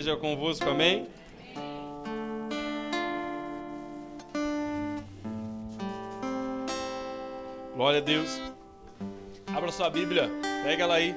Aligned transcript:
Seja 0.00 0.16
convosco, 0.16 0.66
amém? 0.66 1.06
Glória 7.76 7.98
a 7.98 8.02
Deus. 8.02 8.40
Abra 9.54 9.70
sua 9.70 9.90
Bíblia, 9.90 10.30
pega 10.64 10.84
ela 10.84 10.94
aí. 10.94 11.14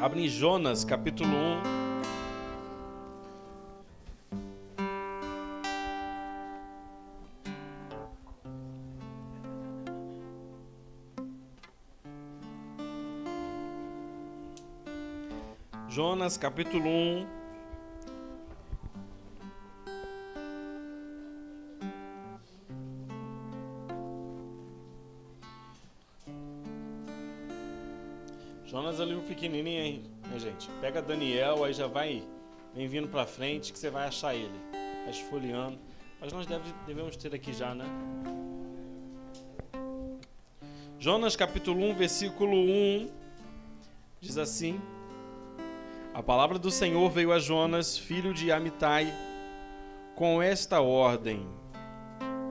Abre 0.00 0.24
em 0.24 0.28
Jonas, 0.28 0.82
capítulo 0.82 1.28
1. 1.28 1.79
Jonas 16.30 16.36
capítulo 16.36 16.88
1. 16.88 17.26
Jonas 28.64 29.00
é 29.00 29.02
um 29.02 29.06
livro 29.06 29.22
pequenininho, 29.24 29.82
hein, 29.82 30.04
gente? 30.38 30.68
Pega 30.80 31.02
Daniel, 31.02 31.64
aí 31.64 31.72
já 31.72 31.88
vai, 31.88 32.22
vem 32.76 32.86
vindo 32.86 33.08
pra 33.08 33.26
frente 33.26 33.72
que 33.72 33.78
você 33.78 33.90
vai 33.90 34.06
achar 34.06 34.32
ele. 34.32 34.54
Vai 34.72 35.10
esfoliando. 35.10 35.80
Mas 36.20 36.32
nós 36.32 36.46
deve, 36.46 36.72
devemos 36.86 37.16
ter 37.16 37.34
aqui 37.34 37.52
já, 37.52 37.74
né? 37.74 37.86
Jonas 40.96 41.34
capítulo 41.34 41.84
1, 41.90 41.94
versículo 41.96 42.56
1 42.56 43.10
diz 44.20 44.38
assim: 44.38 44.80
a 46.12 46.22
palavra 46.22 46.58
do 46.58 46.70
Senhor 46.72 47.08
veio 47.08 47.32
a 47.32 47.38
Jonas, 47.38 47.96
filho 47.96 48.34
de 48.34 48.50
Amitai, 48.50 49.14
com 50.16 50.42
esta 50.42 50.80
ordem: 50.80 51.46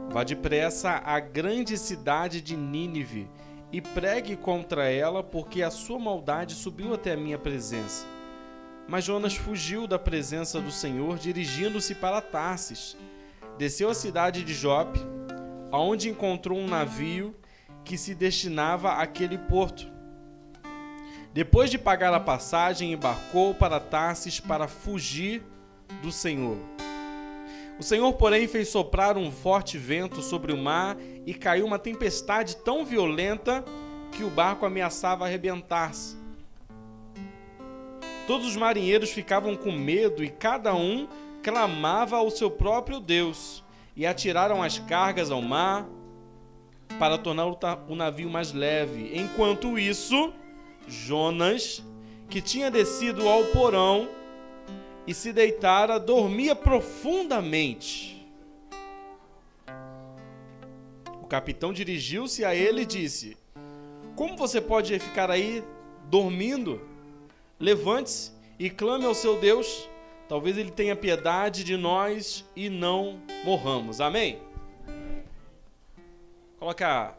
Vá 0.09 0.23
depressa 0.23 1.01
à 1.03 1.19
grande 1.19 1.77
cidade 1.77 2.41
de 2.41 2.55
Nínive 2.55 3.29
e 3.71 3.81
pregue 3.81 4.37
contra 4.37 4.89
ela, 4.89 5.21
porque 5.21 5.61
a 5.61 5.69
sua 5.69 5.99
maldade 5.99 6.55
subiu 6.55 6.93
até 6.93 7.13
a 7.13 7.17
minha 7.17 7.37
presença. 7.37 8.05
Mas 8.87 9.03
Jonas 9.03 9.35
fugiu 9.35 9.85
da 9.85 9.99
presença 9.99 10.61
do 10.61 10.71
Senhor, 10.71 11.19
dirigindo-se 11.19 11.93
para 11.95 12.21
Tarsis. 12.21 12.97
Desceu 13.57 13.89
à 13.89 13.93
cidade 13.93 14.43
de 14.43 14.53
Jope, 14.53 14.99
aonde 15.69 16.09
encontrou 16.09 16.57
um 16.57 16.67
navio 16.67 17.35
que 17.83 17.97
se 17.97 18.15
destinava 18.15 18.93
àquele 18.93 19.37
porto 19.37 19.98
depois 21.33 21.69
de 21.69 21.77
pagar 21.77 22.13
a 22.13 22.19
passagem, 22.19 22.93
embarcou 22.93 23.53
para 23.53 23.79
Tarsis 23.79 24.39
para 24.39 24.67
fugir 24.67 25.43
do 26.01 26.11
Senhor. 26.11 26.57
O 27.79 27.83
Senhor, 27.83 28.11
porém, 28.13 28.47
fez 28.47 28.69
soprar 28.69 29.17
um 29.17 29.31
forte 29.31 29.77
vento 29.77 30.21
sobre 30.21 30.51
o 30.51 30.57
mar 30.57 30.97
e 31.25 31.33
caiu 31.33 31.65
uma 31.65 31.79
tempestade 31.79 32.57
tão 32.57 32.83
violenta 32.83 33.63
que 34.11 34.23
o 34.23 34.29
barco 34.29 34.65
ameaçava 34.65 35.25
arrebentar-se. 35.25 36.17
Todos 38.27 38.47
os 38.47 38.55
marinheiros 38.55 39.11
ficavam 39.11 39.55
com 39.55 39.71
medo 39.71 40.23
e 40.23 40.29
cada 40.29 40.75
um 40.75 41.07
clamava 41.41 42.17
ao 42.17 42.29
seu 42.29 42.51
próprio 42.51 42.99
Deus 42.99 43.63
e 43.95 44.05
atiraram 44.05 44.61
as 44.61 44.77
cargas 44.79 45.31
ao 45.31 45.41
mar 45.41 45.87
para 46.97 47.17
tornar 47.17 47.45
o 47.87 47.95
navio 47.95 48.29
mais 48.29 48.51
leve. 48.51 49.11
Enquanto 49.13 49.79
isso, 49.79 50.33
Jonas, 50.89 51.83
que 52.29 52.41
tinha 52.41 52.69
descido 52.69 53.27
ao 53.27 53.45
porão 53.45 54.09
e 55.05 55.13
se 55.13 55.31
deitara, 55.31 55.99
dormia 55.99 56.55
profundamente. 56.55 58.27
O 61.21 61.25
capitão 61.25 61.71
dirigiu-se 61.71 62.43
a 62.43 62.55
ele 62.55 62.81
e 62.81 62.85
disse: 62.85 63.37
Como 64.15 64.35
você 64.35 64.59
pode 64.59 64.97
ficar 64.99 65.29
aí 65.31 65.63
dormindo? 66.05 66.81
Levante-se 67.59 68.31
e 68.57 68.69
clame 68.69 69.05
ao 69.05 69.13
seu 69.13 69.39
Deus. 69.39 69.87
Talvez 70.27 70.57
ele 70.57 70.69
tenha 70.69 70.95
piedade 70.95 71.63
de 71.63 71.75
nós 71.75 72.45
e 72.55 72.69
não 72.69 73.19
morramos. 73.43 73.99
Amém? 73.99 74.39
Coloca 76.59 77.17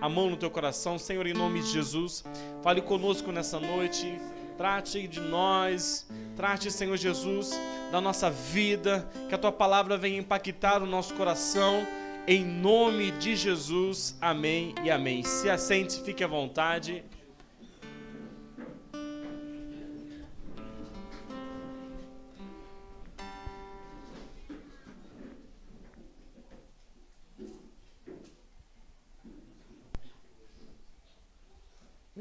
a 0.00 0.08
mão 0.08 0.30
no 0.30 0.36
teu 0.36 0.50
coração, 0.50 0.98
Senhor, 0.98 1.26
em 1.26 1.34
nome 1.34 1.60
de 1.60 1.70
Jesus. 1.70 2.24
Fale 2.62 2.80
conosco 2.80 3.30
nessa 3.30 3.60
noite. 3.60 4.18
Trate 4.56 5.08
de 5.08 5.20
nós, 5.20 6.06
trate, 6.36 6.70
Senhor 6.70 6.94
Jesus, 6.96 7.58
da 7.90 7.98
nossa 7.98 8.30
vida, 8.30 9.08
que 9.26 9.34
a 9.34 9.38
tua 9.38 9.50
palavra 9.50 9.96
venha 9.96 10.18
impactar 10.18 10.82
o 10.82 10.86
nosso 10.86 11.14
coração. 11.14 11.86
Em 12.26 12.44
nome 12.44 13.10
de 13.12 13.34
Jesus, 13.34 14.18
amém 14.20 14.74
e 14.84 14.90
amém. 14.90 15.22
Se 15.22 15.48
assente, 15.48 16.02
fique 16.02 16.22
à 16.22 16.26
vontade. 16.26 17.02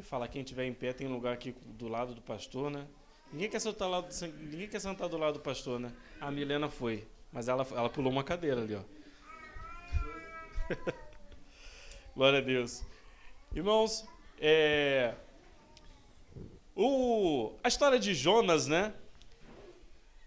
Falar 0.02 0.28
quem 0.28 0.42
estiver 0.42 0.66
em 0.66 0.74
pé 0.74 0.94
tem 0.94 1.08
lugar 1.08 1.34
aqui 1.34 1.56
do 1.66 1.88
lado 1.88 2.14
do 2.14 2.22
pastor, 2.22 2.70
né? 2.70 2.88
Ninguém 3.32 3.50
quer 3.50 3.60
sentar, 3.60 3.88
lado, 3.88 4.08
ninguém 4.40 4.68
quer 4.68 4.80
sentar 4.80 5.08
do 5.08 5.18
lado 5.18 5.36
do 5.36 5.40
pastor, 5.40 5.80
né? 5.80 5.94
A 6.20 6.32
Milena 6.32 6.70
foi, 6.70 7.08
mas 7.32 7.48
ela, 7.48 7.66
ela 7.72 7.90
pulou 7.90 8.12
uma 8.12 8.24
cadeira 8.24 8.62
ali, 8.62 8.76
ó. 8.76 8.82
Glória 12.16 12.40
a 12.40 12.42
Deus. 12.42 12.84
Irmãos, 13.54 14.08
é, 14.40 15.14
o, 16.76 17.52
a 17.64 17.68
história 17.68 18.00
de 18.00 18.14
Jonas, 18.14 18.66
né? 18.66 18.94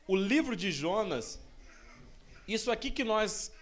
O 0.07 0.15
livro 0.15 0.55
de 0.55 0.71
Jonas, 0.71 1.41
isso 2.47 2.71
aqui 2.71 2.91
que 2.91 3.03
nós. 3.03 3.53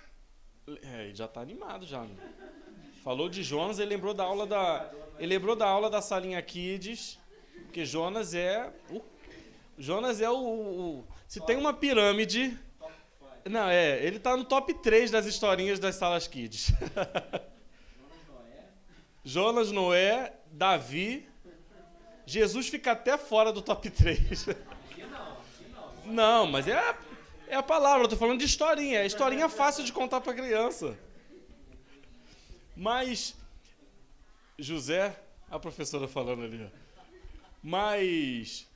É, 0.82 1.10
já 1.14 1.26
está 1.26 1.40
animado 1.40 1.86
já. 1.86 2.02
Né? 2.02 2.16
Falou 3.04 3.28
de 3.28 3.42
Jonas, 3.42 3.78
ele 3.78 3.90
lembrou 3.90 4.12
da 4.12 4.24
aula 4.24 4.46
da, 4.46 4.92
ele 5.20 5.34
lembrou 5.34 5.54
da 5.54 5.68
aula 5.68 5.88
da 5.88 6.02
salinha 6.02 6.40
Kids, 6.40 7.20
porque 7.64 7.84
Jonas 7.84 8.34
é 8.34 8.72
o 8.90 9.00
Jonas 9.78 10.20
é 10.20 10.28
o, 10.28 10.34
o 10.34 11.04
se 11.28 11.40
tem 11.46 11.56
uma 11.56 11.72
pirâmide, 11.72 12.58
não, 13.48 13.68
é, 13.68 14.04
ele 14.04 14.18
tá 14.18 14.36
no 14.36 14.44
top 14.44 14.74
3 14.74 15.10
das 15.10 15.26
historinhas 15.26 15.78
das 15.78 15.94
salas 15.94 16.26
Kids. 16.26 16.72
Jonas, 19.24 19.70
Noé, 19.70 20.34
Davi, 20.50 21.28
Jesus 22.26 22.68
fica 22.68 22.92
até 22.92 23.16
fora 23.16 23.52
do 23.52 23.62
top 23.62 23.88
3. 23.88 24.46
Não, 26.04 26.46
mas 26.46 26.66
é 26.66 26.96
é 27.50 27.56
a 27.56 27.62
palavra, 27.62 28.04
eu 28.04 28.08
tô 28.08 28.16
falando 28.16 28.38
de 28.38 28.44
historinha. 28.44 29.00
É 29.00 29.06
historinha 29.06 29.48
fácil 29.48 29.82
de 29.82 29.92
contar 29.92 30.20
para 30.20 30.32
criança. 30.32 30.96
Mas 32.76 33.34
José, 34.62 35.18
a 35.50 35.58
professora 35.58 36.06
falando 36.06 36.44
ali. 36.44 36.70
Mas 37.62 38.68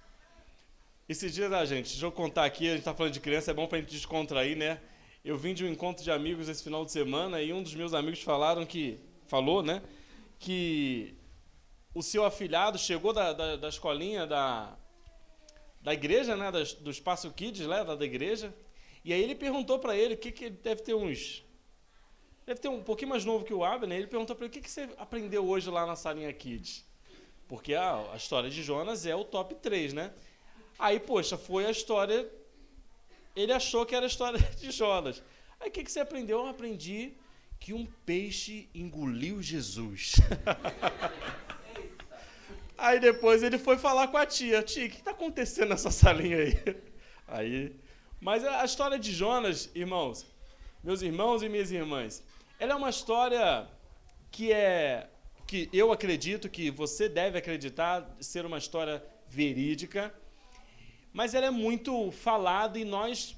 esses 1.08 1.34
dias, 1.34 1.52
ah, 1.52 1.64
gente, 1.64 1.90
deixa 1.90 2.04
eu 2.06 2.12
contar 2.12 2.44
aqui, 2.44 2.66
a 2.66 2.70
gente 2.70 2.80
está 2.80 2.94
falando 2.94 3.12
de 3.12 3.20
criança, 3.20 3.50
é 3.50 3.54
bom 3.54 3.66
para 3.66 3.78
a 3.78 3.80
gente 3.80 3.90
descontrair, 3.90 4.56
né? 4.56 4.80
Eu 5.24 5.36
vim 5.36 5.54
de 5.54 5.64
um 5.64 5.68
encontro 5.68 6.02
de 6.02 6.10
amigos 6.10 6.48
esse 6.48 6.62
final 6.62 6.84
de 6.84 6.92
semana 6.92 7.40
e 7.40 7.52
um 7.52 7.62
dos 7.62 7.74
meus 7.74 7.94
amigos 7.94 8.22
falaram 8.22 8.64
que, 8.66 8.98
falou, 9.26 9.62
né, 9.62 9.82
que 10.38 11.14
o 11.94 12.02
seu 12.02 12.24
afilhado 12.24 12.78
chegou 12.78 13.12
da, 13.12 13.32
da, 13.32 13.56
da 13.56 13.68
escolinha 13.68 14.26
da, 14.26 14.76
da 15.80 15.94
igreja, 15.94 16.36
né, 16.36 16.50
das, 16.50 16.74
do 16.74 16.90
Espaço 16.90 17.30
Kids, 17.30 17.66
né, 17.66 17.84
da, 17.84 17.94
da 17.94 18.04
igreja, 18.04 18.54
e 19.04 19.12
aí 19.12 19.22
ele 19.22 19.34
perguntou 19.34 19.78
para 19.78 19.96
ele, 19.96 20.16
que, 20.16 20.32
que 20.32 20.50
deve 20.50 20.82
ter 20.82 20.94
uns 20.94 21.44
deve 22.46 22.60
ter 22.60 22.68
um 22.68 22.82
pouquinho 22.82 23.10
mais 23.10 23.24
novo 23.24 23.44
que 23.44 23.54
o 23.54 23.64
Abner, 23.64 23.98
ele 23.98 24.06
perguntou 24.06 24.36
para 24.36 24.44
ele, 24.44 24.50
o 24.50 24.52
que, 24.52 24.60
que 24.60 24.70
você 24.70 24.88
aprendeu 24.98 25.46
hoje 25.46 25.70
lá 25.70 25.86
na 25.86 25.96
salinha 25.96 26.32
Kids? 26.32 26.84
Porque 27.48 27.74
a, 27.74 28.12
a 28.12 28.16
história 28.16 28.50
de 28.50 28.62
Jonas 28.62 29.06
é 29.06 29.14
o 29.14 29.24
top 29.24 29.54
3, 29.54 29.92
né? 29.92 30.12
Aí, 30.78 30.98
poxa, 30.98 31.36
foi 31.36 31.66
a 31.66 31.70
história... 31.70 32.30
Ele 33.34 33.52
achou 33.52 33.84
que 33.84 33.94
era 33.94 34.06
a 34.06 34.08
história 34.08 34.38
de 34.58 34.70
Jonas. 34.70 35.22
Aí, 35.60 35.68
o 35.68 35.72
que, 35.72 35.82
que 35.82 35.90
você 35.90 36.00
aprendeu? 36.00 36.38
Eu 36.38 36.46
aprendi 36.46 37.14
que 37.58 37.72
um 37.72 37.86
peixe 38.04 38.68
engoliu 38.74 39.42
Jesus. 39.42 40.16
aí 42.76 43.00
depois 43.00 43.42
ele 43.42 43.58
foi 43.58 43.78
falar 43.78 44.08
com 44.08 44.16
a 44.16 44.26
tia. 44.26 44.62
Tia, 44.62 44.86
o 44.86 44.90
que 44.90 44.96
está 44.96 45.12
acontecendo 45.12 45.70
nessa 45.70 45.90
salinha 45.90 46.36
aí? 46.38 46.58
Aí... 47.26 47.74
Mas 48.20 48.42
a 48.42 48.64
história 48.64 48.98
de 48.98 49.12
Jonas, 49.12 49.70
irmãos, 49.74 50.24
meus 50.82 51.02
irmãos 51.02 51.42
e 51.42 51.48
minhas 51.48 51.70
irmãs, 51.70 52.22
ela 52.64 52.72
é 52.72 52.76
uma 52.76 52.88
história 52.88 53.68
que 54.30 54.50
é 54.50 55.10
que 55.46 55.68
eu 55.70 55.92
acredito 55.92 56.48
que 56.48 56.70
você 56.70 57.10
deve 57.10 57.36
acreditar 57.36 58.16
ser 58.18 58.46
uma 58.46 58.56
história 58.56 59.04
verídica, 59.28 60.02
mas 61.12 61.34
ela 61.34 61.44
é 61.44 61.50
muito 61.50 62.10
falada 62.10 62.78
e 62.78 62.84
nós, 62.84 63.36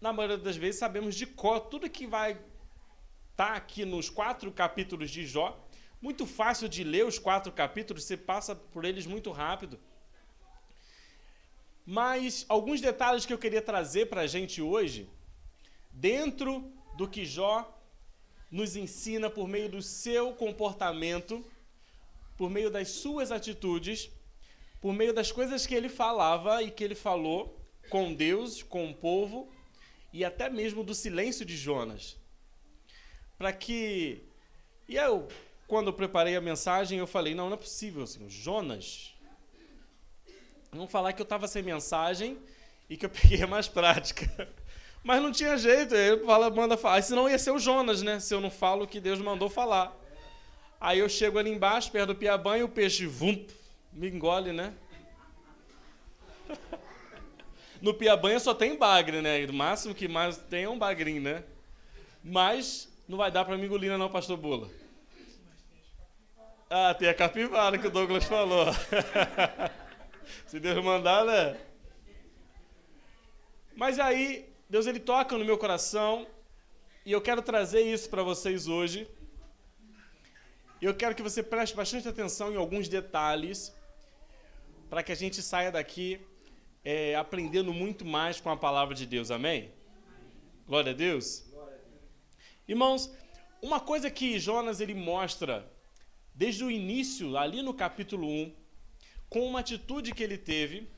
na 0.00 0.12
maioria 0.12 0.38
das 0.38 0.56
vezes, 0.56 0.78
sabemos 0.78 1.16
de 1.16 1.26
cor 1.26 1.58
tudo 1.62 1.90
que 1.90 2.06
vai 2.06 2.30
estar 3.32 3.48
tá 3.50 3.54
aqui 3.54 3.84
nos 3.84 4.08
quatro 4.08 4.52
capítulos 4.52 5.10
de 5.10 5.26
Jó. 5.26 5.58
Muito 6.00 6.24
fácil 6.24 6.68
de 6.68 6.84
ler 6.84 7.04
os 7.04 7.18
quatro 7.18 7.52
capítulos, 7.52 8.04
você 8.04 8.16
passa 8.16 8.54
por 8.54 8.84
eles 8.84 9.06
muito 9.06 9.32
rápido. 9.32 9.76
Mas 11.84 12.46
alguns 12.48 12.80
detalhes 12.80 13.26
que 13.26 13.32
eu 13.32 13.38
queria 13.38 13.60
trazer 13.60 14.06
para 14.06 14.20
a 14.20 14.26
gente 14.28 14.62
hoje, 14.62 15.10
dentro 15.90 16.72
do 16.96 17.08
que 17.08 17.24
Jó 17.24 17.74
nos 18.50 18.76
ensina 18.76 19.28
por 19.28 19.46
meio 19.46 19.68
do 19.68 19.82
seu 19.82 20.32
comportamento, 20.32 21.44
por 22.36 22.50
meio 22.50 22.70
das 22.70 22.88
suas 22.88 23.30
atitudes, 23.30 24.10
por 24.80 24.92
meio 24.92 25.12
das 25.12 25.30
coisas 25.32 25.66
que 25.66 25.74
ele 25.74 25.88
falava 25.88 26.62
e 26.62 26.70
que 26.70 26.84
ele 26.84 26.94
falou 26.94 27.58
com 27.90 28.14
Deus, 28.14 28.62
com 28.62 28.90
o 28.90 28.94
povo 28.94 29.50
e 30.12 30.24
até 30.24 30.48
mesmo 30.48 30.82
do 30.82 30.94
silêncio 30.94 31.44
de 31.44 31.56
Jonas. 31.56 32.16
Para 33.36 33.52
que. 33.52 34.22
E 34.88 34.96
eu, 34.96 35.28
quando 35.66 35.88
eu 35.88 35.92
preparei 35.92 36.34
a 36.36 36.40
mensagem, 36.40 36.98
eu 36.98 37.06
falei: 37.06 37.34
não, 37.34 37.46
não 37.48 37.54
é 37.54 37.58
possível, 37.58 38.02
assim, 38.02 38.28
Jonas. 38.28 39.14
Vamos 40.72 40.90
falar 40.90 41.12
que 41.12 41.20
eu 41.20 41.24
estava 41.24 41.48
sem 41.48 41.62
mensagem 41.62 42.38
e 42.88 42.96
que 42.96 43.06
eu 43.06 43.10
peguei 43.10 43.42
a 43.42 43.46
mais 43.46 43.68
prática. 43.68 44.52
Mas 45.08 45.22
não 45.22 45.32
tinha 45.32 45.56
jeito, 45.56 45.94
ele 45.94 46.22
fala, 46.26 46.50
manda 46.50 46.76
falar. 46.76 47.00
Senão 47.00 47.30
ia 47.30 47.38
ser 47.38 47.50
o 47.50 47.58
Jonas, 47.58 48.02
né? 48.02 48.20
Se 48.20 48.34
eu 48.34 48.42
não 48.42 48.50
falo 48.50 48.84
o 48.84 48.86
que 48.86 49.00
Deus 49.00 49.18
mandou 49.18 49.48
falar. 49.48 49.96
Aí 50.78 50.98
eu 50.98 51.08
chego 51.08 51.38
ali 51.38 51.50
embaixo, 51.50 51.90
perto 51.90 52.08
do 52.08 52.14
Piabã, 52.14 52.58
e 52.58 52.62
o 52.62 52.68
peixe, 52.68 53.06
vum, 53.06 53.42
me 53.90 54.10
engole, 54.10 54.52
né? 54.52 54.74
No 57.80 57.94
Piabanha 57.94 58.38
só 58.38 58.52
tem 58.52 58.76
bagre, 58.76 59.22
né? 59.22 59.46
O 59.46 59.52
máximo 59.54 59.94
que 59.94 60.06
mais 60.06 60.36
tem 60.36 60.64
é 60.64 60.68
um 60.68 60.78
bagrinho, 60.78 61.22
né? 61.22 61.42
Mas 62.22 62.92
não 63.08 63.16
vai 63.16 63.30
dar 63.30 63.46
para 63.46 63.56
me 63.56 63.64
engolir, 63.64 63.96
não, 63.96 64.10
pastor 64.10 64.36
Bula. 64.36 64.68
Ah, 66.68 66.92
tem 66.92 67.08
a 67.08 67.14
capivara 67.14 67.78
que 67.78 67.86
o 67.86 67.90
Douglas 67.90 68.24
falou. 68.24 68.66
Se 70.46 70.60
Deus 70.60 70.84
mandar, 70.84 71.24
né? 71.24 71.56
Mas 73.74 73.98
aí, 73.98 74.48
Deus 74.70 74.86
ele 74.86 75.00
toca 75.00 75.38
no 75.38 75.46
meu 75.46 75.56
coração 75.56 76.26
e 77.06 77.10
eu 77.10 77.22
quero 77.22 77.40
trazer 77.40 77.80
isso 77.80 78.10
para 78.10 78.22
vocês 78.22 78.68
hoje. 78.68 79.08
Eu 80.80 80.94
quero 80.94 81.14
que 81.14 81.22
você 81.22 81.42
preste 81.42 81.74
bastante 81.74 82.06
atenção 82.06 82.52
em 82.52 82.56
alguns 82.56 82.86
detalhes 82.86 83.74
para 84.90 85.02
que 85.02 85.10
a 85.10 85.14
gente 85.14 85.40
saia 85.42 85.72
daqui 85.72 86.20
é, 86.84 87.14
aprendendo 87.16 87.72
muito 87.72 88.04
mais 88.04 88.40
com 88.42 88.50
a 88.50 88.58
palavra 88.58 88.94
de 88.94 89.06
Deus. 89.06 89.30
Amém? 89.30 89.72
Glória 90.66 90.92
a 90.92 90.94
Deus. 90.94 91.44
Irmãos, 92.68 93.10
uma 93.62 93.80
coisa 93.80 94.10
que 94.10 94.38
Jonas 94.38 94.82
ele 94.82 94.94
mostra 94.94 95.66
desde 96.34 96.62
o 96.62 96.70
início, 96.70 97.38
ali 97.38 97.62
no 97.62 97.72
capítulo 97.72 98.28
1, 98.28 98.54
com 99.30 99.46
uma 99.46 99.60
atitude 99.60 100.12
que 100.12 100.22
ele 100.22 100.36
teve, 100.36 100.90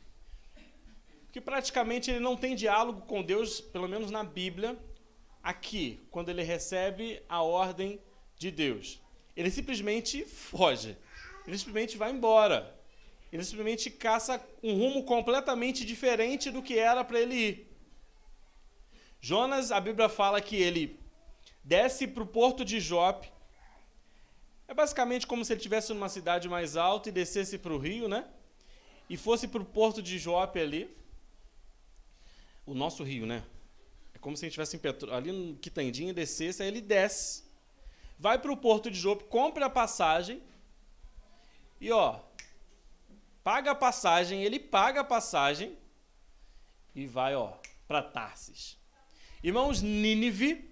que 1.32 1.40
praticamente 1.40 2.10
ele 2.10 2.20
não 2.20 2.36
tem 2.36 2.54
diálogo 2.54 3.02
com 3.02 3.22
Deus, 3.22 3.60
pelo 3.60 3.88
menos 3.88 4.10
na 4.10 4.24
Bíblia, 4.24 4.76
aqui, 5.42 6.00
quando 6.10 6.28
ele 6.28 6.42
recebe 6.42 7.22
a 7.28 7.42
ordem 7.42 8.00
de 8.36 8.50
Deus. 8.50 9.00
Ele 9.36 9.50
simplesmente 9.50 10.24
foge. 10.24 10.96
Ele 11.46 11.56
simplesmente 11.56 11.96
vai 11.96 12.10
embora. 12.10 12.76
Ele 13.32 13.44
simplesmente 13.44 13.90
caça 13.90 14.44
um 14.62 14.74
rumo 14.76 15.04
completamente 15.04 15.84
diferente 15.84 16.50
do 16.50 16.62
que 16.62 16.78
era 16.78 17.04
para 17.04 17.20
ele 17.20 17.34
ir. 17.34 17.76
Jonas, 19.20 19.70
a 19.70 19.80
Bíblia 19.80 20.08
fala 20.08 20.40
que 20.40 20.56
ele 20.56 20.98
desce 21.62 22.08
para 22.08 22.22
o 22.22 22.26
porto 22.26 22.64
de 22.64 22.80
Jope. 22.80 23.30
É 24.66 24.74
basicamente 24.74 25.26
como 25.26 25.44
se 25.44 25.52
ele 25.52 25.58
estivesse 25.58 25.92
numa 25.92 26.08
cidade 26.08 26.48
mais 26.48 26.76
alta 26.76 27.08
e 27.08 27.12
descesse 27.12 27.56
para 27.58 27.72
o 27.72 27.78
rio, 27.78 28.08
né? 28.08 28.26
E 29.08 29.16
fosse 29.16 29.46
para 29.46 29.62
o 29.62 29.64
porto 29.64 30.02
de 30.02 30.18
Jope 30.18 30.58
ali 30.58 30.99
o 32.70 32.74
nosso 32.74 33.02
rio, 33.02 33.26
né? 33.26 33.42
É 34.14 34.18
como 34.18 34.36
se 34.36 34.44
a 34.44 34.46
gente 34.46 34.52
estivesse 34.52 34.76
em 34.76 34.78
Petro... 34.78 35.12
ali 35.12 35.32
no 35.32 35.56
Quitandinha, 35.56 36.14
descesse, 36.14 36.62
aí 36.62 36.68
ele 36.68 36.80
desce, 36.80 37.44
vai 38.18 38.38
para 38.38 38.52
o 38.52 38.56
porto 38.56 38.90
de 38.90 38.98
Jope, 38.98 39.24
compra 39.24 39.66
a 39.66 39.70
passagem 39.70 40.40
e 41.80 41.90
ó, 41.90 42.20
paga 43.42 43.72
a 43.72 43.74
passagem, 43.74 44.44
ele 44.44 44.58
paga 44.58 45.00
a 45.00 45.04
passagem 45.04 45.76
e 46.94 47.06
vai 47.06 47.34
ó 47.34 47.54
para 47.88 48.02
Tarsis. 48.02 48.78
Irmãos, 49.42 49.82
Nínive 49.82 50.70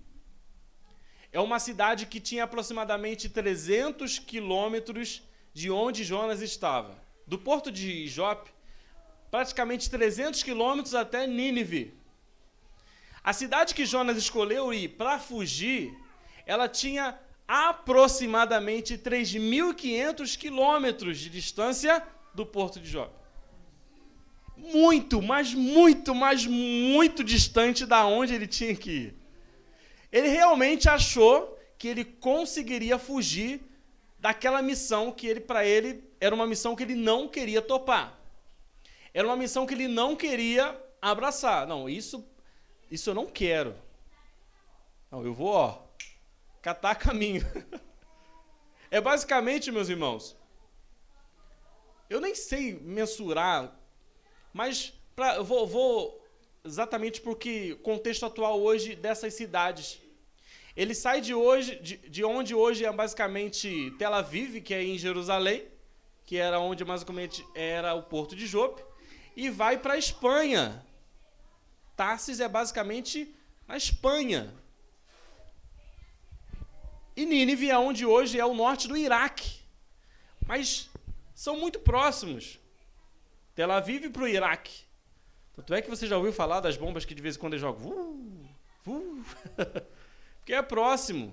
é 1.32 1.40
uma 1.40 1.58
cidade 1.58 2.06
que 2.06 2.20
tinha 2.20 2.44
aproximadamente 2.44 3.28
300 3.28 4.20
quilômetros 4.20 5.22
de 5.52 5.70
onde 5.70 6.04
Jonas 6.04 6.42
estava. 6.42 6.96
Do 7.26 7.38
porto 7.38 7.72
de 7.72 8.06
Jope 8.06 8.50
praticamente 9.30 9.90
300 9.90 10.42
quilômetros 10.42 10.94
até 10.94 11.26
Nínive. 11.26 11.94
A 13.22 13.32
cidade 13.32 13.74
que 13.74 13.84
Jonas 13.84 14.16
escolheu 14.16 14.72
ir 14.72 14.88
para 14.88 15.18
fugir, 15.18 15.94
ela 16.46 16.68
tinha 16.68 17.18
aproximadamente 17.46 18.96
3.500 18.96 20.36
quilômetros 20.36 21.18
de 21.18 21.30
distância 21.30 22.02
do 22.34 22.44
porto 22.44 22.78
de 22.80 22.88
Jope. 22.88 23.16
Muito, 24.56 25.22
mas 25.22 25.54
muito, 25.54 26.14
mas 26.14 26.44
muito 26.46 27.22
distante 27.22 27.86
da 27.86 28.04
onde 28.06 28.34
ele 28.34 28.46
tinha 28.46 28.74
que 28.74 28.90
ir. 28.90 29.14
Ele 30.10 30.28
realmente 30.28 30.88
achou 30.88 31.58
que 31.78 31.86
ele 31.86 32.04
conseguiria 32.04 32.98
fugir 32.98 33.60
daquela 34.18 34.60
missão 34.60 35.12
que 35.12 35.26
ele 35.26 35.40
para 35.40 35.64
ele 35.64 36.02
era 36.20 36.34
uma 36.34 36.46
missão 36.46 36.74
que 36.74 36.82
ele 36.82 36.96
não 36.96 37.28
queria 37.28 37.62
topar. 37.62 38.17
Era 39.12 39.26
uma 39.26 39.36
missão 39.36 39.66
que 39.66 39.74
ele 39.74 39.88
não 39.88 40.14
queria 40.14 40.78
abraçar. 41.00 41.66
Não, 41.66 41.88
isso, 41.88 42.26
isso 42.90 43.10
eu 43.10 43.14
não 43.14 43.26
quero. 43.26 43.74
Não, 45.10 45.24
eu 45.24 45.32
vou, 45.32 45.52
ó, 45.52 45.82
catar 46.60 46.94
caminho. 46.96 47.42
é 48.90 49.00
basicamente, 49.00 49.72
meus 49.72 49.88
irmãos, 49.88 50.36
eu 52.08 52.20
nem 52.20 52.34
sei 52.34 52.78
mensurar, 52.80 53.78
mas 54.52 54.92
pra, 55.14 55.36
eu 55.36 55.44
vou, 55.44 55.66
vou 55.66 56.24
exatamente 56.64 57.20
porque 57.20 57.74
contexto 57.76 58.24
atual 58.26 58.60
hoje 58.60 58.94
dessas 58.94 59.34
cidades. 59.34 60.00
Ele 60.76 60.94
sai 60.94 61.20
de 61.20 61.34
hoje, 61.34 61.76
de, 61.80 61.96
de 61.96 62.24
onde 62.24 62.54
hoje 62.54 62.84
é 62.84 62.92
basicamente 62.92 63.90
Tel 63.98 64.14
Aviv, 64.14 64.60
que 64.60 64.72
é 64.72 64.82
em 64.82 64.96
Jerusalém, 64.96 65.66
que 66.24 66.36
era 66.36 66.60
onde 66.60 66.84
basicamente 66.84 67.44
era 67.54 67.94
o 67.94 68.02
porto 68.02 68.36
de 68.36 68.46
Jope, 68.46 68.82
e 69.38 69.48
vai 69.48 69.78
para 69.78 69.94
a 69.94 69.96
Espanha. 69.96 70.84
Tarsis 71.94 72.40
é 72.40 72.48
basicamente 72.48 73.32
a 73.68 73.76
Espanha. 73.76 74.52
E 77.16 77.24
Nínive 77.24 77.70
é 77.70 77.78
onde 77.78 78.04
hoje 78.04 78.40
é 78.40 78.44
o 78.44 78.52
norte 78.52 78.88
do 78.88 78.96
Iraque. 78.96 79.60
Mas 80.44 80.90
são 81.36 81.56
muito 81.56 81.78
próximos. 81.78 82.58
Tel 83.54 83.70
Aviv 83.70 84.10
para 84.10 84.24
o 84.24 84.28
Iraque. 84.28 84.82
Tanto 85.54 85.72
é 85.72 85.82
que 85.82 85.88
você 85.88 86.08
já 86.08 86.16
ouviu 86.16 86.32
falar 86.32 86.58
das 86.58 86.76
bombas 86.76 87.04
que 87.04 87.14
de 87.14 87.22
vez 87.22 87.36
em 87.36 87.38
quando 87.38 87.52
eles 87.52 87.60
jogam. 87.60 87.86
Uh, 87.86 88.90
uh, 88.90 89.24
porque 90.38 90.52
é 90.52 90.62
próximo. 90.62 91.32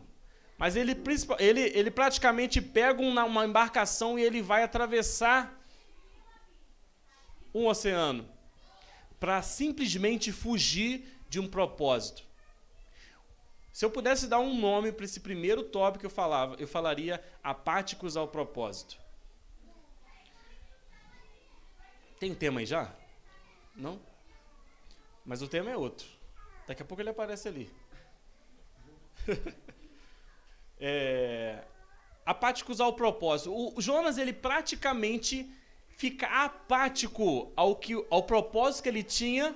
Mas 0.60 0.76
ele, 0.76 0.96
ele, 1.40 1.62
ele 1.62 1.90
praticamente 1.90 2.62
pega 2.62 3.02
uma 3.02 3.46
embarcação 3.46 4.20
e 4.20 4.22
ele 4.22 4.44
vai 4.44 4.62
atravessar 4.62 5.60
um 7.56 7.68
oceano 7.68 8.30
para 9.18 9.42
simplesmente 9.42 10.32
fugir 10.34 11.06
de 11.30 11.40
um 11.40 11.48
propósito. 11.48 12.24
Se 13.72 13.84
eu 13.84 13.90
pudesse 13.90 14.28
dar 14.28 14.40
um 14.40 14.60
nome 14.60 14.92
para 14.92 15.06
esse 15.06 15.22
primeiro 15.22 15.64
tópico 15.64 16.02
que 16.02 16.06
eu 16.06 16.10
falava, 16.10 16.56
eu 16.60 16.68
falaria 16.68 17.24
apáticos 17.42 18.18
ao 18.18 18.28
propósito. 18.28 18.98
Tem 22.20 22.32
um 22.32 22.36
tema 22.36 22.60
aí 22.60 22.66
já? 22.66 22.94
Não? 23.76 24.00
Mas 25.26 25.42
o 25.42 25.48
tema 25.48 25.72
é 25.72 25.78
outro. 25.78 26.08
Daqui 26.68 26.82
a 26.82 26.86
pouco 26.86 27.02
ele 27.02 27.10
aparece 27.10 27.48
ali. 27.48 27.72
é, 30.80 31.64
apáticos 32.26 32.80
ao 32.80 32.94
propósito. 32.94 33.54
O 33.54 33.82
Jonas, 33.82 34.18
ele 34.18 34.34
praticamente 34.34 35.50
fica 35.98 36.28
apático 36.28 37.52
ao, 37.56 37.76
que, 37.76 37.94
ao 38.10 38.24
propósito 38.24 38.84
que 38.84 38.90
ele 38.90 39.04
tinha 39.04 39.56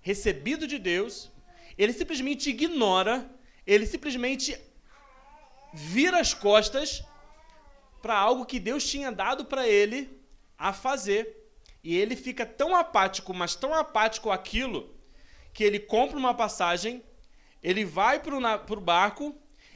recebido 0.00 0.66
de 0.66 0.78
Deus, 0.78 1.30
ele 1.76 1.92
simplesmente 1.92 2.50
ignora, 2.50 3.30
ele 3.66 3.86
simplesmente 3.86 4.58
vira 5.72 6.20
as 6.20 6.34
costas 6.34 7.02
para 8.02 8.18
algo 8.18 8.46
que 8.46 8.58
Deus 8.58 8.88
tinha 8.88 9.10
dado 9.12 9.44
para 9.44 9.68
ele 9.68 10.10
a 10.58 10.72
fazer. 10.72 11.36
E 11.82 11.96
ele 11.96 12.16
fica 12.16 12.44
tão 12.44 12.76
apático, 12.76 13.32
mas 13.32 13.54
tão 13.54 13.74
apático 13.74 14.30
aquilo, 14.30 14.94
que 15.52 15.64
ele 15.64 15.78
compra 15.78 16.18
uma 16.18 16.34
passagem, 16.34 17.02
ele 17.62 17.84
vai 17.84 18.20
para 18.20 18.36
o 18.36 18.80
barco 18.80 19.34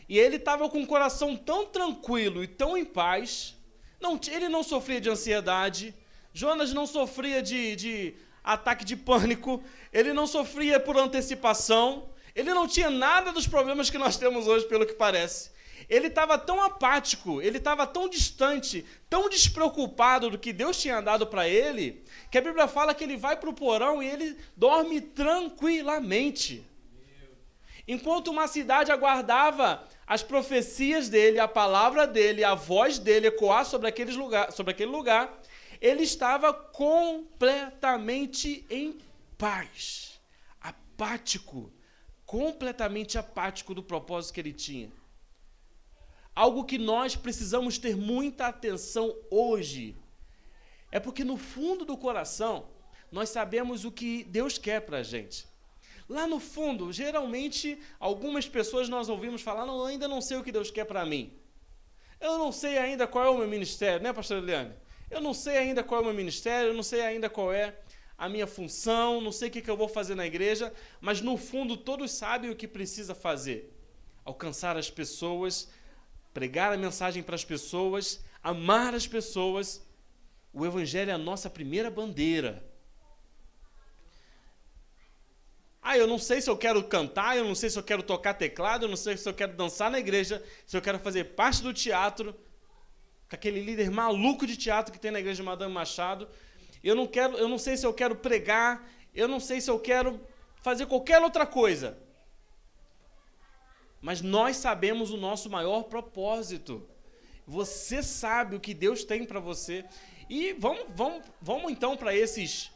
e 0.09 0.19
ele 0.19 0.37
estava 0.37 0.69
com 0.69 0.83
o 0.83 0.87
coração 0.87 1.37
tão 1.37 1.67
tranquilo 1.67 2.43
e 2.43 2.47
tão 2.47 2.77
em 2.77 2.85
paz. 2.85 3.54
Não, 4.05 4.21
ele 4.31 4.51
não 4.51 4.63
sofria 4.63 5.01
de 5.01 5.09
ansiedade. 5.09 5.95
Jonas 6.31 6.75
não 6.75 6.87
sofria 6.87 7.41
de, 7.41 7.75
de 7.75 8.15
ataque 8.45 8.85
de 8.85 8.97
pânico. 8.97 9.65
Ele 9.91 10.13
não 10.13 10.27
sofria 10.27 10.79
por 10.79 10.99
antecipação. 10.99 12.11
Ele 12.35 12.53
não 12.53 12.69
tinha 12.69 12.91
nada 12.91 13.33
dos 13.33 13.47
problemas 13.47 13.89
que 13.89 13.97
nós 13.97 14.19
temos 14.19 14.47
hoje, 14.47 14.67
pelo 14.67 14.85
que 14.85 14.93
parece. 14.93 15.53
Ele 15.89 16.09
estava 16.09 16.37
tão 16.37 16.63
apático, 16.63 17.41
ele 17.41 17.57
estava 17.57 17.87
tão 17.87 18.07
distante, 18.07 18.85
tão 19.09 19.27
despreocupado 19.29 20.29
do 20.29 20.39
que 20.39 20.53
Deus 20.53 20.79
tinha 20.81 21.01
dado 21.01 21.27
para 21.27 21.49
ele, 21.49 22.05
que 22.31 22.37
a 22.37 22.43
Bíblia 22.43 22.69
fala 22.69 22.95
que 22.95 23.05
ele 23.05 23.17
vai 23.17 23.37
para 23.37 23.49
o 23.49 23.55
porão 23.55 24.03
e 24.03 24.07
ele 24.07 24.37
dorme 24.55 25.01
tranquilamente. 25.01 26.63
Enquanto 27.87 28.29
uma 28.29 28.49
cidade 28.49 28.91
aguardava 28.91 29.87
as 30.07 30.23
profecias 30.23 31.09
dele, 31.09 31.39
a 31.39 31.47
palavra 31.47 32.07
dele, 32.07 32.43
a 32.43 32.55
voz 32.55 32.99
dele 32.99 33.27
ecoar 33.27 33.67
sobre, 33.67 33.89
aqueles 33.89 34.17
lugar, 34.17 34.51
sobre 34.53 34.73
aquele 34.73 34.91
lugar, 34.91 35.39
ele 35.81 36.03
estava 36.03 36.53
completamente 36.53 38.67
em 38.71 38.99
paz, 39.37 40.21
apático, 40.61 41.73
completamente 42.25 43.19
apático 43.19 43.75
do 43.75 43.83
propósito 43.83 44.35
que 44.35 44.41
ele 44.41 44.53
tinha. 44.53 44.91
Algo 46.35 46.65
que 46.65 46.79
nós 46.79 47.15
precisamos 47.15 47.77
ter 47.79 47.97
muita 47.97 48.47
atenção 48.47 49.15
hoje. 49.31 49.95
É 50.91 50.99
porque 50.99 51.23
no 51.23 51.37
fundo 51.37 51.85
do 51.85 51.99
coração 51.99 52.71
nós 53.13 53.29
sabemos 53.29 53.85
o 53.85 53.93
que 53.93 54.25
Deus 54.25 54.57
quer 54.59 54.81
para 54.81 54.99
a 54.99 55.03
gente. 55.03 55.47
Lá 56.09 56.27
no 56.27 56.39
fundo, 56.39 56.93
geralmente, 56.93 57.79
algumas 57.99 58.47
pessoas 58.47 58.89
nós 58.89 59.09
ouvimos 59.09 59.43
falar: 59.43 59.65
não, 59.65 59.85
ainda 59.85 60.07
não 60.07 60.21
sei 60.21 60.37
o 60.37 60.45
que 60.45 60.53
Deus 60.53 60.71
quer 60.71 60.85
para 60.85 61.05
mim. 61.07 61.33
Eu 62.21 62.39
não 62.39 62.53
sei 62.53 62.79
ainda 62.79 63.07
qual 63.07 63.25
é 63.25 63.31
o 63.31 63.39
meu 63.39 63.49
ministério, 63.49 64.03
né, 64.03 64.13
pastor 64.13 64.39
Eliane? 64.39 64.73
Eu 65.11 65.21
não 65.21 65.35
sei 65.35 65.57
ainda 65.59 65.83
qual 65.83 66.01
é 66.01 66.03
o 66.03 66.07
meu 66.07 66.15
ministério, 66.15 66.71
eu 66.71 66.75
não 66.75 66.83
sei 66.83 67.03
ainda 67.03 67.29
qual 67.29 67.53
é 67.53 67.75
a 68.17 68.29
minha 68.29 68.47
função, 68.47 69.21
não 69.21 69.33
sei 69.33 69.49
o 69.49 69.51
que, 69.51 69.61
que 69.61 69.71
eu 69.71 69.77
vou 69.77 69.89
fazer 69.89 70.15
na 70.15 70.27
igreja, 70.27 70.73
mas 71.01 71.21
no 71.21 71.37
fundo 71.37 71.77
todos 71.77 72.13
sabem 72.13 72.51
o 72.51 72.57
que 72.57 72.69
precisa 72.69 73.15
fazer: 73.15 73.75
alcançar 74.25 74.77
as 74.77 74.91
pessoas, 74.91 75.69
pregar 76.33 76.73
a 76.73 76.77
mensagem 76.77 77.23
para 77.23 77.35
as 77.35 77.45
pessoas, 77.45 78.23
amar 78.43 78.95
as 78.95 79.07
pessoas. 79.07 79.83
O 80.53 80.65
Evangelho 80.65 81.11
é 81.11 81.15
a 81.15 81.19
nossa 81.19 81.51
primeira 81.51 81.91
bandeira. 81.91 82.65
Ah, 85.87 85.99
eu 85.99 86.07
não 86.07 86.19
sei 86.19 86.41
se 86.41 86.49
eu 86.49 86.57
quero 86.57 86.83
cantar, 86.83 87.37
eu 87.37 87.45
não 87.45 87.55
sei 87.55 87.69
se 87.69 87.79
eu 87.79 87.83
quero 87.83 88.03
tocar 88.03 88.33
teclado, 88.33 88.87
eu 88.87 88.89
não 88.89 88.97
sei 88.97 89.19
se 89.19 89.29
eu 89.29 89.35
quero 89.35 89.53
dançar 89.53 89.91
na 89.91 89.99
igreja, 89.99 90.43
se 90.67 90.75
eu 90.75 90.81
quero 90.81 90.99
fazer 90.99 91.35
parte 91.35 91.63
do 91.63 91.75
teatro, 91.75 92.33
com 93.29 93.37
aquele 93.37 93.61
líder 93.61 93.91
maluco 93.91 94.47
de 94.47 94.57
teatro 94.57 94.91
que 94.91 94.99
tem 94.99 95.11
na 95.11 95.21
igreja 95.21 95.43
de 95.43 95.43
Madame 95.43 95.75
Machado. 95.75 96.27
Eu 96.83 96.95
não 96.95 97.07
quero, 97.07 97.37
eu 97.37 97.47
não 97.47 97.59
sei 97.59 97.77
se 97.77 97.85
eu 97.85 97.93
quero 97.93 98.17
pregar, 98.17 98.91
eu 99.15 99.29
não 99.29 99.39
sei 99.39 99.61
se 99.61 99.71
eu 99.71 99.79
quero 99.79 100.19
fazer 100.63 100.87
qualquer 100.87 101.21
outra 101.21 101.45
coisa. 101.45 101.99
Mas 104.01 104.23
nós 104.23 104.57
sabemos 104.57 105.11
o 105.11 105.19
nosso 105.19 105.51
maior 105.51 105.83
propósito. 105.83 106.89
Você 107.47 108.03
sabe 108.03 108.57
o 108.57 108.61
que 108.61 108.73
Deus 108.73 109.05
tem 109.05 109.27
para 109.27 109.39
você. 109.39 109.85
E 110.31 110.55
vamos, 110.55 110.87
vamos, 110.95 111.27
vamos 111.43 111.71
então 111.71 111.95
para 111.95 112.17
esses 112.17 112.71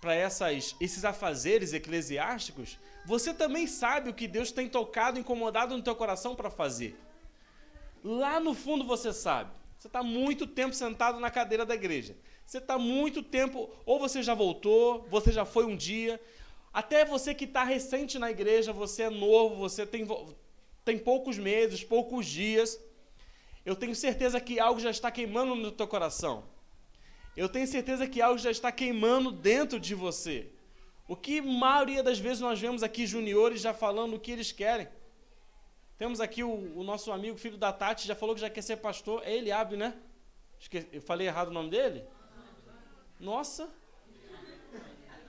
para 0.00 0.14
esses 0.16 1.04
afazeres 1.04 1.72
eclesiásticos. 1.72 2.78
Você 3.04 3.34
também 3.34 3.66
sabe 3.66 4.10
o 4.10 4.14
que 4.14 4.26
Deus 4.26 4.50
tem 4.50 4.68
tocado, 4.68 5.18
incomodado 5.18 5.76
no 5.76 5.82
teu 5.82 5.94
coração 5.94 6.34
para 6.34 6.50
fazer. 6.50 6.98
Lá 8.02 8.40
no 8.40 8.54
fundo 8.54 8.84
você 8.84 9.12
sabe. 9.12 9.50
Você 9.78 9.86
está 9.86 10.02
muito 10.02 10.46
tempo 10.46 10.74
sentado 10.74 11.20
na 11.20 11.30
cadeira 11.30 11.64
da 11.64 11.74
igreja. 11.74 12.16
Você 12.44 12.58
está 12.58 12.78
muito 12.78 13.22
tempo, 13.22 13.70
ou 13.86 13.98
você 13.98 14.22
já 14.22 14.34
voltou, 14.34 15.06
você 15.08 15.30
já 15.32 15.44
foi 15.44 15.64
um 15.64 15.76
dia. 15.76 16.20
Até 16.72 17.04
você 17.04 17.34
que 17.34 17.44
está 17.44 17.64
recente 17.64 18.18
na 18.18 18.30
igreja, 18.30 18.72
você 18.72 19.04
é 19.04 19.10
novo, 19.10 19.56
você 19.56 19.86
tem, 19.86 20.06
tem 20.84 20.98
poucos 20.98 21.38
meses, 21.38 21.84
poucos 21.84 22.26
dias. 22.26 22.78
Eu 23.64 23.76
tenho 23.76 23.94
certeza 23.94 24.40
que 24.40 24.58
algo 24.58 24.80
já 24.80 24.90
está 24.90 25.10
queimando 25.10 25.54
no 25.54 25.70
teu 25.70 25.86
coração. 25.86 26.44
Eu 27.36 27.48
tenho 27.48 27.66
certeza 27.66 28.06
que 28.06 28.20
algo 28.20 28.38
já 28.38 28.50
está 28.50 28.70
queimando 28.72 29.30
dentro 29.30 29.78
de 29.78 29.94
você. 29.94 30.50
O 31.06 31.16
que 31.16 31.40
maioria 31.40 32.02
das 32.02 32.18
vezes 32.18 32.40
nós 32.40 32.60
vemos 32.60 32.82
aqui 32.82 33.06
juniores 33.06 33.60
já 33.60 33.74
falando 33.74 34.14
o 34.14 34.20
que 34.20 34.30
eles 34.30 34.52
querem. 34.52 34.88
Temos 35.98 36.20
aqui 36.20 36.42
o, 36.42 36.78
o 36.78 36.82
nosso 36.82 37.12
amigo, 37.12 37.36
filho 37.36 37.58
da 37.58 37.72
Tati, 37.72 38.06
já 38.06 38.14
falou 38.14 38.34
que 38.34 38.40
já 38.40 38.48
quer 38.48 38.62
ser 38.62 38.76
pastor. 38.76 39.22
É 39.24 39.34
Eliabe, 39.34 39.76
né? 39.76 39.94
Eu 40.92 41.02
falei 41.02 41.26
errado 41.26 41.48
o 41.48 41.52
nome 41.52 41.70
dele? 41.70 42.04
Nossa. 43.18 43.68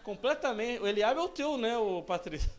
Completamente. 0.03 0.81
O 0.81 0.87
Eliabe 0.87 1.19
é 1.19 1.23
o 1.23 1.29
teu, 1.29 1.57
né, 1.57 1.77
o 1.77 2.01
Patrícia? 2.01 2.51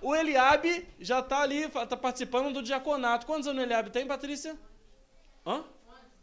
O 0.00 0.14
Eliabe 0.14 0.86
já 1.00 1.20
está 1.20 1.40
ali, 1.40 1.64
está 1.64 1.96
participando 1.96 2.52
do 2.52 2.62
diaconato. 2.62 3.26
Quantos 3.26 3.48
anos 3.48 3.62
o 3.62 3.64
Eliabe 3.64 3.90
tem, 3.90 4.06
Patrícia? 4.06 4.56
Hã? 5.44 5.64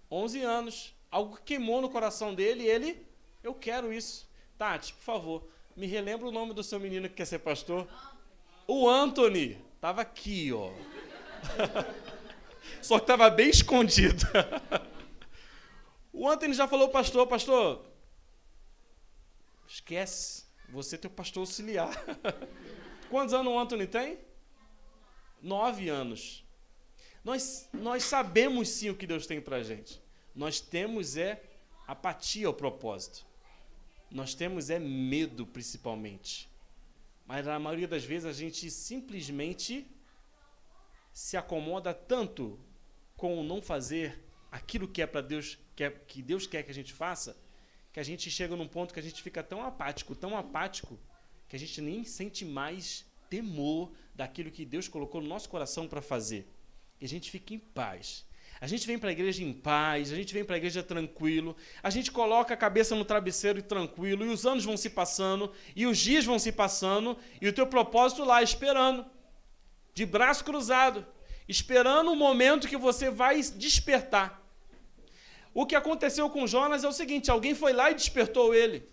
11 0.09 0.41
anos. 0.43 0.95
Algo 1.13 1.37
queimou 1.45 1.79
no 1.79 1.91
coração 1.91 2.33
dele 2.33 2.63
e 2.63 2.67
ele, 2.67 3.05
eu 3.43 3.53
quero 3.53 3.93
isso. 3.93 4.27
Tati, 4.57 4.95
por 4.95 5.03
favor, 5.03 5.47
me 5.75 5.85
relembra 5.85 6.27
o 6.27 6.31
nome 6.31 6.55
do 6.55 6.63
seu 6.63 6.79
menino 6.79 7.07
que 7.07 7.13
quer 7.13 7.27
ser 7.27 7.37
pastor. 7.37 7.87
O 8.67 8.89
Anthony. 8.89 9.61
Tava 9.79 10.01
aqui, 10.01 10.51
ó. 10.51 10.71
Só 12.81 12.97
que 12.97 13.03
estava 13.03 13.29
bem 13.29 13.49
escondido. 13.49 14.25
O 16.15 16.29
Anthony 16.29 16.53
já 16.53 16.67
falou, 16.67 16.89
pastor, 16.89 17.25
pastor, 17.25 17.83
esquece, 19.67 20.43
você 20.69 20.93
é 20.93 20.99
teu 20.99 21.09
pastor 21.09 21.41
auxiliar. 21.41 21.91
Quantos 23.09 23.33
anos 23.33 23.51
o 23.51 23.57
Anthony 23.57 23.87
tem? 23.87 24.19
Nove 25.41 25.89
anos. 25.89 26.45
Nós, 27.23 27.67
nós 27.73 28.03
sabemos 28.03 28.69
sim 28.69 28.91
o 28.91 28.95
que 28.95 29.07
Deus 29.07 29.25
tem 29.25 29.41
para 29.41 29.55
a 29.57 29.63
gente. 29.63 30.02
Nós 30.35 30.59
temos 30.59 31.17
é 31.17 31.41
apatia 31.87 32.47
ao 32.47 32.53
propósito. 32.53 33.25
Nós 34.09 34.33
temos 34.33 34.69
é 34.69 34.79
medo, 34.79 35.45
principalmente. 35.45 36.49
Mas 37.25 37.45
na 37.45 37.59
maioria 37.59 37.87
das 37.87 38.03
vezes 38.03 38.25
a 38.25 38.33
gente 38.33 38.69
simplesmente 38.69 39.87
se 41.13 41.37
acomoda 41.37 41.93
tanto 41.93 42.59
com 43.15 43.39
o 43.39 43.43
não 43.43 43.61
fazer 43.61 44.19
aquilo 44.51 44.87
que 44.87 45.01
é 45.01 45.07
para 45.07 45.21
Deus, 45.21 45.57
que, 45.75 45.83
é, 45.83 45.89
que 45.89 46.21
Deus 46.21 46.45
quer 46.45 46.63
que 46.63 46.71
a 46.71 46.73
gente 46.73 46.93
faça, 46.93 47.37
que 47.91 47.99
a 47.99 48.03
gente 48.03 48.29
chega 48.29 48.55
num 48.55 48.67
ponto 48.67 48.93
que 48.93 48.99
a 48.99 49.03
gente 49.03 49.21
fica 49.21 49.43
tão 49.43 49.63
apático, 49.63 50.15
tão 50.15 50.37
apático, 50.37 50.99
que 51.47 51.55
a 51.55 51.59
gente 51.59 51.79
nem 51.81 52.03
sente 52.03 52.43
mais 52.43 53.05
temor 53.29 53.91
daquilo 54.13 54.51
que 54.51 54.65
Deus 54.65 54.87
colocou 54.87 55.21
no 55.21 55.27
nosso 55.27 55.49
coração 55.49 55.87
para 55.87 56.01
fazer. 56.01 56.47
E 56.99 57.05
a 57.05 57.07
gente 57.07 57.31
fica 57.31 57.53
em 57.53 57.59
paz. 57.59 58.25
A 58.63 58.67
gente 58.67 58.87
vem 58.87 58.97
para 58.97 59.09
a 59.09 59.11
igreja 59.11 59.43
em 59.43 59.51
paz, 59.51 60.09
a 60.09 60.15
gente 60.15 60.33
vem 60.33 60.45
para 60.45 60.55
a 60.55 60.57
igreja 60.57 60.81
tranquilo, 60.81 61.53
a 61.83 61.89
gente 61.89 62.09
coloca 62.09 62.53
a 62.53 62.55
cabeça 62.55 62.95
no 62.95 63.03
travesseiro 63.03 63.59
e 63.59 63.61
tranquilo, 63.61 64.23
e 64.23 64.29
os 64.29 64.45
anos 64.45 64.63
vão 64.63 64.77
se 64.77 64.89
passando, 64.89 65.51
e 65.75 65.85
os 65.85 65.97
dias 65.97 66.23
vão 66.23 66.39
se 66.39 66.49
passando, 66.49 67.17
e 67.41 67.47
o 67.49 67.51
teu 67.51 67.67
propósito 67.67 68.23
lá 68.23 68.41
esperando, 68.41 69.05
de 69.93 70.05
braço 70.05 70.45
cruzado, 70.45 71.05
esperando 71.45 72.13
o 72.13 72.15
momento 72.15 72.69
que 72.69 72.77
você 72.77 73.09
vai 73.09 73.41
despertar. 73.41 74.41
O 75.53 75.65
que 75.65 75.75
aconteceu 75.75 76.29
com 76.29 76.47
Jonas 76.47 76.85
é 76.85 76.87
o 76.87 76.93
seguinte: 76.93 77.29
alguém 77.29 77.53
foi 77.53 77.73
lá 77.73 77.91
e 77.91 77.95
despertou 77.95 78.55
ele. 78.55 78.89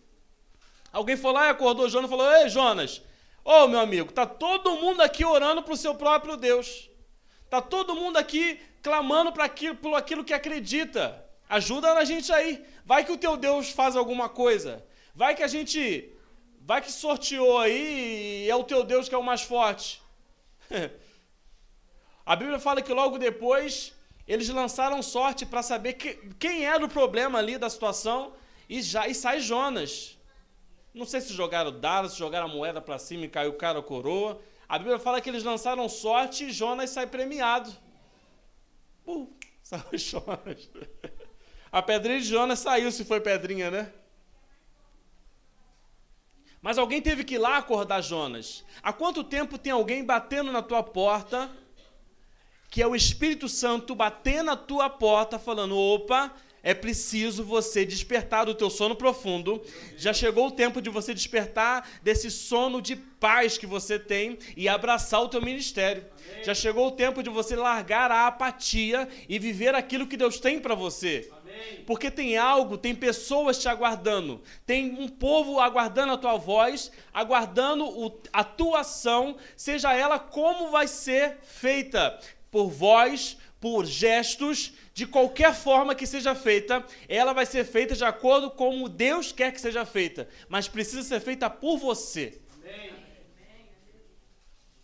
Alguém 0.93 1.17
foi 1.17 1.33
lá 1.33 1.47
e 1.47 1.51
acordou 1.51 1.89
Jonas 1.89 2.11
e 2.11 2.11
falou: 2.11 2.29
Ei, 2.29 2.49
Jonas, 2.49 3.03
ô 3.45 3.69
meu 3.69 3.79
amigo, 3.79 4.13
tá 4.13 4.27
todo 4.27 4.75
mundo 4.75 5.01
aqui 5.01 5.25
orando 5.25 5.63
para 5.63 5.75
o 5.75 5.77
seu 5.77 5.95
próprio 5.95 6.37
Deus. 6.37 6.91
Tá 7.51 7.61
todo 7.61 7.97
mundo 7.97 8.17
aqui 8.17 8.61
clamando 8.81 9.33
para 9.33 9.45
aquilo, 9.45 9.75
por 9.75 9.95
aquilo 9.97 10.25
que 10.25 10.33
acredita. 10.33 11.27
Ajuda 11.49 11.93
a 11.93 12.05
gente 12.05 12.33
aí. 12.33 12.65
Vai 12.87 13.05
que 13.05 13.11
o 13.11 13.19
teu 13.19 13.37
Deus 13.37 13.71
faz 13.71 13.97
alguma 13.97 14.29
coisa. 14.29 14.87
Vai 15.15 15.35
que 15.35 15.43
a 15.43 15.49
gente. 15.49 16.15
Vai 16.61 16.81
que 16.81 16.93
sorteou 16.93 17.59
aí 17.59 18.45
e 18.45 18.51
é 18.51 18.55
o 18.55 18.63
teu 18.63 18.85
Deus 18.85 19.09
que 19.09 19.15
é 19.15 19.19
o 19.19 19.23
mais 19.25 19.43
forte. 19.43 20.01
a 22.25 22.37
Bíblia 22.37 22.61
fala 22.61 22.81
que 22.81 22.93
logo 22.93 23.19
depois 23.19 23.93
eles 24.29 24.49
lançaram 24.49 25.03
sorte 25.03 25.45
para 25.45 25.61
saber 25.61 25.95
que, 25.95 26.15
quem 26.39 26.65
era 26.65 26.85
o 26.85 26.89
problema 26.89 27.41
ali 27.41 27.59
da 27.59 27.69
situação 27.69 28.33
e 28.69 28.81
já 28.81 29.09
e 29.09 29.15
sai 29.15 29.41
Jonas. 29.41 30.17
Não 30.95 31.05
sei 31.05 31.21
se 31.21 31.33
jogaram 31.33 31.73
dados, 31.77 32.13
se 32.13 32.19
jogaram 32.19 32.47
a 32.47 32.49
moeda 32.49 32.81
para 32.81 32.97
cima 32.99 33.25
e 33.25 33.29
caiu 33.29 33.55
cara 33.55 33.81
a 33.81 33.83
coroa. 33.83 34.41
A 34.71 34.79
Bíblia 34.79 35.01
fala 35.01 35.21
que 35.21 35.29
eles 35.29 35.43
lançaram 35.43 35.89
sorte 35.89 36.45
e 36.45 36.53
Jonas 36.53 36.91
sai 36.91 37.05
premiado. 37.05 37.77
Saiu 39.65 39.99
Jonas. 39.99 40.71
A 41.73 41.83
pedrinha 41.83 42.21
de 42.21 42.27
Jonas 42.27 42.61
saiu, 42.61 42.93
se 42.93 43.05
foi 43.05 43.21
pedrinha, 43.21 43.69
né? 43.69 43.93
Mas 46.63 46.79
alguém 46.79 47.03
teve 47.03 47.25
que 47.25 47.35
ir 47.35 47.39
lá 47.39 47.57
acordar 47.57 48.01
Jonas. 48.01 48.65
Há 48.81 48.93
quanto 48.93 49.25
tempo 49.25 49.59
tem 49.59 49.73
alguém 49.73 50.05
batendo 50.05 50.53
na 50.53 50.63
tua 50.63 50.85
porta, 50.85 51.51
que 52.71 52.81
é 52.81 52.87
o 52.87 52.95
Espírito 52.95 53.49
Santo 53.49 53.97
batendo 53.97 54.45
na 54.45 54.57
tua 54.57 54.89
porta, 54.89 55.37
falando: 55.37 55.77
opa, 55.77 56.33
é 56.63 56.75
preciso 56.75 57.45
você 57.45 57.85
despertar 57.85 58.45
do 58.45 58.55
teu 58.55 58.69
sono 58.69 58.95
profundo. 58.95 59.63
Já 59.97 60.13
chegou 60.13 60.49
o 60.49 60.51
tempo 60.51 60.81
de 60.83 60.91
você 60.91 61.15
despertar 61.15 61.89
desse 62.03 62.31
sono 62.31 62.83
de 62.83 62.97
paz 62.97 63.57
que 63.57 63.67
você 63.67 63.99
tem 63.99 64.39
e 64.57 64.69
abraçar 64.69 65.23
o 65.23 65.29
teu 65.29 65.41
ministério. 65.41 66.05
Amém. 66.31 66.45
Já 66.45 66.55
chegou 66.55 66.89
o 66.89 66.93
tempo 66.93 67.23
de 67.23 67.31
você 67.31 67.57
largar 67.57 68.11
a 68.11 68.27
apatia 68.27 69.09
e 69.29 69.39
viver 69.39 69.75
aquilo 69.75 70.07
que 70.07 70.17
Deus 70.17 70.39
tem 70.39 70.59
para 70.59 70.75
você. 70.75 71.31
Porque 71.87 72.11
tem 72.11 72.37
algo, 72.37 72.79
tem 72.79 72.95
pessoas 72.95 73.59
te 73.59 73.69
aguardando, 73.69 74.41
tem 74.65 74.97
um 74.99 75.09
povo 75.09 75.59
aguardando 75.59 76.13
a 76.13 76.17
tua 76.17 76.37
voz, 76.37 76.91
aguardando 77.13 77.85
o, 77.85 78.21
a 78.33 78.45
tua 78.45 78.81
ação, 78.81 79.37
seja 79.57 79.93
ela 79.93 80.19
como 80.19 80.71
vai 80.71 80.87
ser 80.87 81.39
feita 81.43 82.19
por 82.51 82.69
voz, 82.69 83.37
por 83.61 83.85
gestos, 83.85 84.73
de 84.95 85.07
qualquer 85.07 85.55
forma 85.55 85.95
que 85.95 86.07
seja 86.07 86.35
feita, 86.35 86.85
ela 87.07 87.35
vai 87.35 87.45
ser 87.45 87.65
feita 87.65 87.95
de 87.95 88.05
acordo 88.05 88.51
com 88.51 88.71
como 88.71 88.89
Deus 88.89 89.33
quer 89.33 89.53
que 89.53 89.61
seja 89.61 89.85
feita, 89.85 90.29
mas 90.49 90.69
precisa 90.69 91.03
ser 91.03 91.21
feita 91.21 91.51
por 91.51 91.77
você. 91.77 92.41
Amém. 92.63 92.93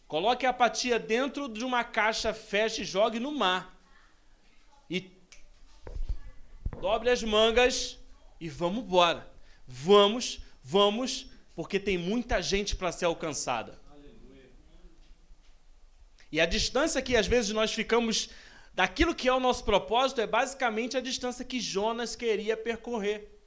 Coloque 0.07 0.45
a 0.45 0.51
apatia 0.51 0.99
dentro 0.99 1.49
de 1.49 1.65
uma 1.65 1.83
caixa, 1.83 2.35
feche 2.35 2.83
e 2.83 2.85
jogue 2.85 3.19
no 3.19 3.33
mar. 3.33 3.81
E 4.91 5.11
dobre 6.81 7.11
as 7.11 7.23
mangas 7.23 7.99
e 8.41 8.49
vamos 8.49 8.85
embora. 8.85 9.31
Vamos, 9.67 10.41
vamos, 10.63 11.29
porque 11.55 11.81
tem 11.81 11.97
muita 11.97 12.43
gente 12.43 12.77
para 12.77 12.93
ser 12.93 13.07
alcançada. 13.07 13.79
E 16.31 16.41
a 16.41 16.47
distância 16.47 17.01
que 17.01 17.17
às 17.17 17.27
vezes 17.27 17.53
nós 17.53 17.73
ficamos 17.73 18.31
daquilo 18.77 19.15
que 19.15 19.27
é 19.27 19.33
o 19.33 19.41
nosso 19.41 19.65
propósito 19.65 20.21
é 20.21 20.27
basicamente 20.27 20.99
a 20.99 21.01
distância 21.01 21.47
que 21.47 21.59
Jonas 21.59 22.15
queria 22.15 22.57
percorrer. 22.57 23.41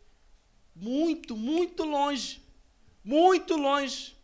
Muito, 0.76 1.38
muito 1.38 1.84
longe. 1.84 2.42
Muito 3.04 3.56
longe. 3.56 4.18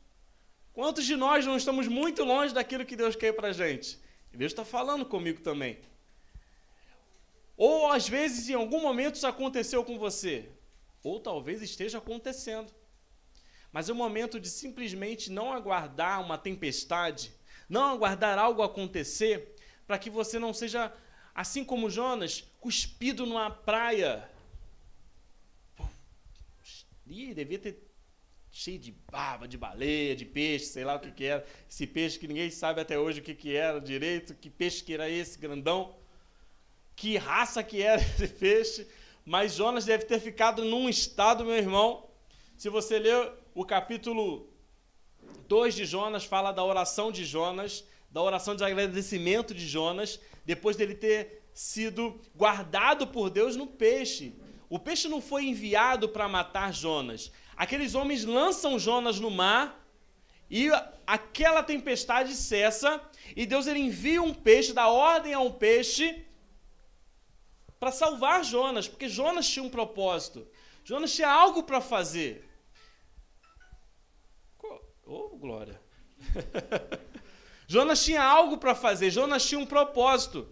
Quantos 0.73 1.05
de 1.05 1.15
nós 1.15 1.45
não 1.45 1.55
estamos 1.55 1.87
muito 1.87 2.23
longe 2.23 2.55
daquilo 2.55 2.85
que 2.85 2.95
Deus 2.95 3.15
quer 3.15 3.33
para 3.33 3.49
a 3.49 3.53
gente? 3.53 3.99
Deus 4.33 4.51
está 4.51 4.65
falando 4.65 5.05
comigo 5.05 5.41
também. 5.41 5.77
Ou 7.55 7.91
às 7.91 8.09
vezes 8.09 8.49
em 8.49 8.55
algum 8.55 8.81
momento 8.81 9.15
isso 9.15 9.27
aconteceu 9.27 9.85
com 9.85 9.99
você. 9.99 10.49
Ou 11.03 11.19
talvez 11.19 11.61
esteja 11.61 11.99
acontecendo. 11.99 12.73
Mas 13.71 13.89
é 13.89 13.93
o 13.93 13.95
momento 13.95 14.39
de 14.39 14.49
simplesmente 14.49 15.31
não 15.31 15.53
aguardar 15.53 16.19
uma 16.19 16.37
tempestade, 16.37 17.31
não 17.69 17.91
aguardar 17.93 18.39
algo 18.39 18.63
acontecer 18.63 19.54
para 19.87 19.99
que 19.99 20.09
você 20.09 20.39
não 20.39 20.53
seja, 20.53 20.91
assim 21.33 21.63
como 21.63 21.89
Jonas, 21.89 22.43
cuspido 22.59 23.25
numa 23.25 23.49
praia. 23.49 24.29
Ih, 27.07 27.33
devia 27.33 27.59
ter 27.59 27.85
cheio 28.51 28.79
de 28.79 28.91
baba, 29.11 29.47
de 29.47 29.57
baleia, 29.57 30.15
de 30.15 30.25
peixe, 30.25 30.65
sei 30.65 30.83
lá 30.83 30.95
o 30.95 30.99
que, 30.99 31.11
que 31.11 31.25
era. 31.25 31.45
Esse 31.69 31.85
peixe 31.85 32.17
que 32.17 32.27
ninguém 32.27 32.49
sabe 32.49 32.81
até 32.81 32.97
hoje 32.97 33.19
o 33.19 33.23
que, 33.23 33.35
que 33.35 33.55
era 33.55 33.79
direito, 33.79 34.33
que 34.33 34.49
peixe 34.49 34.83
que 34.83 34.93
era 34.93 35.09
esse, 35.09 35.37
grandão. 35.37 35.95
Que 36.95 37.17
raça 37.17 37.61
que 37.61 37.81
era 37.81 38.01
esse 38.01 38.27
peixe. 38.29 38.87
Mas 39.25 39.55
Jonas 39.55 39.85
deve 39.85 40.05
ter 40.05 40.19
ficado 40.19 40.63
num 40.63 40.87
estado, 40.87 41.43
meu 41.43 41.55
irmão. 41.55 42.09
Se 42.57 42.69
você 42.69 42.97
ler 42.97 43.31
o 43.53 43.65
capítulo 43.65 44.49
2 45.47 45.75
de 45.75 45.85
Jonas, 45.85 46.23
fala 46.23 46.51
da 46.51 46.63
oração 46.63 47.11
de 47.11 47.25
Jonas 47.25 47.83
da 48.15 48.21
oração 48.21 48.55
de 48.55 48.63
agradecimento 48.63 49.53
de 49.53 49.67
Jonas, 49.67 50.21
depois 50.45 50.77
dele 50.77 50.95
ter 50.95 51.43
sido 51.53 52.17
guardado 52.33 53.07
por 53.07 53.29
Deus 53.29 53.57
no 53.57 53.67
peixe. 53.67 54.33
O 54.69 54.79
peixe 54.79 55.09
não 55.09 55.19
foi 55.19 55.47
enviado 55.47 56.07
para 56.07 56.25
matar 56.25 56.73
Jonas. 56.73 57.29
Aqueles 57.57 57.93
homens 57.93 58.23
lançam 58.23 58.79
Jonas 58.79 59.19
no 59.19 59.29
mar 59.29 59.85
e 60.49 60.69
aquela 61.05 61.61
tempestade 61.61 62.33
cessa 62.35 63.01
e 63.35 63.45
Deus 63.45 63.67
ele 63.67 63.79
envia 63.79 64.21
um 64.21 64.33
peixe, 64.33 64.71
dá 64.71 64.87
ordem 64.87 65.33
a 65.33 65.41
um 65.41 65.51
peixe 65.51 66.25
para 67.77 67.91
salvar 67.91 68.45
Jonas, 68.45 68.87
porque 68.87 69.09
Jonas 69.09 69.45
tinha 69.45 69.63
um 69.63 69.69
propósito. 69.69 70.47
Jonas 70.85 71.13
tinha 71.13 71.29
algo 71.29 71.63
para 71.63 71.81
fazer. 71.81 72.49
Oh, 75.05 75.35
glória. 75.35 75.81
Jonas 77.67 78.03
tinha 78.03 78.23
algo 78.23 78.57
para 78.57 78.75
fazer, 78.75 79.09
Jonas 79.09 79.45
tinha 79.45 79.59
um 79.59 79.65
propósito. 79.65 80.47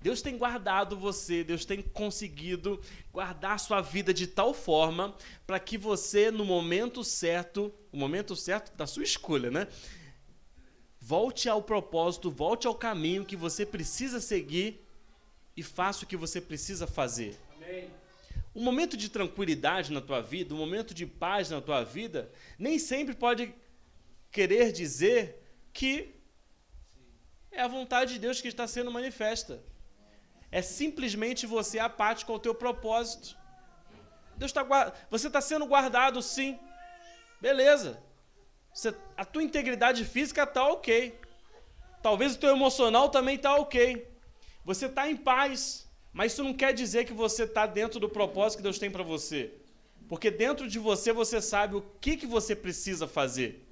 Deus 0.00 0.22
tem 0.22 0.38
guardado 0.38 0.96
você, 0.96 1.42
Deus 1.42 1.64
tem 1.64 1.82
conseguido 1.82 2.80
guardar 3.12 3.58
sua 3.58 3.80
vida 3.80 4.14
de 4.14 4.28
tal 4.28 4.54
forma 4.54 5.16
para 5.44 5.58
que 5.58 5.76
você, 5.76 6.30
no 6.30 6.44
momento 6.44 7.02
certo, 7.02 7.74
o 7.90 7.96
momento 7.96 8.36
certo 8.36 8.76
da 8.76 8.86
sua 8.86 9.02
escolha, 9.02 9.50
né? 9.50 9.66
Volte 11.00 11.48
ao 11.48 11.60
propósito, 11.60 12.30
volte 12.30 12.66
ao 12.66 12.74
caminho 12.74 13.24
que 13.24 13.34
você 13.34 13.66
precisa 13.66 14.20
seguir 14.20 14.84
e 15.56 15.62
faça 15.64 16.04
o 16.04 16.06
que 16.06 16.16
você 16.16 16.40
precisa 16.40 16.86
fazer. 16.86 17.36
Amém. 17.56 17.90
Um 18.54 18.62
momento 18.62 18.96
de 18.96 19.08
tranquilidade 19.08 19.92
na 19.92 20.00
tua 20.00 20.20
vida, 20.20 20.54
um 20.54 20.58
momento 20.58 20.94
de 20.94 21.06
paz 21.06 21.50
na 21.50 21.60
tua 21.60 21.82
vida, 21.82 22.30
nem 22.56 22.78
sempre 22.78 23.14
pode 23.14 23.52
querer 24.30 24.70
dizer 24.70 25.37
que 25.78 26.12
é 27.52 27.60
a 27.62 27.68
vontade 27.68 28.14
de 28.14 28.18
Deus 28.18 28.40
que 28.40 28.48
está 28.48 28.66
sendo 28.66 28.90
manifesta. 28.90 29.62
É 30.50 30.60
simplesmente 30.60 31.46
você 31.46 31.78
apático 31.78 32.32
ao 32.32 32.40
teu 32.40 32.52
propósito. 32.52 33.38
Deus 34.36 34.50
tá, 34.50 34.64
você 35.08 35.28
está 35.28 35.40
sendo 35.40 35.66
guardado, 35.66 36.20
sim. 36.20 36.58
Beleza. 37.40 38.02
Você, 38.74 38.92
a 39.16 39.24
tua 39.24 39.44
integridade 39.44 40.04
física 40.04 40.42
está 40.42 40.66
ok. 40.66 41.16
Talvez 42.02 42.34
o 42.34 42.40
teu 42.40 42.50
emocional 42.50 43.08
também 43.08 43.36
está 43.36 43.54
ok. 43.54 44.04
Você 44.64 44.86
está 44.86 45.08
em 45.08 45.16
paz. 45.16 45.88
Mas 46.12 46.32
isso 46.32 46.42
não 46.42 46.54
quer 46.54 46.74
dizer 46.74 47.04
que 47.04 47.12
você 47.12 47.44
está 47.44 47.66
dentro 47.66 48.00
do 48.00 48.08
propósito 48.08 48.58
que 48.58 48.64
Deus 48.64 48.80
tem 48.80 48.90
para 48.90 49.04
você. 49.04 49.54
Porque 50.08 50.28
dentro 50.28 50.66
de 50.66 50.80
você 50.80 51.12
você 51.12 51.40
sabe 51.40 51.76
o 51.76 51.82
que, 52.00 52.16
que 52.16 52.26
você 52.26 52.56
precisa 52.56 53.06
fazer. 53.06 53.67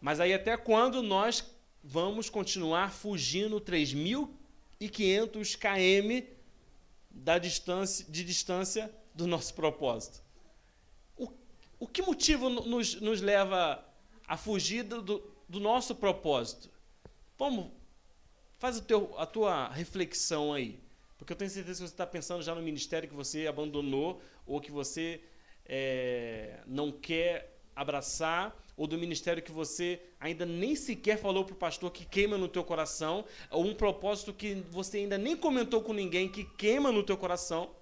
Mas 0.00 0.18
aí 0.20 0.32
até 0.32 0.56
quando 0.56 1.02
nós 1.02 1.44
vamos 1.82 2.30
continuar 2.30 2.92
fugindo 2.92 3.60
3.500 3.60 5.56
km 5.56 6.26
da 7.10 7.38
distância, 7.38 8.06
de 8.08 8.24
distância 8.24 8.90
do 9.14 9.26
nosso 9.26 9.52
propósito? 9.54 10.22
O, 11.16 11.30
o 11.78 11.86
que 11.86 12.00
motivo 12.02 12.48
nos, 12.48 13.00
nos 13.00 13.20
leva 13.20 13.84
a 14.26 14.36
fugir 14.36 14.84
do, 14.84 15.02
do 15.48 15.60
nosso 15.60 15.94
propósito? 15.94 16.70
Vamos, 17.38 17.70
faz 18.58 18.78
o 18.78 18.82
teu, 18.82 19.18
a 19.18 19.26
tua 19.26 19.68
reflexão 19.68 20.52
aí. 20.52 20.80
Porque 21.18 21.34
eu 21.34 21.36
tenho 21.36 21.50
certeza 21.50 21.82
que 21.82 21.88
você 21.88 21.92
está 21.92 22.06
pensando 22.06 22.42
já 22.42 22.54
no 22.54 22.62
ministério 22.62 23.06
que 23.06 23.14
você 23.14 23.46
abandonou 23.46 24.22
ou 24.46 24.58
que 24.58 24.70
você 24.70 25.20
é, 25.66 26.60
não 26.66 26.90
quer 26.90 27.58
abraçar 27.76 28.56
ou 28.80 28.86
do 28.86 28.96
ministério 28.96 29.42
que 29.42 29.52
você 29.52 30.00
ainda 30.18 30.46
nem 30.46 30.74
sequer 30.74 31.18
falou 31.18 31.44
para 31.44 31.52
o 31.52 31.56
pastor 31.58 31.90
que 31.90 32.02
queima 32.02 32.38
no 32.38 32.48
teu 32.48 32.64
coração, 32.64 33.26
ou 33.50 33.62
um 33.62 33.74
propósito 33.74 34.32
que 34.32 34.54
você 34.70 34.96
ainda 34.96 35.18
nem 35.18 35.36
comentou 35.36 35.82
com 35.82 35.92
ninguém 35.92 36.30
que 36.30 36.44
queima 36.44 36.90
no 36.90 37.02
teu 37.02 37.14
coração. 37.18 37.76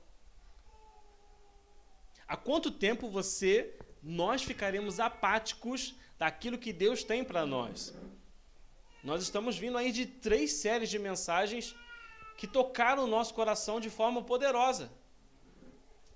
Há 2.27 2.37
quanto 2.37 2.73
tempo 2.73 3.09
você, 3.09 3.79
nós 4.03 4.43
ficaremos 4.43 4.99
apáticos 4.99 5.95
daquilo 6.19 6.59
que 6.59 6.73
Deus 6.73 7.05
tem 7.05 7.23
para 7.23 7.47
nós? 7.47 7.95
Nós 9.05 9.23
estamos 9.23 9.57
vindo 9.57 9.79
aí 9.79 9.93
de 9.93 10.05
três 10.05 10.55
séries 10.55 10.91
de 10.91 10.99
mensagens 10.99 11.77
que 12.37 12.49
tocaram 12.49 13.05
o 13.05 13.07
nosso 13.07 13.35
coração 13.35 13.79
de 13.79 13.89
forma 13.89 14.21
poderosa. 14.21 14.91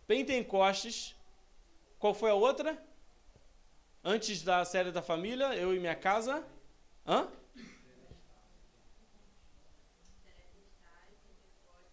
Pentecostes, 0.08 1.14
qual 2.00 2.12
foi 2.12 2.30
a 2.32 2.34
outra? 2.34 2.84
Antes 4.04 4.42
da 4.42 4.64
série 4.64 4.90
da 4.90 5.00
família, 5.00 5.54
eu 5.54 5.74
e 5.74 5.78
minha 5.78 5.94
casa. 5.94 6.44
Hã? 7.06 7.28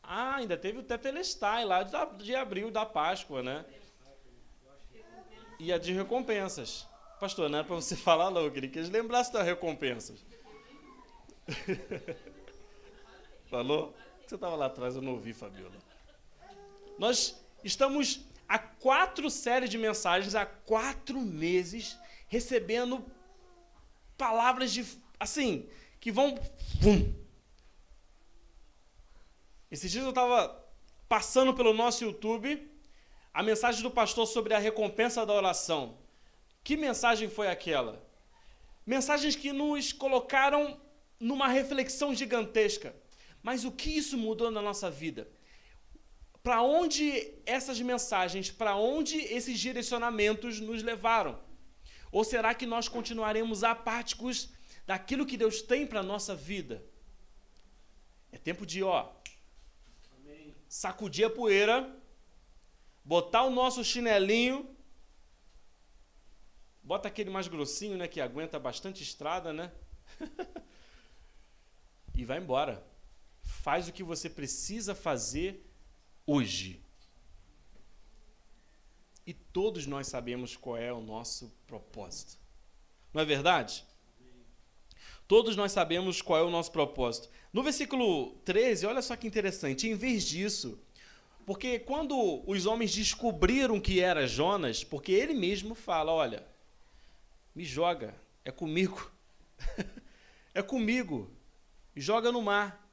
Ah, 0.02 0.38
ainda 0.38 0.58
teve 0.58 0.80
o 0.80 0.84
Tetelestai 0.84 1.64
lá 1.66 1.84
de, 1.84 2.36
abril 2.36 2.72
da 2.72 2.84
Páscoa, 2.84 3.44
né? 3.44 3.64
E 5.60 5.72
a 5.72 5.78
de 5.78 5.94
recompensas. 5.94 6.88
Pastor, 7.20 7.48
não 7.48 7.60
era 7.60 7.68
para 7.68 7.76
você 7.76 7.94
falar, 7.98 8.32
não, 8.32 8.42
eu 8.42 8.52
queria 8.52 8.70
que 8.72 8.80
eles 8.80 8.90
lembrassem 8.90 9.32
das 9.32 9.46
recompensas. 9.46 10.26
Falou? 13.52 13.96
Você 14.26 14.34
estava 14.34 14.56
lá 14.56 14.66
atrás, 14.66 14.96
eu 14.96 15.02
não 15.02 15.12
ouvi, 15.12 15.32
Fabiola. 15.32 15.76
Nós 16.98 17.40
estamos 17.64 18.20
há 18.50 18.58
quatro 18.58 19.30
séries 19.30 19.70
de 19.70 19.78
mensagens, 19.78 20.34
há 20.34 20.44
quatro 20.44 21.22
meses, 21.22 21.96
recebendo 22.28 23.06
palavras 24.18 24.74
de 24.74 24.84
assim, 25.20 25.70
que 26.00 26.12
vão. 26.12 26.36
Vum. 26.82 27.14
Esses 29.70 29.92
dias 29.92 30.04
eu 30.04 30.10
estava 30.10 30.66
passando 31.08 31.54
pelo 31.54 31.74
nosso 31.74 32.04
YouTube 32.04 32.68
a 33.32 33.44
mensagem 33.44 33.84
do 33.84 33.92
pastor 33.92 34.26
sobre 34.26 34.56
a 34.56 34.58
recompensa 34.58 35.24
da 35.26 35.34
oração. 35.34 36.00
Que 36.64 36.76
mensagem 36.76 37.30
foi 37.30 37.48
aquela? 37.48 38.04
Mensagens 38.86 39.36
que 39.36 39.54
nos 39.54 39.94
colocaram 39.94 40.82
numa 41.20 41.48
reflexão 41.48 42.16
gigantesca. 42.16 42.96
Mas 43.44 43.64
o 43.64 43.72
que 43.72 43.96
isso 43.96 44.18
mudou 44.18 44.50
na 44.50 44.62
nossa 44.62 44.90
vida? 44.90 45.30
Para 46.42 46.62
onde 46.62 47.34
essas 47.46 47.80
mensagens, 47.82 48.50
para 48.50 48.76
onde 48.76 49.18
esses 49.18 49.60
direcionamentos 49.60 50.60
nos 50.60 50.82
levaram? 50.82 51.40
Ou 52.12 52.24
será 52.24 52.54
que 52.56 52.66
nós 52.66 52.88
continuaremos 52.88 53.64
apáticos 53.64 54.50
daquilo 54.86 55.26
que 55.26 55.38
Deus 55.38 55.62
tem 55.62 55.86
para 55.86 56.00
a 56.00 56.04
nossa 56.04 56.36
vida? 56.36 56.84
É 58.32 58.38
tempo 58.38 58.66
de, 58.66 58.84
ó, 58.84 59.12
sacudir 60.68 61.26
a 61.26 61.30
poeira, 61.30 61.96
botar 63.04 63.44
o 63.44 63.50
nosso 63.50 63.84
chinelinho, 63.84 64.76
bota 66.82 67.08
aquele 67.08 67.30
mais 67.30 67.48
grossinho, 67.48 67.98
né, 67.98 68.08
que 68.08 68.22
aguenta 68.22 68.60
bastante 68.60 69.04
estrada, 69.04 69.52
né? 69.52 69.72
e 72.16 72.24
vai 72.26 72.38
embora. 72.38 72.86
Faz 73.42 73.88
o 73.88 73.94
que 73.94 74.04
você 74.04 74.30
precisa 74.30 74.96
fazer 74.96 75.69
hoje. 76.30 76.80
E 79.26 79.34
todos 79.34 79.88
nós 79.88 80.08
sabemos 80.08 80.56
qual 80.56 80.78
é 80.78 80.94
o 80.94 81.02
nosso 81.02 81.52
propósito. 81.66 82.38
Não 83.12 83.22
é 83.22 83.26
verdade? 83.26 83.84
Todos 85.28 85.56
nós 85.56 85.72
sabemos 85.72 86.22
qual 86.22 86.40
é 86.40 86.44
o 86.44 86.52
nosso 86.52 86.72
propósito. 86.72 87.30
No 87.52 87.64
versículo 87.64 88.36
13, 88.46 88.86
olha 88.86 89.02
só 89.02 89.16
que 89.16 89.28
interessante. 89.28 89.88
Em 89.88 89.96
vez 89.96 90.24
disso, 90.24 90.80
porque 91.48 91.80
quando 91.80 92.44
os 92.48 92.68
homens 92.68 92.94
descobriram 92.96 93.80
que 93.80 94.00
era 94.00 94.28
Jonas, 94.28 94.84
porque 94.84 95.12
ele 95.12 95.34
mesmo 95.34 95.74
fala: 95.74 96.12
Olha, 96.12 96.46
me 97.56 97.66
joga, 97.66 98.16
é 98.46 98.52
comigo. 98.52 99.12
é 100.54 100.62
comigo. 100.62 101.32
Me 101.96 102.02
joga 102.02 102.32
no 102.32 102.42
mar. 102.42 102.89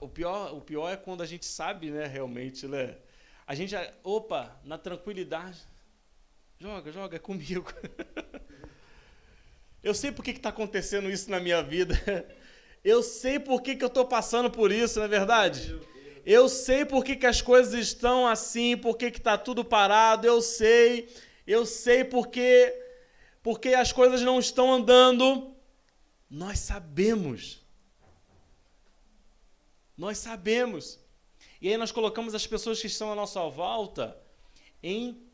O 0.00 0.08
pior, 0.08 0.54
o 0.54 0.60
pior 0.60 0.90
é 0.90 0.96
quando 0.96 1.22
a 1.22 1.26
gente 1.26 1.44
sabe, 1.44 1.90
né, 1.90 2.06
realmente, 2.06 2.66
né? 2.66 2.96
A 3.46 3.54
gente, 3.54 3.74
opa, 4.02 4.58
na 4.64 4.78
tranquilidade, 4.78 5.58
joga, 6.58 6.90
joga, 6.90 7.16
é 7.16 7.18
comigo. 7.18 7.72
Eu 9.82 9.92
sei 9.92 10.10
por 10.10 10.24
que 10.24 10.30
está 10.30 10.48
acontecendo 10.48 11.10
isso 11.10 11.30
na 11.30 11.38
minha 11.38 11.62
vida. 11.62 11.94
Eu 12.82 13.02
sei 13.02 13.38
por 13.38 13.62
que, 13.62 13.76
que 13.76 13.82
eu 13.82 13.88
estou 13.88 14.04
passando 14.04 14.50
por 14.50 14.70
isso, 14.70 14.98
não 14.98 15.06
é 15.06 15.08
verdade? 15.08 15.80
Eu 16.24 16.50
sei 16.50 16.84
por 16.84 17.02
que, 17.02 17.16
que 17.16 17.26
as 17.26 17.40
coisas 17.40 17.74
estão 17.74 18.26
assim, 18.26 18.76
por 18.76 18.98
que 18.98 19.06
está 19.06 19.38
tudo 19.38 19.64
parado, 19.64 20.26
eu 20.26 20.42
sei. 20.42 21.08
Eu 21.46 21.64
sei 21.64 22.04
porque, 22.04 22.74
porque 23.42 23.70
as 23.70 23.90
coisas 23.90 24.20
não 24.20 24.38
estão 24.38 24.70
andando. 24.70 25.54
Nós 26.28 26.58
sabemos. 26.58 27.63
Nós 29.96 30.18
sabemos. 30.18 30.98
E 31.60 31.68
aí 31.68 31.76
nós 31.76 31.92
colocamos 31.92 32.34
as 32.34 32.46
pessoas 32.46 32.80
que 32.80 32.86
estão 32.86 33.12
à 33.12 33.14
nossa 33.14 33.48
volta 33.48 34.16
em 34.82 35.24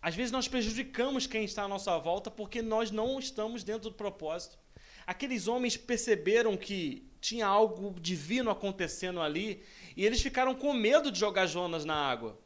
às 0.00 0.14
vezes 0.14 0.30
nós 0.30 0.46
prejudicamos 0.46 1.26
quem 1.26 1.44
está 1.44 1.64
à 1.64 1.68
nossa 1.68 1.98
volta 1.98 2.30
porque 2.30 2.62
nós 2.62 2.92
não 2.92 3.18
estamos 3.18 3.64
dentro 3.64 3.90
do 3.90 3.96
propósito. 3.96 4.56
Aqueles 5.04 5.48
homens 5.48 5.76
perceberam 5.76 6.56
que 6.56 7.10
tinha 7.20 7.44
algo 7.44 7.98
divino 7.98 8.48
acontecendo 8.48 9.20
ali 9.20 9.64
e 9.96 10.06
eles 10.06 10.22
ficaram 10.22 10.54
com 10.54 10.72
medo 10.72 11.10
de 11.10 11.18
jogar 11.18 11.46
Jonas 11.46 11.84
na 11.84 11.96
água. 11.96 12.38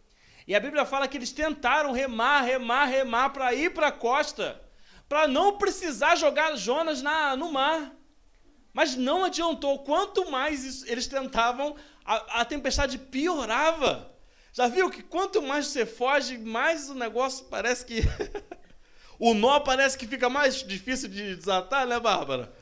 E 0.46 0.55
a 0.55 0.61
Bíblia 0.61 0.87
fala 0.87 1.07
que 1.07 1.18
eles 1.18 1.33
tentaram 1.33 1.92
remar, 1.92 2.40
remar, 2.40 2.87
remar 2.87 3.29
para 3.31 3.53
ir 3.53 3.75
para 3.75 3.88
a 3.88 3.92
costa, 3.92 4.59
para 5.07 5.29
não 5.29 5.59
precisar 5.59 6.16
jogar 6.16 6.57
Jonas 6.57 7.03
na, 7.03 7.37
no 7.37 7.53
mar. 7.53 7.94
Mas 8.72 8.96
não 8.96 9.24
adiantou. 9.24 9.80
Quanto 9.80 10.30
mais 10.30 10.64
isso, 10.64 10.85
eles 10.88 11.06
tentavam, 11.06 11.76
a, 12.04 12.40
a 12.40 12.44
tempestade 12.44 12.98
piorava. 12.98 14.11
Já 14.52 14.68
viu 14.68 14.90
que 14.90 15.02
quanto 15.02 15.40
mais 15.42 15.66
você 15.66 15.87
foge, 15.87 16.38
mais 16.38 16.88
o 16.90 16.94
negócio 16.94 17.46
parece 17.46 17.85
que. 17.85 18.02
o 19.18 19.35
nó 19.35 19.61
parece 19.61 19.96
que 19.96 20.06
fica 20.06 20.28
mais 20.28 20.56
difícil 20.62 21.09
de 21.09 21.37
desatar, 21.37 21.87
né, 21.87 21.98
Bárbara? 21.98 22.52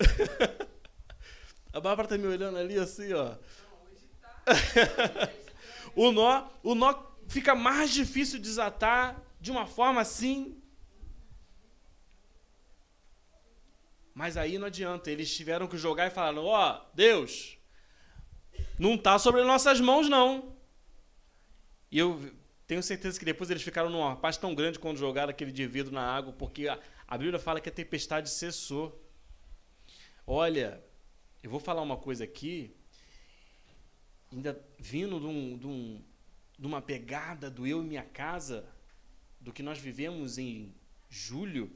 A 1.72 1.80
Bárbara 1.80 2.08
tá 2.08 2.16
me 2.16 2.28
olhando 2.28 2.56
ali 2.56 2.78
assim, 2.78 3.12
ó. 3.12 3.34
o 5.96 6.12
nó, 6.12 6.46
o 6.62 6.72
nó 6.72 6.94
fica 7.26 7.52
mais 7.54 7.90
difícil 7.90 8.38
de 8.38 8.44
desatar 8.44 9.20
de 9.40 9.50
uma 9.50 9.66
forma 9.66 10.00
assim. 10.00 10.56
Mas 14.14 14.36
aí 14.36 14.58
não 14.58 14.68
adianta, 14.68 15.10
eles 15.10 15.34
tiveram 15.34 15.66
que 15.66 15.76
jogar 15.76 16.06
e 16.06 16.10
falaram: 16.10 16.44
"Ó, 16.44 16.70
oh, 16.70 16.86
Deus, 16.94 17.58
não 18.78 18.96
tá 18.96 19.18
sobre 19.18 19.42
nossas 19.42 19.80
mãos 19.80 20.08
não. 20.08 20.56
E 21.90 21.98
eu 21.98 22.32
tenho 22.66 22.82
certeza 22.82 23.18
que 23.18 23.24
depois 23.24 23.50
eles 23.50 23.62
ficaram 23.62 23.90
numa 23.90 24.16
paz 24.16 24.36
tão 24.36 24.54
grande 24.54 24.78
quando 24.78 24.98
jogaram 24.98 25.30
aquele 25.30 25.50
indivíduo 25.50 25.92
na 25.92 26.02
água, 26.02 26.32
porque 26.32 26.68
a, 26.68 26.78
a 27.06 27.18
Bíblia 27.18 27.38
fala 27.38 27.60
que 27.60 27.68
a 27.68 27.72
tempestade 27.72 28.30
cessou. 28.30 29.00
Olha, 30.26 30.82
eu 31.42 31.50
vou 31.50 31.60
falar 31.60 31.82
uma 31.82 31.96
coisa 31.96 32.24
aqui, 32.24 32.74
ainda 34.32 34.58
vindo 34.78 35.20
de, 35.20 35.26
um, 35.26 35.58
de, 35.58 35.66
um, 35.66 36.02
de 36.58 36.66
uma 36.66 36.80
pegada 36.80 37.50
do 37.50 37.66
eu 37.66 37.82
e 37.82 37.86
minha 37.86 38.02
casa, 38.02 38.66
do 39.40 39.52
que 39.52 39.62
nós 39.62 39.78
vivemos 39.78 40.38
em 40.38 40.74
julho. 41.10 41.70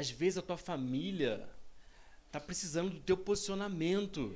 Às 0.00 0.10
vezes 0.10 0.38
a 0.38 0.42
tua 0.42 0.56
família 0.56 1.46
está 2.26 2.40
precisando 2.40 2.88
do 2.88 3.00
teu 3.00 3.18
posicionamento. 3.18 4.34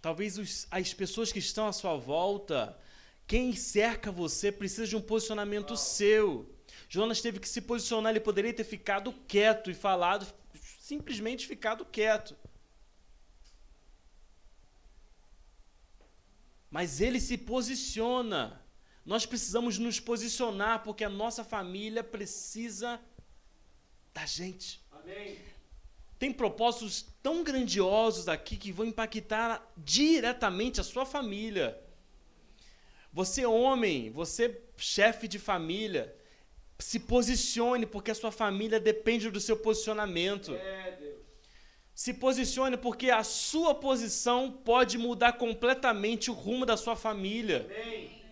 Talvez 0.00 0.36
os, 0.36 0.66
as 0.68 0.92
pessoas 0.92 1.30
que 1.30 1.38
estão 1.38 1.68
à 1.68 1.72
sua 1.72 1.96
volta 1.96 2.76
quem 3.24 3.54
cerca 3.54 4.10
você 4.10 4.50
precisa 4.50 4.88
de 4.88 4.96
um 4.96 5.00
posicionamento 5.00 5.76
seu. 5.76 6.52
Jonas 6.88 7.22
teve 7.22 7.38
que 7.38 7.48
se 7.48 7.60
posicionar, 7.60 8.10
ele 8.10 8.18
poderia 8.18 8.52
ter 8.52 8.64
ficado 8.64 9.12
quieto 9.28 9.70
e 9.70 9.74
falado, 9.74 10.26
simplesmente 10.80 11.46
ficado 11.46 11.84
quieto. 11.84 12.36
Mas 16.68 17.00
ele 17.00 17.20
se 17.20 17.38
posiciona. 17.38 18.60
Nós 19.06 19.24
precisamos 19.24 19.78
nos 19.78 20.00
posicionar 20.00 20.82
porque 20.82 21.04
a 21.04 21.08
nossa 21.08 21.44
família 21.44 22.02
precisa 22.02 23.00
da 24.12 24.26
gente. 24.26 24.80
Amém. 24.90 25.38
Tem 26.18 26.32
propósitos 26.32 27.04
tão 27.22 27.42
grandiosos 27.42 28.28
aqui 28.28 28.56
que 28.56 28.70
vão 28.70 28.86
impactar 28.86 29.66
diretamente 29.76 30.80
a 30.80 30.84
sua 30.84 31.04
família. 31.04 31.78
Você, 33.12 33.44
homem, 33.44 34.10
você, 34.10 34.62
chefe 34.76 35.26
de 35.26 35.38
família, 35.38 36.14
se 36.78 36.98
posicione, 36.98 37.86
porque 37.86 38.10
a 38.10 38.14
sua 38.14 38.32
família 38.32 38.80
depende 38.80 39.30
do 39.30 39.40
seu 39.40 39.56
posicionamento. 39.56 40.54
É, 40.54 40.96
Deus. 40.98 41.20
Se 41.94 42.14
posicione, 42.14 42.76
porque 42.76 43.10
a 43.10 43.22
sua 43.22 43.74
posição 43.74 44.50
pode 44.50 44.96
mudar 44.96 45.34
completamente 45.34 46.30
o 46.30 46.34
rumo 46.34 46.64
da 46.64 46.76
sua 46.76 46.96
família. 46.96 47.66
Amém. 47.68 48.22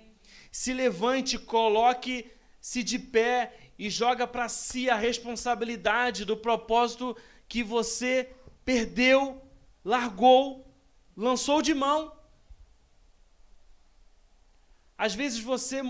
Se 0.51 0.73
levante, 0.73 1.39
coloque-se 1.39 2.83
de 2.83 2.99
pé 2.99 3.70
e 3.81 3.89
joga 3.89 4.27
para 4.27 4.47
si 4.47 4.91
a 4.91 4.95
responsabilidade 4.95 6.27
do 6.27 6.37
propósito 6.37 7.17
que 7.49 7.63
você 7.63 8.31
perdeu, 8.63 9.43
largou, 9.83 10.71
lançou 11.17 11.63
de 11.63 11.73
mão. 11.73 12.15
Às 14.99 15.15
vezes 15.15 15.41
você, 15.41 15.81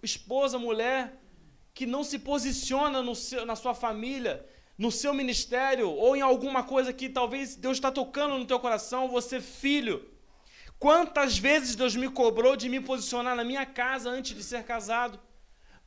esposa, 0.00 0.60
mulher, 0.60 1.20
que 1.74 1.86
não 1.86 2.04
se 2.04 2.20
posiciona 2.20 3.02
seu, 3.16 3.44
na 3.44 3.56
sua 3.56 3.74
família, 3.74 4.48
no 4.78 4.92
seu 4.92 5.12
ministério, 5.12 5.90
ou 5.90 6.14
em 6.14 6.20
alguma 6.20 6.62
coisa 6.62 6.92
que 6.92 7.08
talvez 7.08 7.56
Deus 7.56 7.78
está 7.78 7.90
tocando 7.90 8.38
no 8.38 8.46
teu 8.46 8.60
coração, 8.60 9.08
você, 9.08 9.40
filho. 9.40 10.08
Quantas 10.78 11.36
vezes 11.36 11.74
Deus 11.74 11.96
me 11.96 12.08
cobrou 12.08 12.54
de 12.54 12.68
me 12.68 12.78
posicionar 12.78 13.34
na 13.34 13.42
minha 13.42 13.66
casa 13.66 14.08
antes 14.08 14.36
de 14.36 14.44
ser 14.44 14.62
casado? 14.62 15.18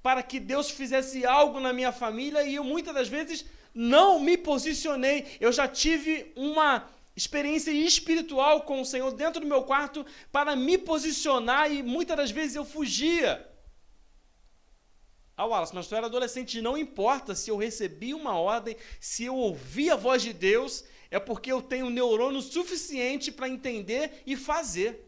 Para 0.07 0.23
que 0.23 0.39
Deus 0.39 0.69
fizesse 0.69 1.25
algo 1.25 1.59
na 1.59 1.73
minha 1.73 1.91
família 1.91 2.41
e 2.41 2.55
eu 2.55 2.63
muitas 2.63 2.95
das 2.95 3.09
vezes 3.09 3.43
não 3.75 4.21
me 4.21 4.37
posicionei. 4.37 5.25
Eu 5.37 5.51
já 5.51 5.67
tive 5.67 6.31
uma 6.33 6.89
experiência 7.13 7.71
espiritual 7.71 8.61
com 8.61 8.79
o 8.79 8.85
Senhor 8.85 9.11
dentro 9.11 9.41
do 9.41 9.45
meu 9.45 9.63
quarto 9.63 10.05
para 10.31 10.55
me 10.55 10.77
posicionar 10.77 11.69
e 11.69 11.83
muitas 11.83 12.15
das 12.15 12.31
vezes 12.31 12.55
eu 12.55 12.63
fugia. 12.63 13.45
Ah, 15.35 15.45
Wallace, 15.45 15.75
mas 15.75 15.89
tu 15.89 15.95
era 15.95 16.05
adolescente, 16.05 16.61
não 16.61 16.77
importa 16.77 17.35
se 17.35 17.51
eu 17.51 17.57
recebi 17.57 18.13
uma 18.13 18.39
ordem, 18.39 18.77
se 19.01 19.25
eu 19.25 19.35
ouvi 19.35 19.89
a 19.89 19.97
voz 19.97 20.21
de 20.21 20.31
Deus, 20.31 20.85
é 21.11 21.19
porque 21.19 21.51
eu 21.51 21.61
tenho 21.61 21.89
neurônio 21.89 22.41
suficiente 22.41 23.29
para 23.29 23.49
entender 23.49 24.23
e 24.25 24.37
fazer. 24.37 25.06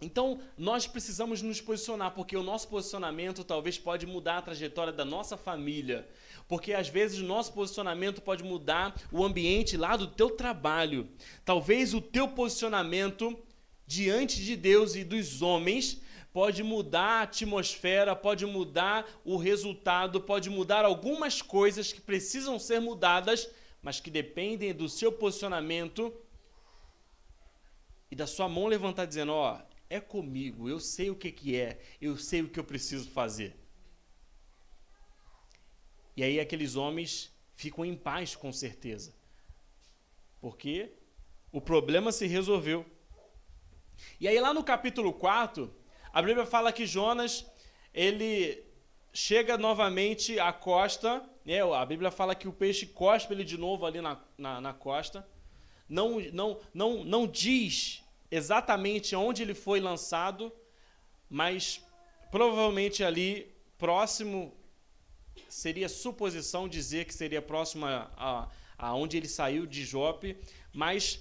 Então, 0.00 0.40
nós 0.56 0.86
precisamos 0.86 1.42
nos 1.42 1.60
posicionar, 1.60 2.12
porque 2.12 2.36
o 2.36 2.42
nosso 2.42 2.68
posicionamento 2.68 3.44
talvez 3.44 3.78
pode 3.78 4.06
mudar 4.06 4.38
a 4.38 4.42
trajetória 4.42 4.92
da 4.92 5.04
nossa 5.04 5.36
família. 5.36 6.08
Porque 6.48 6.72
às 6.72 6.88
vezes 6.88 7.18
o 7.20 7.24
nosso 7.24 7.52
posicionamento 7.52 8.22
pode 8.22 8.42
mudar 8.42 8.98
o 9.12 9.22
ambiente 9.22 9.76
lá 9.76 9.96
do 9.96 10.06
teu 10.06 10.30
trabalho. 10.30 11.08
Talvez 11.44 11.92
o 11.92 12.00
teu 12.00 12.28
posicionamento 12.28 13.38
diante 13.86 14.42
de 14.42 14.56
Deus 14.56 14.94
e 14.94 15.04
dos 15.04 15.42
homens 15.42 16.00
pode 16.32 16.62
mudar 16.62 17.20
a 17.20 17.22
atmosfera, 17.22 18.16
pode 18.16 18.46
mudar 18.46 19.06
o 19.24 19.36
resultado, 19.36 20.20
pode 20.20 20.48
mudar 20.48 20.84
algumas 20.84 21.42
coisas 21.42 21.92
que 21.92 22.00
precisam 22.00 22.58
ser 22.58 22.80
mudadas, 22.80 23.48
mas 23.82 24.00
que 24.00 24.10
dependem 24.10 24.72
do 24.72 24.88
seu 24.88 25.12
posicionamento 25.12 26.12
e 28.10 28.16
da 28.16 28.26
sua 28.26 28.48
mão 28.48 28.66
levantar 28.66 29.06
dizendo, 29.06 29.32
ó, 29.32 29.56
oh, 29.56 29.69
é 29.90 30.00
comigo, 30.00 30.68
eu 30.68 30.78
sei 30.78 31.10
o 31.10 31.16
que, 31.16 31.32
que 31.32 31.56
é, 31.56 31.80
eu 32.00 32.16
sei 32.16 32.42
o 32.42 32.48
que 32.48 32.60
eu 32.60 32.64
preciso 32.64 33.10
fazer. 33.10 33.56
E 36.16 36.22
aí 36.22 36.38
aqueles 36.38 36.76
homens 36.76 37.34
ficam 37.56 37.84
em 37.84 37.96
paz 37.96 38.36
com 38.36 38.52
certeza. 38.52 39.12
Porque 40.40 40.92
o 41.50 41.60
problema 41.60 42.12
se 42.12 42.26
resolveu. 42.26 42.86
E 44.20 44.28
aí 44.28 44.38
lá 44.40 44.54
no 44.54 44.62
capítulo 44.62 45.12
4, 45.12 45.74
a 46.12 46.22
Bíblia 46.22 46.46
fala 46.46 46.72
que 46.72 46.86
Jonas, 46.86 47.44
ele 47.92 48.64
chega 49.12 49.58
novamente 49.58 50.38
à 50.38 50.52
costa, 50.52 51.28
né? 51.44 51.62
a 51.62 51.84
Bíblia 51.84 52.12
fala 52.12 52.34
que 52.34 52.46
o 52.46 52.52
peixe 52.52 52.86
cospe 52.86 53.34
ele 53.34 53.44
de 53.44 53.58
novo 53.58 53.84
ali 53.84 54.00
na, 54.00 54.22
na, 54.38 54.60
na 54.60 54.72
costa, 54.72 55.28
não, 55.88 56.20
não, 56.32 56.60
não, 56.72 57.04
não 57.04 57.26
diz 57.26 58.04
exatamente 58.30 59.16
onde 59.16 59.42
ele 59.42 59.54
foi 59.54 59.80
lançado, 59.80 60.52
mas 61.28 61.84
provavelmente 62.30 63.02
ali 63.02 63.54
próximo 63.76 64.56
seria 65.48 65.88
suposição 65.88 66.68
dizer 66.68 67.04
que 67.04 67.14
seria 67.14 67.42
próximo 67.42 67.86
a, 67.86 68.10
a, 68.16 68.48
a 68.78 68.94
onde 68.94 69.16
ele 69.16 69.28
saiu 69.28 69.66
de 69.66 69.84
Jope, 69.84 70.36
mas 70.72 71.20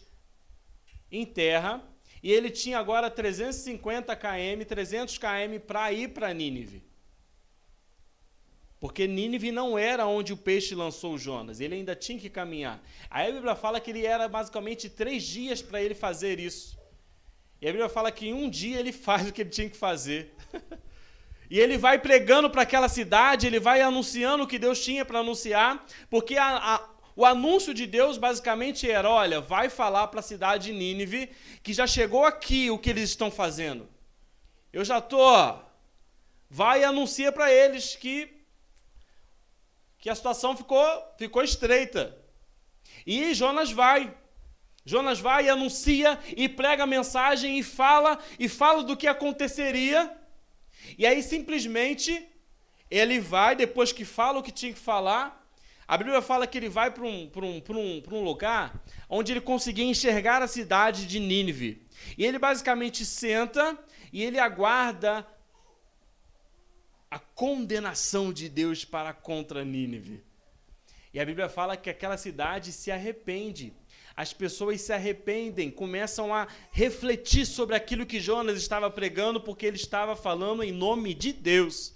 em 1.11 1.25
terra, 1.25 1.83
e 2.21 2.31
ele 2.31 2.49
tinha 2.49 2.77
agora 2.77 3.09
350 3.09 4.15
km, 4.15 4.65
300 4.67 5.17
km 5.17 5.59
para 5.65 5.91
ir 5.91 6.09
para 6.09 6.33
Nínive. 6.33 6.83
Porque 8.79 9.07
Nínive 9.07 9.51
não 9.51 9.77
era 9.77 10.05
onde 10.05 10.31
o 10.31 10.37
peixe 10.37 10.73
lançou 10.73 11.17
Jonas, 11.17 11.59
ele 11.59 11.75
ainda 11.75 11.95
tinha 11.95 12.19
que 12.19 12.29
caminhar. 12.29 12.81
Aí 13.09 13.29
a 13.29 13.33
Bíblia 13.33 13.55
fala 13.55 13.79
que 13.79 13.91
ele 13.91 14.05
era 14.05 14.27
basicamente 14.27 14.89
três 14.89 15.23
dias 15.23 15.61
para 15.61 15.81
ele 15.81 15.93
fazer 15.93 16.39
isso. 16.39 16.78
E 17.61 17.67
a 17.67 17.71
Bíblia 17.71 17.89
fala 17.89 18.11
que 18.11 18.27
em 18.27 18.33
um 18.33 18.49
dia 18.49 18.79
ele 18.79 18.91
faz 18.91 19.27
o 19.27 19.33
que 19.33 19.41
ele 19.41 19.49
tinha 19.49 19.69
que 19.69 19.77
fazer. 19.77 20.33
e 21.49 21.59
ele 21.59 21.77
vai 21.77 21.99
pregando 21.99 22.49
para 22.49 22.61
aquela 22.61 22.87
cidade, 22.87 23.47
ele 23.47 23.59
vai 23.59 23.81
anunciando 23.81 24.43
o 24.43 24.47
que 24.47 24.57
Deus 24.57 24.83
tinha 24.83 25.03
para 25.03 25.19
anunciar, 25.19 25.85
porque 26.09 26.37
a, 26.37 26.75
a, 26.75 26.89
o 27.15 27.25
anúncio 27.25 27.73
de 27.73 27.85
Deus 27.85 28.17
basicamente 28.17 28.89
era: 28.89 29.09
olha, 29.09 29.41
vai 29.41 29.69
falar 29.69 30.07
para 30.07 30.21
a 30.21 30.23
cidade 30.23 30.67
de 30.67 30.73
Nínive 30.73 31.29
que 31.61 31.73
já 31.73 31.85
chegou 31.85 32.23
aqui 32.23 32.71
o 32.71 32.79
que 32.79 32.89
eles 32.89 33.09
estão 33.09 33.29
fazendo. 33.29 33.89
Eu 34.71 34.85
já 34.85 34.99
estou. 34.99 35.61
Vai 36.49 36.81
e 36.81 36.83
anuncia 36.85 37.31
para 37.31 37.51
eles 37.51 37.95
que, 37.95 38.31
que 39.97 40.09
a 40.09 40.15
situação 40.15 40.55
ficou, 40.55 40.85
ficou 41.17 41.43
estreita. 41.43 42.17
E 43.05 43.33
Jonas 43.33 43.71
vai. 43.71 44.15
Jonas 44.89 45.19
vai 45.19 45.45
e 45.45 45.49
anuncia 45.49 46.17
e 46.35 46.49
prega 46.49 46.81
a 46.81 46.87
mensagem 46.87 47.59
e 47.59 47.63
fala 47.63 48.17
e 48.39 48.49
fala 48.49 48.81
do 48.81 48.97
que 48.97 49.05
aconteceria. 49.05 50.11
E 50.97 51.05
aí 51.05 51.21
simplesmente 51.21 52.27
ele 52.89 53.19
vai, 53.19 53.55
depois 53.55 53.91
que 53.91 54.03
fala 54.03 54.39
o 54.39 54.43
que 54.43 54.51
tinha 54.51 54.73
que 54.73 54.79
falar, 54.79 55.47
a 55.87 55.95
Bíblia 55.95 56.23
fala 56.23 56.47
que 56.47 56.57
ele 56.57 56.69
vai 56.69 56.89
para 56.89 57.03
um, 57.03 57.29
um, 57.35 57.61
um, 57.69 58.03
um 58.11 58.23
lugar 58.23 58.83
onde 59.07 59.31
ele 59.31 59.41
conseguia 59.41 59.85
enxergar 59.85 60.41
a 60.41 60.47
cidade 60.47 61.05
de 61.05 61.19
Nínive. 61.19 61.85
E 62.17 62.25
ele 62.25 62.39
basicamente 62.39 63.05
senta 63.05 63.77
e 64.11 64.23
ele 64.23 64.39
aguarda 64.39 65.23
a 67.11 67.19
condenação 67.19 68.33
de 68.33 68.49
Deus 68.49 68.83
para 68.83 69.13
contra 69.13 69.63
Nínive. 69.63 70.23
E 71.13 71.19
a 71.19 71.25
Bíblia 71.25 71.47
fala 71.47 71.77
que 71.77 71.91
aquela 71.91 72.17
cidade 72.17 72.71
se 72.71 72.89
arrepende 72.89 73.71
as 74.19 74.33
pessoas 74.33 74.81
se 74.81 74.91
arrependem, 74.91 75.71
começam 75.71 76.35
a 76.35 76.45
refletir 76.71 77.45
sobre 77.45 77.73
aquilo 77.73 78.05
que 78.05 78.19
Jonas 78.19 78.57
estava 78.57 78.91
pregando, 78.91 79.39
porque 79.39 79.65
ele 79.65 79.77
estava 79.77 80.13
falando 80.13 80.61
em 80.61 80.73
nome 80.73 81.13
de 81.13 81.31
Deus. 81.31 81.93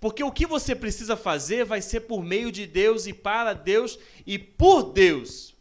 Porque 0.00 0.24
o 0.24 0.32
que 0.32 0.46
você 0.46 0.74
precisa 0.74 1.16
fazer 1.16 1.64
vai 1.64 1.80
ser 1.80 2.00
por 2.00 2.24
meio 2.24 2.50
de 2.50 2.66
Deus 2.66 3.06
e 3.06 3.12
para 3.12 3.52
Deus 3.52 4.00
e 4.26 4.36
por 4.36 4.92
Deus. 4.92 5.54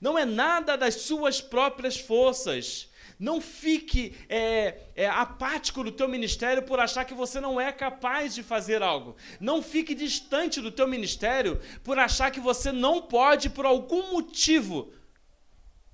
Não 0.00 0.18
é 0.18 0.24
nada 0.24 0.76
das 0.76 0.96
suas 0.96 1.40
próprias 1.40 1.96
forças. 1.96 2.90
Não 3.16 3.40
fique 3.40 4.16
é, 4.28 4.74
é, 4.96 5.08
apático 5.08 5.84
do 5.84 5.92
teu 5.92 6.08
ministério 6.08 6.64
por 6.64 6.80
achar 6.80 7.04
que 7.04 7.14
você 7.14 7.40
não 7.40 7.60
é 7.60 7.70
capaz 7.70 8.34
de 8.34 8.42
fazer 8.42 8.82
algo. 8.82 9.14
Não 9.38 9.62
fique 9.62 9.94
distante 9.94 10.60
do 10.60 10.72
teu 10.72 10.88
ministério 10.88 11.60
por 11.84 12.00
achar 12.00 12.32
que 12.32 12.40
você 12.40 12.72
não 12.72 13.00
pode 13.00 13.48
por 13.48 13.64
algum 13.64 14.10
motivo 14.10 14.92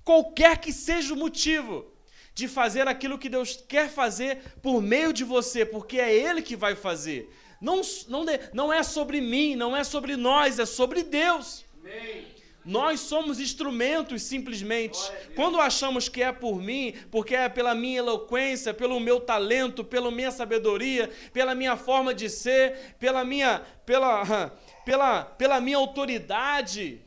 qualquer 0.03 0.59
que 0.59 0.71
seja 0.71 1.13
o 1.13 1.17
motivo 1.17 1.91
de 2.33 2.47
fazer 2.47 2.87
aquilo 2.87 3.17
que 3.17 3.29
Deus 3.29 3.63
quer 3.67 3.89
fazer 3.89 4.39
por 4.61 4.81
meio 4.81 5.13
de 5.13 5.23
você, 5.23 5.65
porque 5.65 5.99
é 5.99 6.13
Ele 6.13 6.41
que 6.41 6.55
vai 6.55 6.75
fazer. 6.75 7.29
Não, 7.61 7.81
não, 8.07 8.25
não 8.53 8.73
é 8.73 8.83
sobre 8.83 9.21
mim, 9.21 9.55
não 9.55 9.75
é 9.75 9.83
sobre 9.83 10.17
nós, 10.17 10.59
é 10.59 10.65
sobre 10.65 11.03
Deus. 11.03 11.63
Amém. 11.79 12.33
Nós 12.65 13.01
somos 13.01 13.39
instrumentos 13.39 14.23
simplesmente. 14.23 14.97
Quando 15.35 15.59
achamos 15.59 16.07
que 16.07 16.23
é 16.23 16.31
por 16.31 16.61
mim, 16.61 16.93
porque 17.11 17.35
é 17.35 17.49
pela 17.49 17.75
minha 17.75 17.99
eloquência, 17.99 18.73
pelo 18.73 18.99
meu 18.99 19.19
talento, 19.19 19.83
pela 19.83 20.09
minha 20.09 20.31
sabedoria, 20.31 21.09
pela 21.33 21.53
minha 21.53 21.75
forma 21.75 22.13
de 22.13 22.29
ser, 22.29 22.95
pela 22.97 23.25
minha, 23.25 23.61
pela, 23.85 24.51
pela, 24.85 25.25
pela 25.25 25.59
minha 25.59 25.77
autoridade, 25.77 27.01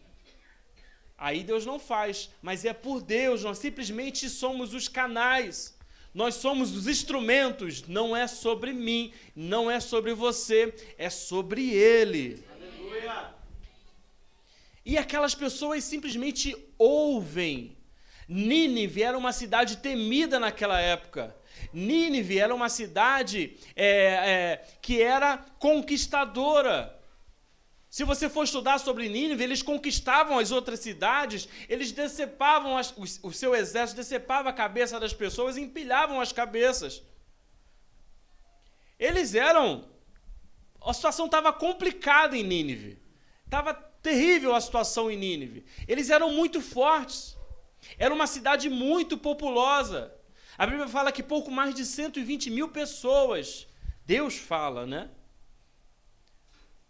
Aí 1.18 1.42
Deus 1.42 1.64
não 1.64 1.78
faz, 1.78 2.30
mas 2.42 2.64
é 2.64 2.72
por 2.72 3.00
Deus, 3.02 3.42
nós 3.42 3.58
simplesmente 3.58 4.28
somos 4.28 4.74
os 4.74 4.86
canais. 4.88 5.76
Nós 6.12 6.36
somos 6.36 6.74
os 6.74 6.86
instrumentos, 6.86 7.86
não 7.86 8.16
é 8.16 8.26
sobre 8.26 8.72
mim, 8.72 9.12
não 9.34 9.70
é 9.70 9.80
sobre 9.80 10.14
você, 10.14 10.74
é 10.96 11.10
sobre 11.10 11.74
Ele. 11.74 12.42
Aleluia. 12.54 13.34
E 14.82 14.96
aquelas 14.96 15.34
pessoas 15.34 15.84
simplesmente 15.84 16.56
ouvem. 16.78 17.76
Nínive 18.28 19.02
era 19.02 19.16
uma 19.16 19.32
cidade 19.32 19.76
temida 19.76 20.40
naquela 20.40 20.80
época. 20.80 21.36
Nínive 21.72 22.38
era 22.38 22.54
uma 22.54 22.68
cidade 22.68 23.56
é, 23.74 23.86
é, 23.86 24.64
que 24.80 25.02
era 25.02 25.36
conquistadora. 25.58 26.95
Se 27.88 28.04
você 28.04 28.28
for 28.28 28.44
estudar 28.44 28.78
sobre 28.78 29.08
Nínive, 29.08 29.42
eles 29.42 29.62
conquistavam 29.62 30.38
as 30.38 30.50
outras 30.50 30.80
cidades, 30.80 31.48
eles 31.68 31.92
decepavam 31.92 32.76
as, 32.76 32.90
o, 32.90 33.28
o, 33.28 33.32
seu 33.32 33.54
exército, 33.54 33.96
decepava 33.96 34.50
a 34.50 34.52
cabeça 34.52 34.98
das 34.98 35.14
pessoas 35.14 35.56
e 35.56 35.62
empilhavam 35.62 36.20
as 36.20 36.32
cabeças. 36.32 37.02
Eles 38.98 39.34
eram. 39.34 39.88
A 40.84 40.92
situação 40.92 41.26
estava 41.26 41.52
complicada 41.52 42.36
em 42.36 42.42
Nínive. 42.42 42.98
Estava 43.44 43.74
terrível 43.74 44.54
a 44.54 44.60
situação 44.60 45.10
em 45.10 45.16
Nínive. 45.16 45.64
Eles 45.86 46.10
eram 46.10 46.32
muito 46.32 46.60
fortes. 46.60 47.36
Era 47.98 48.12
uma 48.12 48.26
cidade 48.26 48.68
muito 48.68 49.16
populosa. 49.16 50.12
A 50.58 50.66
Bíblia 50.66 50.88
fala 50.88 51.12
que 51.12 51.22
pouco 51.22 51.50
mais 51.50 51.74
de 51.74 51.84
120 51.84 52.50
mil 52.50 52.68
pessoas. 52.68 53.66
Deus 54.04 54.36
fala, 54.36 54.86
né? 54.86 55.10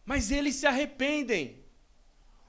Mas 0.06 0.30
eles 0.30 0.54
se 0.54 0.66
arrependem. 0.66 1.64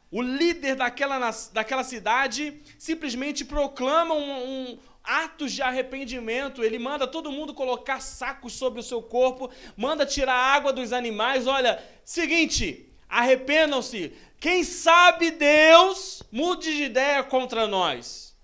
o 0.09 0.21
líder 0.21 0.75
daquela, 0.75 1.19
daquela 1.51 1.83
cidade 1.83 2.61
simplesmente 2.77 3.43
proclama 3.43 4.13
um, 4.13 4.71
um, 4.71 4.79
atos 5.03 5.51
de 5.51 5.61
arrependimento. 5.61 6.63
Ele 6.63 6.77
manda 6.77 7.07
todo 7.07 7.31
mundo 7.31 7.55
colocar 7.55 7.99
sacos 7.99 8.53
sobre 8.53 8.79
o 8.79 8.83
seu 8.83 9.01
corpo, 9.01 9.51
manda 9.75 10.05
tirar 10.05 10.35
água 10.35 10.71
dos 10.71 10.93
animais. 10.93 11.47
Olha, 11.47 11.83
seguinte, 12.05 12.87
arrependam-se. 13.09 14.13
Quem 14.39 14.63
sabe 14.63 15.31
Deus 15.31 16.21
mude 16.31 16.77
de 16.77 16.83
ideia 16.83 17.23
contra 17.23 17.65
nós. 17.65 18.37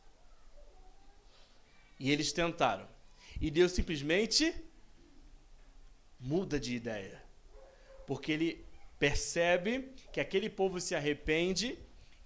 E 2.00 2.12
eles 2.12 2.34
tentaram. 2.34 2.88
E 3.40 3.52
Deus 3.52 3.74
simplesmente 3.74 4.54
muda 6.20 6.60
de 6.60 6.76
ideia. 6.76 7.22
Porque 8.08 8.32
ele 8.32 8.73
percebe 9.04 9.90
que 10.14 10.22
aquele 10.22 10.50
povo 10.50 10.80
se 10.80 10.96
arrepende 10.96 11.78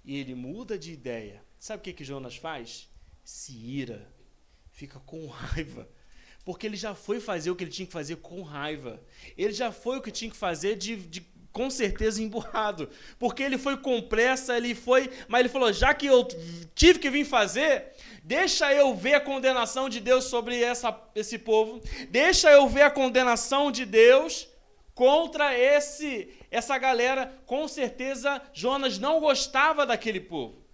e 0.06 0.16
ele 0.20 0.36
muda 0.36 0.78
de 0.78 0.92
ideia. 0.92 1.44
Sabe 1.58 1.80
o 1.80 1.84
que, 1.84 1.92
que 1.92 2.04
Jonas 2.04 2.36
faz? 2.36 2.88
Se 3.24 3.52
ira, 3.52 4.08
fica 4.70 5.00
com 5.00 5.26
raiva. 5.26 5.90
Porque 6.46 6.68
ele 6.68 6.78
já 6.78 6.94
foi 6.94 7.20
fazer 7.20 7.50
o 7.50 7.56
que 7.56 7.64
ele 7.64 7.72
tinha 7.72 7.88
que 7.88 7.92
fazer 7.92 8.18
com 8.18 8.44
raiva. 8.44 9.02
Ele 9.36 9.54
já 9.54 9.72
foi 9.72 9.98
o 9.98 10.02
que 10.04 10.12
tinha 10.12 10.30
que 10.30 10.38
fazer 10.38 10.76
de, 10.76 10.98
de 10.98 11.26
com 11.52 11.68
certeza 11.68 12.22
emburrado. 12.22 12.88
Porque 13.18 13.42
ele 13.42 13.58
foi 13.58 13.78
com 13.78 14.00
pressa, 14.00 14.56
ele 14.56 14.76
foi. 14.76 15.10
Mas 15.28 15.40
ele 15.40 15.50
falou: 15.50 15.74
já 15.74 15.96
que 15.96 16.06
eu 16.06 16.28
tive 16.76 17.00
que 17.00 17.10
vir 17.10 17.26
fazer, 17.26 17.88
deixa 18.24 18.72
eu 18.72 18.96
ver 18.96 19.16
a 19.16 19.20
condenação 19.20 19.90
de 19.90 20.00
Deus 20.00 20.26
sobre 20.26 20.62
essa, 20.62 20.96
esse 21.16 21.40
povo. 21.40 21.82
Deixa 22.12 22.52
eu 22.52 22.70
ver 22.70 22.84
a 22.84 22.92
condenação 22.92 23.72
de 23.72 23.84
Deus 23.84 24.48
contra 24.98 25.56
esse 25.56 26.28
essa 26.50 26.76
galera. 26.80 27.40
Com 27.46 27.68
certeza 27.68 28.42
Jonas 28.52 28.98
não 28.98 29.20
gostava 29.20 29.86
daquele 29.86 30.20
povo, 30.20 30.66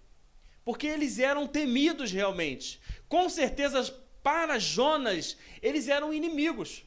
porque 0.64 0.86
eles 0.86 1.18
eram 1.18 1.46
temidos 1.46 2.10
realmente. 2.10 2.80
Com 3.06 3.28
certeza 3.28 3.82
para 4.22 4.58
Jonas 4.58 5.36
eles 5.62 5.88
eram 5.88 6.12
inimigos. 6.12 6.84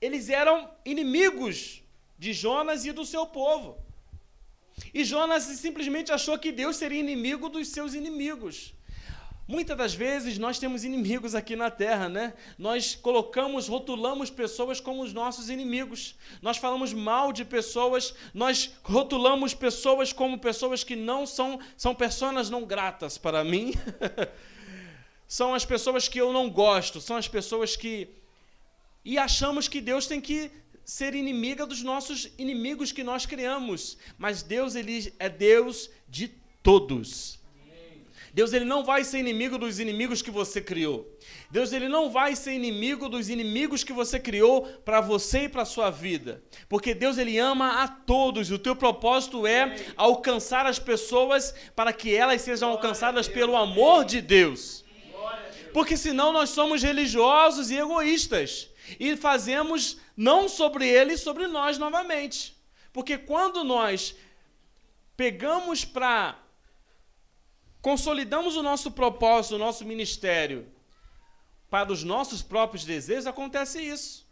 Eles 0.00 0.28
eram 0.28 0.68
inimigos 0.84 1.82
de 2.18 2.32
Jonas 2.32 2.84
e 2.84 2.90
do 2.90 3.04
seu 3.06 3.24
povo. 3.26 3.78
E 4.92 5.04
Jonas 5.04 5.44
simplesmente 5.44 6.10
achou 6.10 6.36
que 6.36 6.50
Deus 6.50 6.76
seria 6.76 6.98
inimigo 6.98 7.48
dos 7.48 7.68
seus 7.68 7.94
inimigos. 7.94 8.74
Muitas 9.48 9.76
das 9.76 9.94
vezes 9.94 10.38
nós 10.38 10.58
temos 10.58 10.82
inimigos 10.82 11.32
aqui 11.32 11.54
na 11.54 11.70
terra, 11.70 12.08
né? 12.08 12.34
Nós 12.58 12.96
colocamos, 12.96 13.68
rotulamos 13.68 14.28
pessoas 14.28 14.80
como 14.80 15.02
os 15.02 15.12
nossos 15.12 15.48
inimigos. 15.48 16.16
Nós 16.42 16.56
falamos 16.56 16.92
mal 16.92 17.32
de 17.32 17.44
pessoas, 17.44 18.12
nós 18.34 18.72
rotulamos 18.82 19.54
pessoas 19.54 20.12
como 20.12 20.36
pessoas 20.40 20.82
que 20.82 20.96
não 20.96 21.24
são, 21.24 21.60
são 21.76 21.94
pessoas 21.94 22.50
não 22.50 22.64
gratas 22.64 23.18
para 23.18 23.44
mim. 23.44 23.72
são 25.28 25.54
as 25.54 25.64
pessoas 25.64 26.08
que 26.08 26.20
eu 26.20 26.32
não 26.32 26.50
gosto, 26.50 27.00
são 27.00 27.16
as 27.16 27.28
pessoas 27.28 27.76
que. 27.76 28.08
E 29.04 29.16
achamos 29.16 29.68
que 29.68 29.80
Deus 29.80 30.08
tem 30.08 30.20
que 30.20 30.50
ser 30.84 31.14
inimiga 31.14 31.64
dos 31.64 31.82
nossos 31.82 32.32
inimigos 32.36 32.90
que 32.90 33.04
nós 33.04 33.24
criamos. 33.24 33.96
Mas 34.18 34.42
Deus, 34.42 34.74
ele 34.74 35.14
é 35.20 35.28
Deus 35.28 35.88
de 36.08 36.26
todos. 36.64 37.38
Deus 38.36 38.52
ele 38.52 38.66
não 38.66 38.84
vai 38.84 39.02
ser 39.02 39.20
inimigo 39.20 39.56
dos 39.56 39.80
inimigos 39.80 40.20
que 40.20 40.30
você 40.30 40.60
criou. 40.60 41.10
Deus 41.50 41.72
ele 41.72 41.88
não 41.88 42.10
vai 42.10 42.36
ser 42.36 42.52
inimigo 42.52 43.08
dos 43.08 43.30
inimigos 43.30 43.82
que 43.82 43.94
você 43.94 44.20
criou 44.20 44.66
para 44.84 45.00
você 45.00 45.44
e 45.44 45.48
para 45.48 45.64
sua 45.64 45.88
vida. 45.88 46.42
Porque 46.68 46.92
Deus 46.92 47.16
ele 47.16 47.38
ama 47.38 47.82
a 47.82 47.88
todos 47.88 48.50
o 48.50 48.58
teu 48.58 48.76
propósito 48.76 49.46
é 49.46 49.76
alcançar 49.96 50.66
as 50.66 50.78
pessoas 50.78 51.54
para 51.74 51.94
que 51.94 52.14
elas 52.14 52.42
sejam 52.42 52.68
alcançadas 52.68 53.26
pelo 53.26 53.56
amor 53.56 54.04
de 54.04 54.20
Deus. 54.20 54.84
Porque 55.72 55.96
senão 55.96 56.30
nós 56.30 56.50
somos 56.50 56.82
religiosos 56.82 57.70
e 57.70 57.78
egoístas 57.78 58.68
e 59.00 59.16
fazemos 59.16 59.96
não 60.14 60.46
sobre 60.46 60.86
eles, 60.86 61.22
sobre 61.22 61.46
nós 61.46 61.78
novamente. 61.78 62.54
Porque 62.92 63.16
quando 63.16 63.64
nós 63.64 64.14
pegamos 65.16 65.86
para 65.86 66.38
consolidamos 67.86 68.56
o 68.56 68.64
nosso 68.64 68.90
propósito, 68.90 69.54
o 69.54 69.58
nosso 69.58 69.84
ministério 69.84 70.66
para 71.70 71.92
os 71.92 72.02
nossos 72.02 72.42
próprios 72.42 72.84
desejos, 72.84 73.28
acontece 73.28 73.80
isso. 73.80 74.26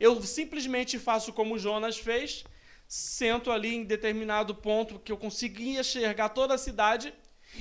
Eu 0.00 0.20
simplesmente 0.20 0.98
faço 0.98 1.32
como 1.32 1.60
Jonas 1.60 1.96
fez, 1.96 2.42
sento 2.88 3.52
ali 3.52 3.76
em 3.76 3.84
determinado 3.84 4.52
ponto 4.52 4.98
que 4.98 5.12
eu 5.12 5.16
conseguia 5.16 5.78
enxergar 5.78 6.30
toda 6.30 6.52
a 6.54 6.58
cidade, 6.58 7.14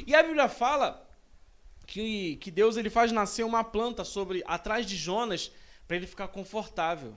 e 0.07 0.15
a 0.15 0.23
Bíblia 0.23 0.49
fala 0.49 1.07
que, 1.85 2.37
que 2.37 2.49
Deus 2.49 2.75
ele 2.75 2.89
faz 2.89 3.11
nascer 3.11 3.43
uma 3.43 3.63
planta 3.63 4.03
sobre 4.03 4.41
atrás 4.47 4.87
de 4.87 4.97
Jonas 4.97 5.51
para 5.87 5.97
ele 5.97 6.07
ficar 6.07 6.29
confortável. 6.29 7.15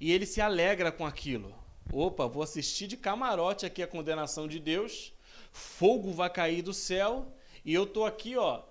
E 0.00 0.10
ele 0.10 0.24
se 0.24 0.40
alegra 0.40 0.90
com 0.90 1.04
aquilo. 1.04 1.54
Opa, 1.92 2.26
vou 2.26 2.42
assistir 2.42 2.86
de 2.86 2.96
camarote 2.96 3.66
aqui 3.66 3.82
a 3.82 3.86
condenação 3.86 4.48
de 4.48 4.58
Deus 4.58 5.12
fogo 5.52 6.12
vai 6.12 6.30
cair 6.30 6.62
do 6.62 6.74
céu 6.74 7.32
e 7.64 7.72
eu 7.72 7.86
tô 7.86 8.04
aqui, 8.04 8.36
ó, 8.36 8.62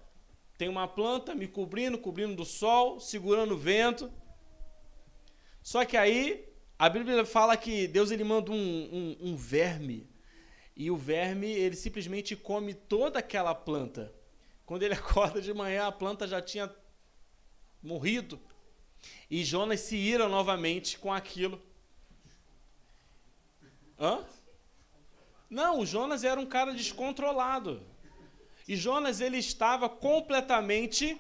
tem 0.58 0.68
uma 0.68 0.88
planta 0.88 1.34
me 1.34 1.48
cobrindo, 1.48 1.98
cobrindo 1.98 2.36
do 2.36 2.46
sol, 2.46 3.00
segurando 3.00 3.54
o 3.54 3.58
vento. 3.58 4.12
Só 5.64 5.86
que 5.86 5.96
aí 5.96 6.48
a 6.78 6.90
Bíblia 6.90 7.26
fala 7.26 7.56
que 7.56 7.88
Deus 7.88 8.12
ele 8.12 8.24
manda 8.24 8.52
um, 8.52 8.56
um, 8.56 9.18
um 9.30 9.36
verme 9.36 10.10
e 10.76 10.90
o 10.90 10.98
verme 10.98 11.48
ele 11.48 11.76
simplesmente 11.76 12.36
come 12.36 12.74
toda 12.74 13.20
aquela 13.20 13.54
planta. 13.54 14.14
Quando 14.66 14.84
ele 14.84 14.94
acorda 14.96 15.42
de 15.42 15.54
manhã, 15.54 15.88
a 15.88 15.92
planta 15.92 16.28
já 16.28 16.42
tinha 16.42 16.74
morrido. 17.82 18.40
E 19.30 19.44
Jonas 19.44 19.80
se 19.82 19.96
ira 19.96 20.28
novamente 20.28 20.98
com 20.98 21.12
aquilo. 21.12 21.62
Hã? 24.00 24.26
Não, 25.52 25.80
o 25.80 25.86
Jonas 25.86 26.24
era 26.24 26.40
um 26.40 26.46
cara 26.46 26.74
descontrolado. 26.74 27.86
E 28.66 28.78
Jonas 28.78 29.20
ele 29.20 29.38
estava 29.38 29.90
completamente 29.90 31.20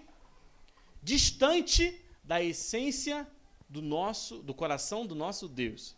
distante 1.03 2.01
da 2.23 2.41
essência 2.41 3.27
do 3.67 3.81
nosso, 3.81 4.41
do 4.41 4.53
coração 4.53 5.05
do 5.05 5.13
nosso 5.13 5.49
Deus. 5.49 5.97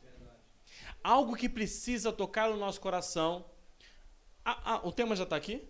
Algo 1.04 1.36
que 1.36 1.48
precisa 1.48 2.12
tocar 2.12 2.50
o 2.50 2.58
nosso 2.58 2.82
coração. 2.82 3.46
Ah, 4.44 4.62
ah, 4.74 4.82
o 4.84 4.92
tema 4.92 5.16
já 5.16 5.26
está 5.26 5.36
aqui, 5.36 5.70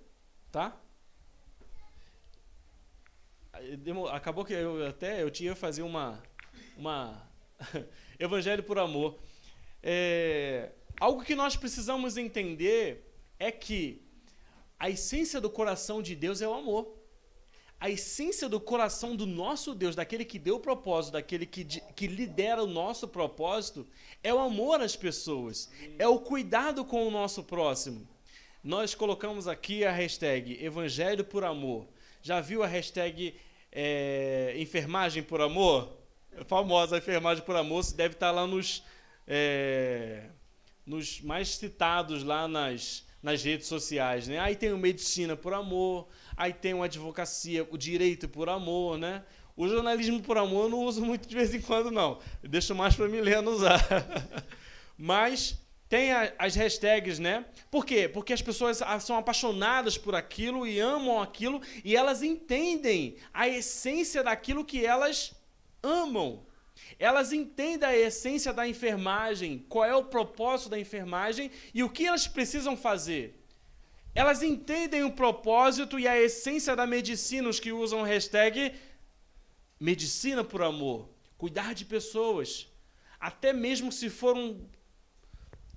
tá? 0.49 0.79
Acabou 4.13 4.45
que 4.45 4.53
eu 4.53 4.87
até 4.87 5.21
eu 5.21 5.29
tinha 5.29 5.53
fazer 5.53 5.81
uma 5.81 6.23
uma 6.77 7.27
evangelho 8.17 8.63
por 8.63 8.79
amor. 8.79 9.19
É, 9.81 10.71
Algo 11.03 11.21
que 11.21 11.35
nós 11.35 11.57
precisamos 11.57 12.15
entender 12.15 13.13
é 13.37 13.51
que 13.51 14.01
a 14.79 14.89
essência 14.89 15.41
do 15.41 15.49
coração 15.49 16.01
de 16.01 16.15
Deus 16.15 16.41
é 16.41 16.47
o 16.47 16.53
amor. 16.53 16.97
A 17.77 17.89
essência 17.89 18.47
do 18.47 18.57
coração 18.57 19.13
do 19.13 19.25
nosso 19.25 19.75
Deus, 19.75 19.97
daquele 19.97 20.23
que 20.23 20.39
deu 20.39 20.55
o 20.55 20.59
propósito, 20.61 21.11
daquele 21.11 21.45
que, 21.45 21.65
que 21.65 22.07
lidera 22.07 22.63
o 22.63 22.67
nosso 22.67 23.05
propósito, 23.05 23.85
é 24.23 24.33
o 24.33 24.39
amor 24.39 24.79
às 24.79 24.95
pessoas, 24.95 25.69
é 25.99 26.07
o 26.07 26.19
cuidado 26.19 26.85
com 26.85 27.05
o 27.05 27.11
nosso 27.11 27.43
próximo. 27.43 28.07
Nós 28.63 28.95
colocamos 28.95 29.45
aqui 29.45 29.83
a 29.83 29.91
hashtag 29.91 30.63
Evangelho 30.63 31.25
por 31.25 31.43
Amor. 31.43 31.85
Já 32.21 32.39
viu 32.39 32.63
a 32.63 32.67
hashtag 32.67 33.35
é, 33.73 34.53
Enfermagem 34.55 35.21
por 35.21 35.41
Amor? 35.41 35.97
A 36.39 36.45
famosa 36.45 36.97
Enfermagem 36.97 37.43
por 37.43 37.57
Amor, 37.57 37.83
deve 37.91 38.13
estar 38.13 38.31
lá 38.31 38.47
nos. 38.47 38.85
É, 39.27 40.29
nos 40.85 41.21
mais 41.21 41.55
citados 41.55 42.23
lá 42.23 42.47
nas, 42.47 43.05
nas 43.21 43.43
redes 43.43 43.67
sociais, 43.67 44.27
né? 44.27 44.39
Aí 44.39 44.55
tem 44.55 44.73
o 44.73 44.77
medicina 44.77 45.35
por 45.35 45.53
amor, 45.53 46.07
aí 46.35 46.53
tem 46.53 46.73
o 46.73 46.83
advocacia, 46.83 47.67
o 47.69 47.77
direito 47.77 48.27
por 48.27 48.49
amor, 48.49 48.97
né? 48.97 49.23
O 49.55 49.67
jornalismo 49.67 50.21
por 50.21 50.37
amor 50.37 50.63
eu 50.65 50.69
não 50.69 50.79
uso 50.79 51.03
muito 51.05 51.27
de 51.27 51.35
vez 51.35 51.53
em 51.53 51.61
quando, 51.61 51.91
não. 51.91 52.19
Eu 52.41 52.49
deixo 52.49 52.73
mais 52.73 52.95
para 52.95 53.07
Milena 53.07 53.49
usar. 53.49 53.79
Mas 54.97 55.57
tem 55.87 56.11
a, 56.11 56.33
as 56.39 56.55
hashtags, 56.55 57.19
né? 57.19 57.45
Por 57.69 57.85
quê? 57.85 58.09
Porque 58.09 58.33
as 58.33 58.41
pessoas 58.41 58.81
são 59.01 59.15
apaixonadas 59.15 59.95
por 59.95 60.15
aquilo 60.15 60.65
e 60.65 60.79
amam 60.79 61.21
aquilo 61.21 61.61
e 61.83 61.95
elas 61.95 62.23
entendem 62.23 63.15
a 63.31 63.47
essência 63.47 64.23
daquilo 64.23 64.65
que 64.65 64.83
elas 64.83 65.35
amam. 65.83 66.43
Elas 66.99 67.31
entendem 67.31 67.87
a 67.87 67.95
essência 67.95 68.53
da 68.53 68.67
enfermagem, 68.67 69.65
qual 69.69 69.85
é 69.85 69.95
o 69.95 70.05
propósito 70.05 70.69
da 70.69 70.79
enfermagem 70.79 71.51
e 71.73 71.83
o 71.83 71.89
que 71.89 72.05
elas 72.05 72.27
precisam 72.27 72.75
fazer. 72.77 73.39
Elas 74.15 74.43
entendem 74.43 75.03
o 75.03 75.11
propósito 75.11 75.99
e 75.99 76.07
a 76.07 76.19
essência 76.19 76.75
da 76.75 76.85
medicina, 76.85 77.49
os 77.49 77.59
que 77.59 77.71
usam 77.71 78.01
o 78.01 78.03
hashtag 78.03 78.73
medicina 79.79 80.43
por 80.43 80.61
amor, 80.61 81.09
cuidar 81.37 81.73
de 81.73 81.83
pessoas, 81.83 82.67
até 83.19 83.51
mesmo 83.51 83.91
se 83.91 84.09
for 84.09 84.35
um, 84.37 84.65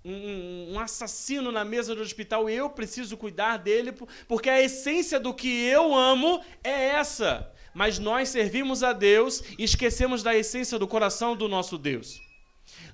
um, 0.04 0.74
um, 0.74 0.78
assassino 0.78 1.50
na 1.50 1.64
mesa 1.64 1.94
do 1.94 2.02
hospital, 2.02 2.48
eu 2.48 2.68
preciso 2.70 3.16
cuidar 3.16 3.56
dele, 3.56 3.92
porque 4.28 4.50
a 4.50 4.60
essência 4.60 5.18
do 5.18 5.34
que 5.34 5.48
eu 5.64 5.94
amo 5.94 6.44
é 6.62 6.88
essa. 6.88 7.52
Mas 7.76 7.98
nós 7.98 8.30
servimos 8.30 8.82
a 8.82 8.94
Deus 8.94 9.42
e 9.58 9.62
esquecemos 9.62 10.22
da 10.22 10.34
essência 10.34 10.78
do 10.78 10.88
coração 10.88 11.36
do 11.36 11.46
nosso 11.46 11.76
Deus. 11.76 12.22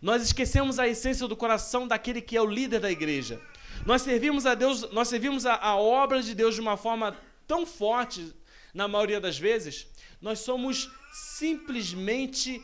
Nós 0.03 0.24
esquecemos 0.24 0.80
a 0.80 0.89
essência 0.89 1.28
do 1.28 1.37
coração 1.37 1.87
daquele 1.87 2.20
que 2.20 2.37
é 2.37 2.43
o 2.43 2.47
líder 2.59 2.80
da 2.80 2.91
igreja. 2.91 3.41
Nós 3.87 4.03
servimos 4.03 4.45
a 4.45 4.57
Deus, 4.57 4.91
nós 4.91 5.07
servimos 5.07 5.47
a, 5.47 5.55
a 5.55 5.76
obra 5.76 6.20
de 6.20 6.35
Deus 6.35 6.57
de 6.57 6.61
uma 6.61 6.76
forma 6.76 7.16
tão 7.47 7.64
forte, 7.64 8.35
na 8.74 8.89
maioria 8.89 9.20
das 9.20 9.39
vezes, 9.39 9.87
nós 10.20 10.41
somos 10.41 10.91
simplesmente 11.12 12.61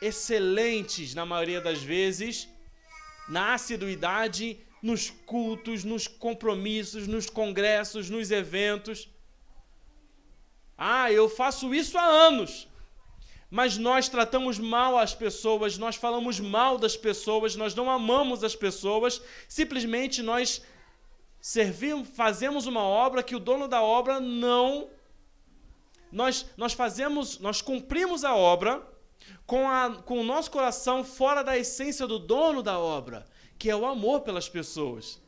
excelentes, 0.00 1.16
na 1.16 1.26
maioria 1.26 1.60
das 1.60 1.82
vezes, 1.82 2.48
na 3.28 3.54
assiduidade, 3.54 4.56
nos 4.80 5.10
cultos, 5.10 5.82
nos 5.82 6.06
compromissos, 6.06 7.08
nos 7.08 7.28
congressos, 7.28 8.08
nos 8.08 8.30
eventos. 8.30 9.08
Ah, 10.82 11.12
eu 11.12 11.28
faço 11.28 11.74
isso 11.74 11.98
há 11.98 12.02
anos 12.04 12.66
mas 13.50 13.76
nós 13.76 14.08
tratamos 14.08 14.60
mal 14.60 14.96
as 14.96 15.12
pessoas, 15.12 15.76
nós 15.76 15.96
falamos 15.96 16.38
mal 16.38 16.78
das 16.78 16.96
pessoas, 16.96 17.56
nós 17.56 17.74
não 17.74 17.90
amamos 17.90 18.44
as 18.44 18.54
pessoas, 18.54 19.20
simplesmente 19.48 20.22
nós 20.22 20.62
servimos, 21.40 22.08
fazemos 22.10 22.66
uma 22.66 22.82
obra 22.82 23.24
que 23.24 23.34
o 23.34 23.40
dono 23.40 23.66
da 23.66 23.82
obra 23.82 24.20
não 24.20 24.88
nós 26.12 26.46
nós 26.56 26.72
fazemos, 26.72 27.38
nós 27.40 27.60
cumprimos 27.60 28.24
a 28.24 28.34
obra 28.34 28.86
com, 29.46 29.68
a, 29.68 29.96
com 30.04 30.20
o 30.20 30.24
nosso 30.24 30.50
coração 30.50 31.02
fora 31.02 31.42
da 31.42 31.58
essência 31.58 32.06
do 32.06 32.18
dono 32.18 32.62
da 32.62 32.78
obra, 32.78 33.26
que 33.58 33.68
é 33.68 33.74
o 33.74 33.86
amor 33.86 34.20
pelas 34.20 34.48
pessoas. 34.48 35.20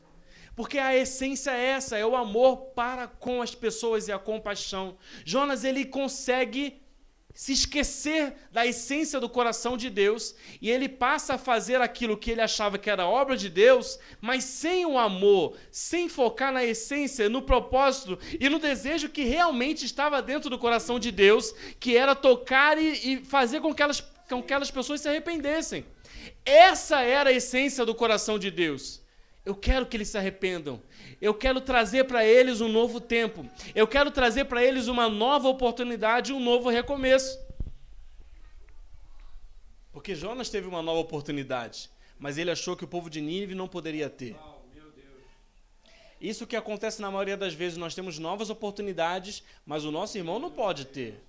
Porque 0.55 0.77
a 0.77 0.95
essência 0.95 1.51
é 1.51 1.65
essa, 1.65 1.97
é 1.97 2.05
o 2.05 2.15
amor 2.15 2.57
para 2.75 3.07
com 3.07 3.41
as 3.41 3.55
pessoas 3.55 4.07
e 4.07 4.11
a 4.11 4.19
compaixão. 4.19 4.97
Jonas 5.25 5.63
ele 5.63 5.83
consegue 5.83 6.83
se 7.33 7.51
esquecer 7.51 8.35
da 8.51 8.65
essência 8.65 9.19
do 9.19 9.27
coração 9.27 9.75
de 9.75 9.89
Deus 9.89 10.35
e 10.61 10.69
ele 10.69 10.87
passa 10.87 11.33
a 11.33 11.37
fazer 11.37 11.81
aquilo 11.81 12.15
que 12.15 12.29
ele 12.29 12.41
achava 12.41 12.77
que 12.77 12.89
era 12.89 13.07
obra 13.07 13.35
de 13.35 13.49
Deus, 13.49 13.99
mas 14.21 14.43
sem 14.43 14.85
o 14.85 14.99
amor, 14.99 15.57
sem 15.71 16.07
focar 16.07 16.53
na 16.53 16.63
essência, 16.63 17.27
no 17.29 17.41
propósito 17.41 18.19
e 18.39 18.47
no 18.49 18.59
desejo 18.59 19.09
que 19.09 19.23
realmente 19.23 19.83
estava 19.85 20.21
dentro 20.21 20.49
do 20.49 20.59
coração 20.59 20.99
de 20.99 21.11
Deus, 21.11 21.53
que 21.79 21.97
era 21.97 22.13
tocar 22.13 22.77
e, 22.77 23.13
e 23.13 23.25
fazer 23.25 23.61
com 23.61 23.73
que, 23.73 23.81
elas, 23.81 24.01
com 24.29 24.39
que 24.39 24.53
aquelas 24.53 24.69
pessoas 24.69 25.01
se 25.01 25.09
arrependessem. 25.09 25.85
Essa 26.45 27.01
era 27.01 27.31
a 27.31 27.33
essência 27.33 27.83
do 27.83 27.95
coração 27.95 28.37
de 28.37 28.51
Deus. 28.51 29.02
Eu 29.45 29.55
quero 29.55 29.85
que 29.85 29.97
eles 29.97 30.07
se 30.07 30.17
arrependam. 30.17 30.81
Eu 31.21 31.33
quero 31.33 31.59
trazer 31.59 32.05
para 32.05 32.25
eles 32.25 32.61
um 32.61 32.69
novo 32.69 33.01
tempo. 33.01 33.45
Eu 33.75 33.85
quero 33.85 34.09
trazer 34.09 34.45
para 34.45 34.63
eles 34.63 34.87
uma 34.87 35.09
nova 35.09 35.49
oportunidade, 35.49 36.31
um 36.31 36.39
novo 36.39 36.69
recomeço. 36.69 37.37
Porque 39.91 40.15
Jonas 40.15 40.49
teve 40.49 40.67
uma 40.67 40.81
nova 40.81 40.99
oportunidade, 40.99 41.89
mas 42.17 42.37
ele 42.37 42.49
achou 42.49 42.75
que 42.75 42.83
o 42.83 42.87
povo 42.87 43.09
de 43.09 43.21
Nínive 43.21 43.53
não 43.53 43.67
poderia 43.67 44.09
ter. 44.09 44.35
Isso 46.19 46.47
que 46.47 46.55
acontece 46.55 47.01
na 47.01 47.11
maioria 47.11 47.35
das 47.35 47.53
vezes, 47.53 47.77
nós 47.77 47.93
temos 47.93 48.17
novas 48.17 48.49
oportunidades, 48.49 49.43
mas 49.65 49.83
o 49.83 49.91
nosso 49.91 50.17
irmão 50.17 50.39
não 50.39 50.49
pode 50.49 50.85
ter. 50.85 51.21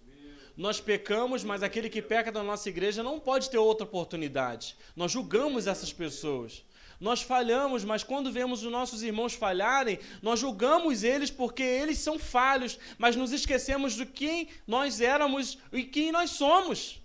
Nós 0.56 0.80
pecamos, 0.80 1.42
mas 1.42 1.64
aquele 1.64 1.90
que 1.90 2.00
peca 2.00 2.30
da 2.30 2.44
nossa 2.44 2.68
igreja 2.68 3.02
não 3.02 3.18
pode 3.18 3.50
ter 3.50 3.58
outra 3.58 3.84
oportunidade. 3.84 4.76
Nós 4.94 5.10
julgamos 5.10 5.66
essas 5.66 5.92
pessoas. 5.92 6.64
Nós 7.00 7.22
falhamos, 7.22 7.84
mas 7.84 8.02
quando 8.02 8.32
vemos 8.32 8.62
os 8.62 8.70
nossos 8.70 9.02
irmãos 9.02 9.34
falharem, 9.34 9.98
nós 10.22 10.40
julgamos 10.40 11.02
eles 11.02 11.30
porque 11.30 11.62
eles 11.62 11.98
são 11.98 12.18
falhos, 12.18 12.78
mas 12.98 13.16
nos 13.16 13.32
esquecemos 13.32 13.94
de 13.94 14.06
quem 14.06 14.48
nós 14.66 15.00
éramos 15.00 15.58
e 15.72 15.82
quem 15.82 16.12
nós 16.12 16.30
somos. 16.30 17.00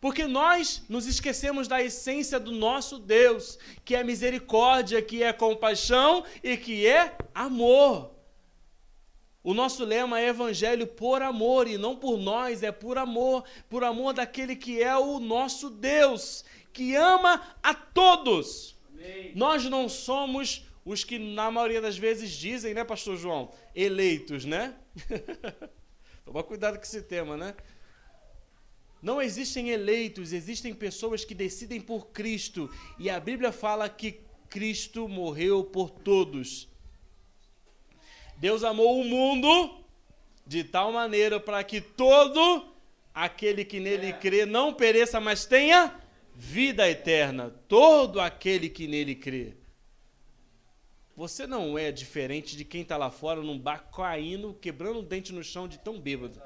Porque 0.00 0.26
nós 0.26 0.82
nos 0.88 1.06
esquecemos 1.06 1.66
da 1.66 1.82
essência 1.82 2.38
do 2.38 2.52
nosso 2.52 2.98
Deus, 2.98 3.58
que 3.84 3.94
é 3.96 4.04
misericórdia, 4.04 5.00
que 5.00 5.22
é 5.22 5.32
compaixão 5.32 6.24
e 6.42 6.56
que 6.56 6.86
é 6.86 7.16
amor. 7.34 8.14
O 9.42 9.54
nosso 9.54 9.84
lema 9.84 10.20
é 10.20 10.26
Evangelho 10.26 10.88
por 10.88 11.22
amor 11.22 11.68
e 11.68 11.78
não 11.78 11.94
por 11.94 12.18
nós, 12.18 12.64
é 12.64 12.72
por 12.72 12.98
amor, 12.98 13.44
por 13.68 13.84
amor 13.84 14.12
daquele 14.12 14.56
que 14.56 14.82
é 14.82 14.96
o 14.96 15.20
nosso 15.20 15.70
Deus 15.70 16.44
que 16.76 16.94
ama 16.94 17.56
a 17.62 17.72
todos. 17.72 18.76
Amém. 18.92 19.32
Nós 19.34 19.64
não 19.64 19.88
somos 19.88 20.66
os 20.84 21.02
que 21.02 21.18
na 21.18 21.50
maioria 21.50 21.80
das 21.80 21.96
vezes 21.96 22.30
dizem, 22.30 22.74
né, 22.74 22.84
pastor 22.84 23.16
João, 23.16 23.50
eleitos, 23.74 24.44
né? 24.44 24.76
Toma 26.22 26.42
cuidado 26.42 26.76
com 26.76 26.82
esse 26.82 27.00
tema, 27.00 27.34
né? 27.34 27.54
Não 29.00 29.22
existem 29.22 29.70
eleitos, 29.70 30.34
existem 30.34 30.74
pessoas 30.74 31.24
que 31.24 31.34
decidem 31.34 31.80
por 31.80 32.08
Cristo, 32.08 32.70
e 32.98 33.08
a 33.08 33.18
Bíblia 33.18 33.52
fala 33.52 33.88
que 33.88 34.20
Cristo 34.50 35.08
morreu 35.08 35.64
por 35.64 35.88
todos. 35.88 36.68
Deus 38.36 38.62
amou 38.62 39.00
o 39.00 39.04
mundo 39.04 39.80
de 40.46 40.62
tal 40.62 40.92
maneira 40.92 41.40
para 41.40 41.64
que 41.64 41.80
todo 41.80 42.70
aquele 43.14 43.64
que 43.64 43.80
nele 43.80 44.12
crê 44.12 44.44
não 44.44 44.74
pereça, 44.74 45.18
mas 45.18 45.46
tenha 45.46 46.05
vida 46.38 46.88
eterna, 46.88 47.50
todo 47.66 48.20
aquele 48.20 48.68
que 48.68 48.86
nele 48.86 49.14
crê. 49.14 49.54
Você 51.16 51.46
não 51.46 51.78
é 51.78 51.90
diferente 51.90 52.54
de 52.54 52.64
quem 52.64 52.82
está 52.82 52.98
lá 52.98 53.10
fora 53.10 53.40
num 53.40 53.58
bar 53.58 53.90
caindo, 53.90 54.52
quebrando 54.52 54.98
o 54.98 55.02
dente 55.02 55.32
no 55.32 55.42
chão 55.42 55.66
de 55.66 55.78
tão 55.78 55.98
bêbado. 55.98 56.40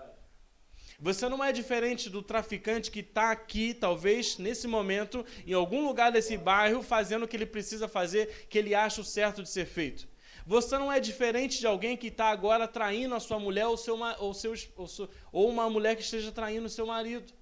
Você 1.00 1.28
não 1.28 1.42
é 1.42 1.50
diferente 1.50 2.08
do 2.08 2.22
traficante 2.22 2.90
que 2.90 3.00
está 3.00 3.32
aqui, 3.32 3.74
talvez 3.74 4.38
nesse 4.38 4.68
momento, 4.68 5.26
em 5.44 5.54
algum 5.54 5.84
lugar 5.84 6.12
desse 6.12 6.36
bairro, 6.36 6.82
fazendo 6.82 7.24
o 7.24 7.28
que 7.28 7.36
ele 7.36 7.46
precisa 7.46 7.88
fazer, 7.88 8.46
que 8.48 8.58
ele 8.58 8.74
acha 8.74 9.00
o 9.00 9.04
certo 9.04 9.42
de 9.42 9.50
ser 9.50 9.66
feito. 9.66 10.06
Você 10.46 10.78
não 10.78 10.92
é 10.92 11.00
diferente 11.00 11.58
de 11.58 11.66
alguém 11.66 11.96
que 11.96 12.06
está 12.06 12.26
agora 12.26 12.68
traindo 12.68 13.14
a 13.14 13.20
sua 13.20 13.40
mulher 13.40 13.66
ou, 13.66 13.76
seu, 13.76 13.98
ou, 14.18 14.32
ou, 14.76 15.10
ou 15.32 15.50
uma 15.50 15.68
mulher 15.68 15.96
que 15.96 16.02
esteja 16.02 16.30
traindo 16.30 16.66
o 16.66 16.70
seu 16.70 16.86
marido. 16.86 17.32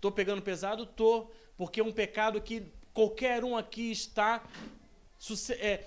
Estou 0.00 0.10
pegando 0.10 0.40
pesado? 0.40 0.84
Estou, 0.84 1.30
porque 1.58 1.78
é 1.78 1.84
um 1.84 1.92
pecado 1.92 2.40
que 2.40 2.72
qualquer 2.94 3.44
um 3.44 3.54
aqui 3.54 3.90
está 3.90 4.42
é, 5.58 5.84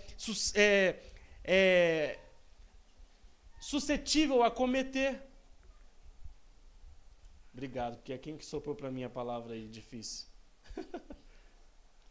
é, 0.54 1.00
é, 1.44 2.20
suscetível 3.60 4.44
a 4.44 4.52
cometer. 4.52 5.20
Obrigado, 7.52 7.96
porque 7.96 8.14
é 8.14 8.18
quem 8.20 8.38
que 8.38 8.46
soprou 8.46 8.76
para 8.76 8.92
mim 8.92 9.04
a 9.04 9.10
palavra 9.10 9.56
aí 9.56 9.68
difícil. 9.68 10.28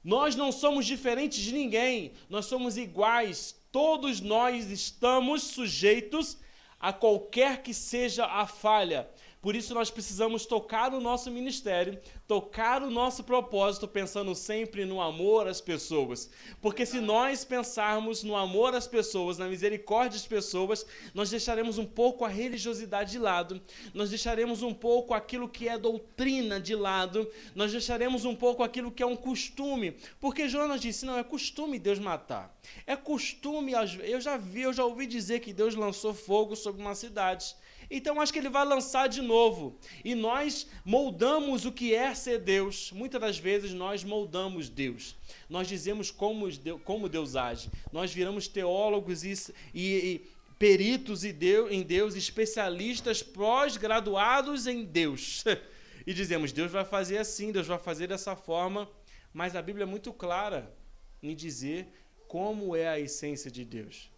nós 0.03 0.35
não 0.35 0.51
somos 0.51 0.85
diferentes 0.85 1.39
de 1.39 1.53
ninguém, 1.53 2.15
nós 2.29 2.47
somos 2.47 2.77
iguais. 2.77 3.55
Todos 3.71 4.21
nós 4.21 4.73
estamos 4.73 5.45
sujeitos 5.45 6.37
a 6.81 6.93
qualquer 6.93 7.63
que 7.63 7.73
seja 7.73 8.27
a 8.27 8.45
falha. 8.45 9.09
Por 9.43 9.57
isso 9.57 9.75
nós 9.75 9.91
precisamos 9.91 10.47
tocar 10.47 10.95
o 10.95 11.01
nosso 11.01 11.29
ministério, 11.29 11.99
tocar 12.29 12.81
o 12.81 12.89
nosso 12.89 13.25
propósito, 13.25 13.89
pensando 13.89 14.37
sempre 14.37 14.85
no 14.85 15.01
amor 15.01 15.49
às 15.49 15.61
pessoas. 15.61 16.31
Porque 16.61 16.87
se 16.87 17.01
nós 17.01 17.45
pensarmos 17.45 18.23
no 18.23 18.37
amor 18.37 18.73
às 18.73 18.87
pessoas, 18.87 19.39
na 19.39 19.49
misericórdia 19.49 20.17
às 20.17 20.25
pessoas, 20.25 20.87
nós 21.13 21.29
deixaremos 21.29 21.77
um 21.77 21.85
pouco 21.85 22.25
a 22.25 22.29
religiosidade 22.29 23.11
de 23.11 23.19
lado, 23.19 23.61
nós 23.93 24.11
deixaremos 24.11 24.63
um 24.63 24.73
pouco 24.73 25.13
aquilo 25.13 25.49
que 25.49 25.69
é 25.69 25.77
doutrina 25.77 26.61
de 26.61 26.77
lado, 26.77 27.29
nós 27.53 27.73
deixaremos 27.73 28.25
um 28.25 28.37
pouco 28.37 28.63
aquilo 28.63 28.93
que 28.93 29.03
é 29.03 29.07
um 29.07 29.17
costume. 29.17 29.97
Porque 30.21 30.49
Jonas 30.49 30.81
disse: 30.81 31.05
não, 31.05 31.19
é 31.19 31.25
costume 31.25 31.81
Deus 31.81 31.99
matar. 31.99 32.57
É 32.87 32.95
costume, 32.95 33.73
eu 34.05 34.21
já 34.21 34.37
vi, 34.37 34.63
eu 34.63 34.73
já 34.73 34.85
ouvi 34.85 35.05
dizer 35.05 35.41
que 35.41 35.53
Deus 35.53 35.75
lançou 35.75 36.15
fogo 36.15 36.55
sobre 36.55 36.81
uma 36.81 36.95
cidade. 36.95 37.57
Então 37.95 38.23
acho 38.23 38.33
que 38.33 38.39
ele 38.39 38.49
vai 38.49 38.65
lançar 38.65 39.07
de 39.07 39.21
novo. 39.21 39.79
E 40.03 40.15
nós 40.15 40.67
moldamos 40.83 41.67
o 41.67 41.71
que 41.71 41.95
é 41.95 42.15
ser 42.15 42.39
Deus. 42.39 42.91
Muitas 42.91 43.21
das 43.21 43.39
vezes 43.39 43.75
nós 43.75 44.03
moldamos 44.03 44.71
Deus. 44.71 45.15
Nós 45.47 45.69
dizemos 45.69 46.11
como 46.11 46.51
Deus, 46.51 46.81
como 46.85 47.07
Deus 47.07 47.37
age. 47.37 47.71
Nós 47.93 48.11
viramos 48.11 48.49
teólogos 48.49 49.25
e, 49.25 49.35
e, 49.75 49.83
e 49.83 50.31
peritos 50.59 51.23
em 51.23 51.35
Deus, 51.35 51.71
em 51.71 51.83
Deus, 51.83 52.15
especialistas 52.15 53.23
pós-graduados 53.23 54.67
em 54.67 54.85
Deus. 54.85 55.45
e 56.07 56.15
dizemos, 56.15 56.51
Deus 56.51 56.73
vai 56.73 56.87
fazer 56.87 57.19
assim, 57.19 57.53
Deus 57.53 57.67
vai 57.67 57.79
fazer 57.79 58.07
dessa 58.07 58.35
forma. 58.35 58.89
Mas 59.35 59.55
a 59.55 59.61
Bíblia 59.61 59.83
é 59.83 59.87
muito 59.87 60.15
clara 60.15 60.75
em 61.23 61.37
dizer 61.37 61.89
como 62.27 62.75
é 62.75 62.89
a 62.89 62.99
essência 62.99 63.51
de 63.51 63.67
Deus. 63.67 64.12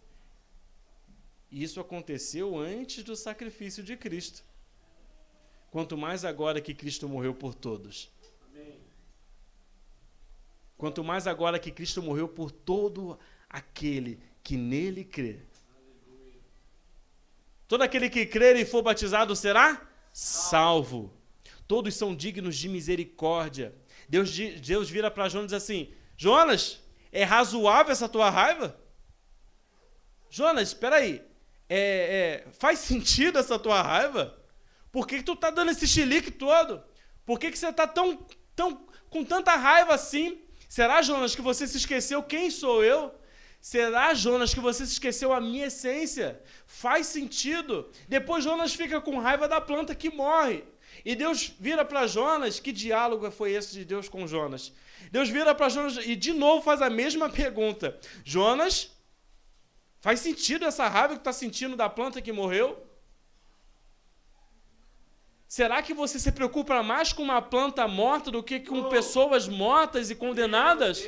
Isso 1.51 1.79
aconteceu 1.79 2.57
antes 2.57 3.03
do 3.03 3.15
sacrifício 3.15 3.83
de 3.83 3.95
Cristo. 3.95 4.43
Quanto 5.71 5.97
mais 5.97 6.23
agora 6.23 6.61
que 6.61 6.73
Cristo 6.73 7.07
morreu 7.07 7.33
por 7.33 7.53
todos. 7.53 8.09
Amém. 8.49 8.79
Quanto 10.77 11.03
mais 11.03 11.27
agora 11.27 11.59
que 11.59 11.71
Cristo 11.71 12.01
morreu 12.01 12.27
por 12.27 12.51
todo 12.51 13.19
aquele 13.49 14.19
que 14.43 14.57
nele 14.57 15.03
crê. 15.03 15.39
Todo 17.67 17.81
aquele 17.81 18.09
que 18.09 18.25
crer 18.25 18.55
e 18.55 18.65
for 18.65 18.81
batizado 18.81 19.35
será 19.35 19.89
salvo. 20.13 21.11
Todos 21.67 21.95
são 21.95 22.15
dignos 22.15 22.55
de 22.55 22.69
misericórdia. 22.69 23.75
Deus, 24.07 24.31
Deus 24.37 24.89
vira 24.89 25.09
para 25.09 25.27
Jonas 25.27 25.51
e 25.51 25.55
diz 25.55 25.63
assim: 25.63 25.93
Jonas, 26.15 26.79
é 27.11 27.23
razoável 27.23 27.91
essa 27.91 28.07
tua 28.07 28.29
raiva? 28.29 28.79
Jonas, 30.29 30.69
espera 30.69 30.97
aí. 30.97 31.23
É, 31.67 32.43
é, 32.45 32.51
faz 32.51 32.79
sentido 32.79 33.39
essa 33.39 33.57
tua 33.57 33.81
raiva? 33.81 34.37
Por 34.91 35.07
que, 35.07 35.17
que 35.17 35.23
tu 35.23 35.33
está 35.33 35.49
dando 35.49 35.71
esse 35.71 35.87
chilique 35.87 36.31
todo? 36.31 36.81
Por 37.25 37.39
que, 37.39 37.51
que 37.51 37.57
você 37.57 37.69
está 37.69 37.87
tão, 37.87 38.25
tão, 38.55 38.87
com 39.09 39.23
tanta 39.23 39.55
raiva 39.55 39.93
assim? 39.93 40.41
Será, 40.69 41.01
Jonas, 41.01 41.35
que 41.35 41.41
você 41.41 41.67
se 41.67 41.77
esqueceu 41.77 42.21
quem 42.23 42.49
sou 42.49 42.83
eu? 42.83 43.13
Será, 43.59 44.13
Jonas, 44.13 44.53
que 44.53 44.59
você 44.59 44.85
se 44.85 44.93
esqueceu 44.93 45.33
a 45.33 45.41
minha 45.41 45.65
essência? 45.65 46.39
Faz 46.67 47.07
sentido. 47.07 47.89
Depois 48.07 48.43
Jonas 48.43 48.75
fica 48.75 49.01
com 49.01 49.17
raiva 49.17 49.47
da 49.47 49.59
planta 49.59 49.95
que 49.95 50.11
morre. 50.11 50.63
E 51.03 51.15
Deus 51.15 51.51
vira 51.59 51.83
para 51.83 52.07
Jonas, 52.07 52.59
que 52.59 52.71
diálogo 52.71 53.29
foi 53.31 53.53
esse 53.53 53.73
de 53.73 53.83
Deus 53.83 54.07
com 54.07 54.27
Jonas? 54.27 54.71
Deus 55.11 55.29
vira 55.29 55.53
para 55.55 55.69
Jonas 55.69 55.97
e 56.05 56.15
de 56.15 56.31
novo 56.31 56.61
faz 56.61 56.81
a 56.81 56.89
mesma 56.89 57.29
pergunta. 57.29 57.97
Jonas, 58.23 58.91
faz 60.05 60.19
sentido 60.19 60.65
essa 60.65 60.87
raiva 60.87 61.15
que 61.15 61.21
está 61.21 61.33
sentindo 61.33 61.75
da 61.75 61.89
planta 61.89 62.21
que 62.21 62.31
morreu? 62.31 62.67
Será 65.47 65.81
que 65.81 65.95
você 65.95 66.19
se 66.19 66.31
preocupa 66.31 66.83
mais 66.83 67.11
com 67.11 67.23
uma 67.23 67.41
planta 67.41 67.87
morta 67.87 68.29
do 68.29 68.43
que 68.43 68.59
com 68.59 68.81
oh. 68.81 68.89
pessoas 68.89 69.47
mortas 69.47 70.11
e 70.11 70.15
condenadas? 70.15 71.03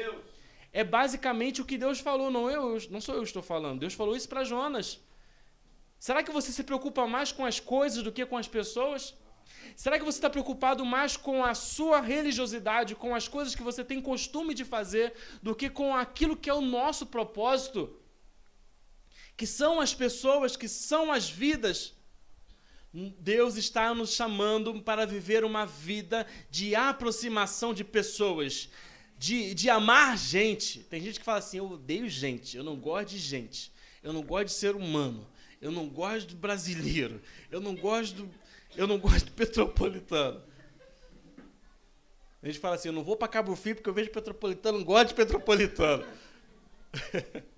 É 0.73 0.83
basicamente 0.83 1.61
o 1.61 1.65
que 1.65 1.77
Deus 1.77 1.99
falou, 1.99 2.31
não 2.31 2.49
eu, 2.49 2.63
não 2.89 2.99
sou 2.99 3.13
eu 3.13 3.21
que 3.21 3.27
estou 3.27 3.43
falando. 3.43 3.81
Deus 3.81 3.93
falou 3.93 4.15
isso 4.15 4.27
para 4.27 4.43
Jonas. 4.43 4.99
Será 5.99 6.23
que 6.23 6.31
você 6.31 6.51
se 6.51 6.63
preocupa 6.63 7.05
mais 7.05 7.31
com 7.31 7.45
as 7.45 7.59
coisas 7.59 8.01
do 8.01 8.11
que 8.11 8.25
com 8.25 8.37
as 8.43 8.47
pessoas? 8.47 9.13
Será 9.75 9.99
que 9.99 10.05
você 10.05 10.17
está 10.17 10.29
preocupado 10.37 10.83
mais 10.83 11.15
com 11.15 11.45
a 11.45 11.53
sua 11.53 12.01
religiosidade, 12.01 12.95
com 12.95 13.13
as 13.13 13.27
coisas 13.27 13.53
que 13.53 13.61
você 13.61 13.83
tem 13.83 14.01
costume 14.01 14.55
de 14.55 14.65
fazer, 14.65 15.13
do 15.43 15.53
que 15.53 15.69
com 15.69 15.95
aquilo 15.95 16.35
que 16.35 16.49
é 16.49 16.53
o 16.53 16.61
nosso 16.61 17.05
propósito? 17.05 17.95
Que 19.37 19.47
são 19.47 19.79
as 19.79 19.93
pessoas, 19.93 20.57
que 20.57 20.67
são 20.67 21.11
as 21.11 21.29
vidas. 21.29 21.93
Deus 23.19 23.55
está 23.55 23.93
nos 23.93 24.13
chamando 24.13 24.81
para 24.81 25.05
viver 25.05 25.45
uma 25.45 25.65
vida 25.65 26.25
de 26.49 26.75
aproximação 26.75 27.73
de 27.73 27.83
pessoas, 27.83 28.69
de, 29.17 29.53
de 29.53 29.69
amar 29.69 30.17
gente. 30.17 30.79
Tem 30.79 30.99
gente 31.01 31.19
que 31.19 31.25
fala 31.25 31.37
assim: 31.37 31.59
eu 31.59 31.71
odeio 31.71 32.09
gente, 32.09 32.57
eu 32.57 32.63
não 32.63 32.75
gosto 32.75 33.09
de 33.09 33.19
gente, 33.19 33.71
eu 34.03 34.11
não 34.11 34.23
gosto 34.23 34.47
de 34.47 34.53
ser 34.53 34.75
humano, 34.75 35.25
eu 35.61 35.71
não 35.71 35.87
gosto 35.87 36.29
do 36.29 36.35
brasileiro, 36.35 37.21
eu 37.51 37.61
não 37.61 37.75
gosto 37.75 38.15
do 38.23 38.47
eu 38.75 38.85
não 38.87 38.99
gosto 38.99 39.25
de 39.25 39.31
petropolitano. 39.31 40.41
A 42.41 42.45
gente 42.45 42.59
fala 42.59 42.75
assim, 42.75 42.89
eu 42.89 42.93
não 42.93 43.03
vou 43.03 43.17
para 43.17 43.27
Cabo 43.27 43.55
Frio 43.55 43.75
porque 43.75 43.89
eu 43.89 43.93
vejo 43.93 44.11
petropolitano, 44.11 44.77
não 44.77 44.85
gosto 44.85 45.09
de 45.09 45.15
petropolitano. 45.15 46.05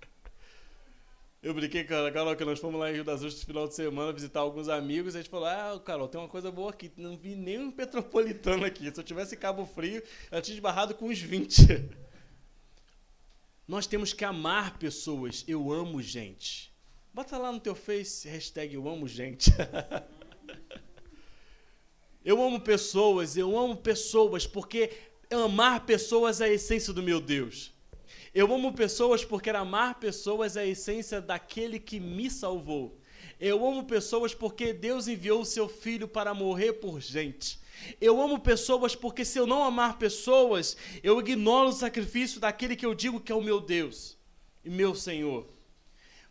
Eu 1.41 1.53
brinquei 1.53 1.85
com 1.85 1.93
a 1.93 2.11
Carol 2.11 2.35
que 2.35 2.43
nós 2.43 2.59
fomos 2.59 2.77
lá 2.77 2.91
em 2.91 2.95
Rio 2.95 3.03
das 3.05 3.23
Ostras 3.23 3.39
no 3.41 3.45
final 3.45 3.67
de 3.67 3.73
semana 3.73 4.11
visitar 4.11 4.41
alguns 4.41 4.67
amigos. 4.67 5.13
E 5.13 5.17
a 5.17 5.21
gente 5.21 5.29
falou: 5.29 5.45
Ah, 5.45 5.81
Carol, 5.85 6.09
tem 6.09 6.19
uma 6.19 6.27
coisa 6.27 6.51
boa 6.51 6.69
aqui. 6.69 6.91
Não 6.97 7.17
vi 7.17 7.33
nenhum 7.33 7.71
petropolitano 7.71 8.65
aqui. 8.65 8.91
Se 8.93 8.99
eu 8.99 9.03
tivesse 9.03 9.37
Cabo 9.37 9.65
Frio, 9.65 10.03
eu 10.29 10.41
tinha 10.41 10.55
esbarrado 10.55 10.93
com 10.95 11.07
uns 11.07 11.19
20. 11.19 11.89
Nós 13.65 13.87
temos 13.87 14.11
que 14.11 14.25
amar 14.25 14.77
pessoas. 14.77 15.45
Eu 15.47 15.71
amo 15.71 16.01
gente. 16.01 16.73
Bota 17.13 17.37
lá 17.37 17.51
no 17.51 17.59
teu 17.59 17.73
Face, 17.73 18.27
hashtag 18.27 18.75
eu 18.75 18.87
amo 18.89 19.07
gente. 19.07 19.49
Eu 22.23 22.43
amo 22.43 22.59
pessoas, 22.59 23.37
eu 23.37 23.57
amo 23.57 23.77
pessoas 23.77 24.45
porque 24.45 24.91
amar 25.31 25.85
pessoas 25.85 26.41
é 26.41 26.45
a 26.45 26.53
essência 26.53 26.93
do 26.93 27.01
meu 27.01 27.21
Deus. 27.21 27.73
Eu 28.39 28.53
amo 28.53 28.71
pessoas 28.71 29.25
porque 29.25 29.49
amar 29.49 29.99
pessoas 29.99 30.55
é 30.55 30.61
a 30.61 30.65
essência 30.65 31.19
daquele 31.19 31.77
que 31.77 31.99
me 31.99 32.31
salvou. 32.31 32.97
Eu 33.37 33.67
amo 33.67 33.83
pessoas 33.83 34.33
porque 34.33 34.71
Deus 34.71 35.09
enviou 35.09 35.41
o 35.41 35.45
seu 35.45 35.67
filho 35.67 36.07
para 36.07 36.33
morrer 36.33 36.71
por 36.71 37.01
gente. 37.01 37.59
Eu 37.99 38.21
amo 38.21 38.39
pessoas 38.39 38.95
porque 38.95 39.25
se 39.25 39.37
eu 39.37 39.45
não 39.45 39.61
amar 39.61 39.97
pessoas, 39.97 40.77
eu 41.03 41.19
ignoro 41.19 41.67
o 41.67 41.73
sacrifício 41.73 42.39
daquele 42.39 42.77
que 42.77 42.85
eu 42.85 42.95
digo 42.95 43.19
que 43.19 43.29
é 43.29 43.35
o 43.35 43.43
meu 43.43 43.59
Deus 43.59 44.17
e 44.63 44.69
meu 44.69 44.95
Senhor. 44.95 45.45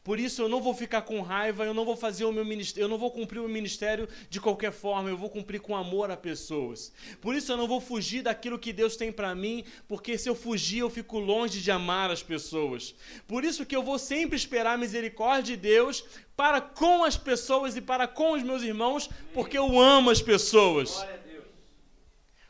Por 0.09 0.19
isso 0.19 0.41
eu 0.41 0.49
não 0.49 0.63
vou 0.63 0.73
ficar 0.73 1.03
com 1.03 1.21
raiva, 1.21 1.67
eu 1.67 1.75
não 1.75 1.85
vou 1.85 1.95
fazer 1.95 2.25
o 2.25 2.33
meu 2.33 2.43
ministério, 2.43 2.87
eu 2.87 2.89
não 2.89 2.97
vou 2.97 3.11
cumprir 3.11 3.41
o 3.41 3.43
meu 3.43 3.53
ministério 3.53 4.09
de 4.31 4.41
qualquer 4.41 4.73
forma, 4.73 5.11
eu 5.11 5.19
vou 5.19 5.29
cumprir 5.29 5.61
com 5.61 5.77
amor 5.77 6.11
a 6.11 6.17
pessoas. 6.17 6.91
Por 7.21 7.35
isso 7.35 7.53
eu 7.53 7.59
não 7.59 7.69
vou 7.69 7.79
fugir 7.79 8.23
daquilo 8.23 8.59
que 8.59 8.73
Deus 8.73 8.97
tem 8.97 9.13
para 9.13 9.35
mim, 9.35 9.65
porque 9.87 10.17
se 10.17 10.27
eu 10.27 10.35
fugir 10.35 10.79
eu 10.79 10.89
fico 10.89 11.19
longe 11.19 11.61
de 11.61 11.71
amar 11.71 12.11
as 12.11 12.23
pessoas. 12.23 12.95
Por 13.27 13.45
isso 13.45 13.67
que 13.67 13.77
eu 13.77 13.83
vou 13.83 13.99
sempre 13.99 14.35
esperar 14.35 14.77
a 14.77 14.79
misericórdia 14.79 15.55
de 15.55 15.61
Deus 15.61 16.03
para 16.35 16.59
com 16.59 17.05
as 17.05 17.19
pessoas 17.19 17.77
e 17.77 17.83
para 17.83 18.09
com 18.09 18.33
os 18.33 18.43
meus 18.43 18.63
irmãos, 18.63 19.11
porque 19.35 19.59
eu 19.59 19.79
amo 19.79 20.09
as 20.09 20.23
pessoas. 20.23 21.07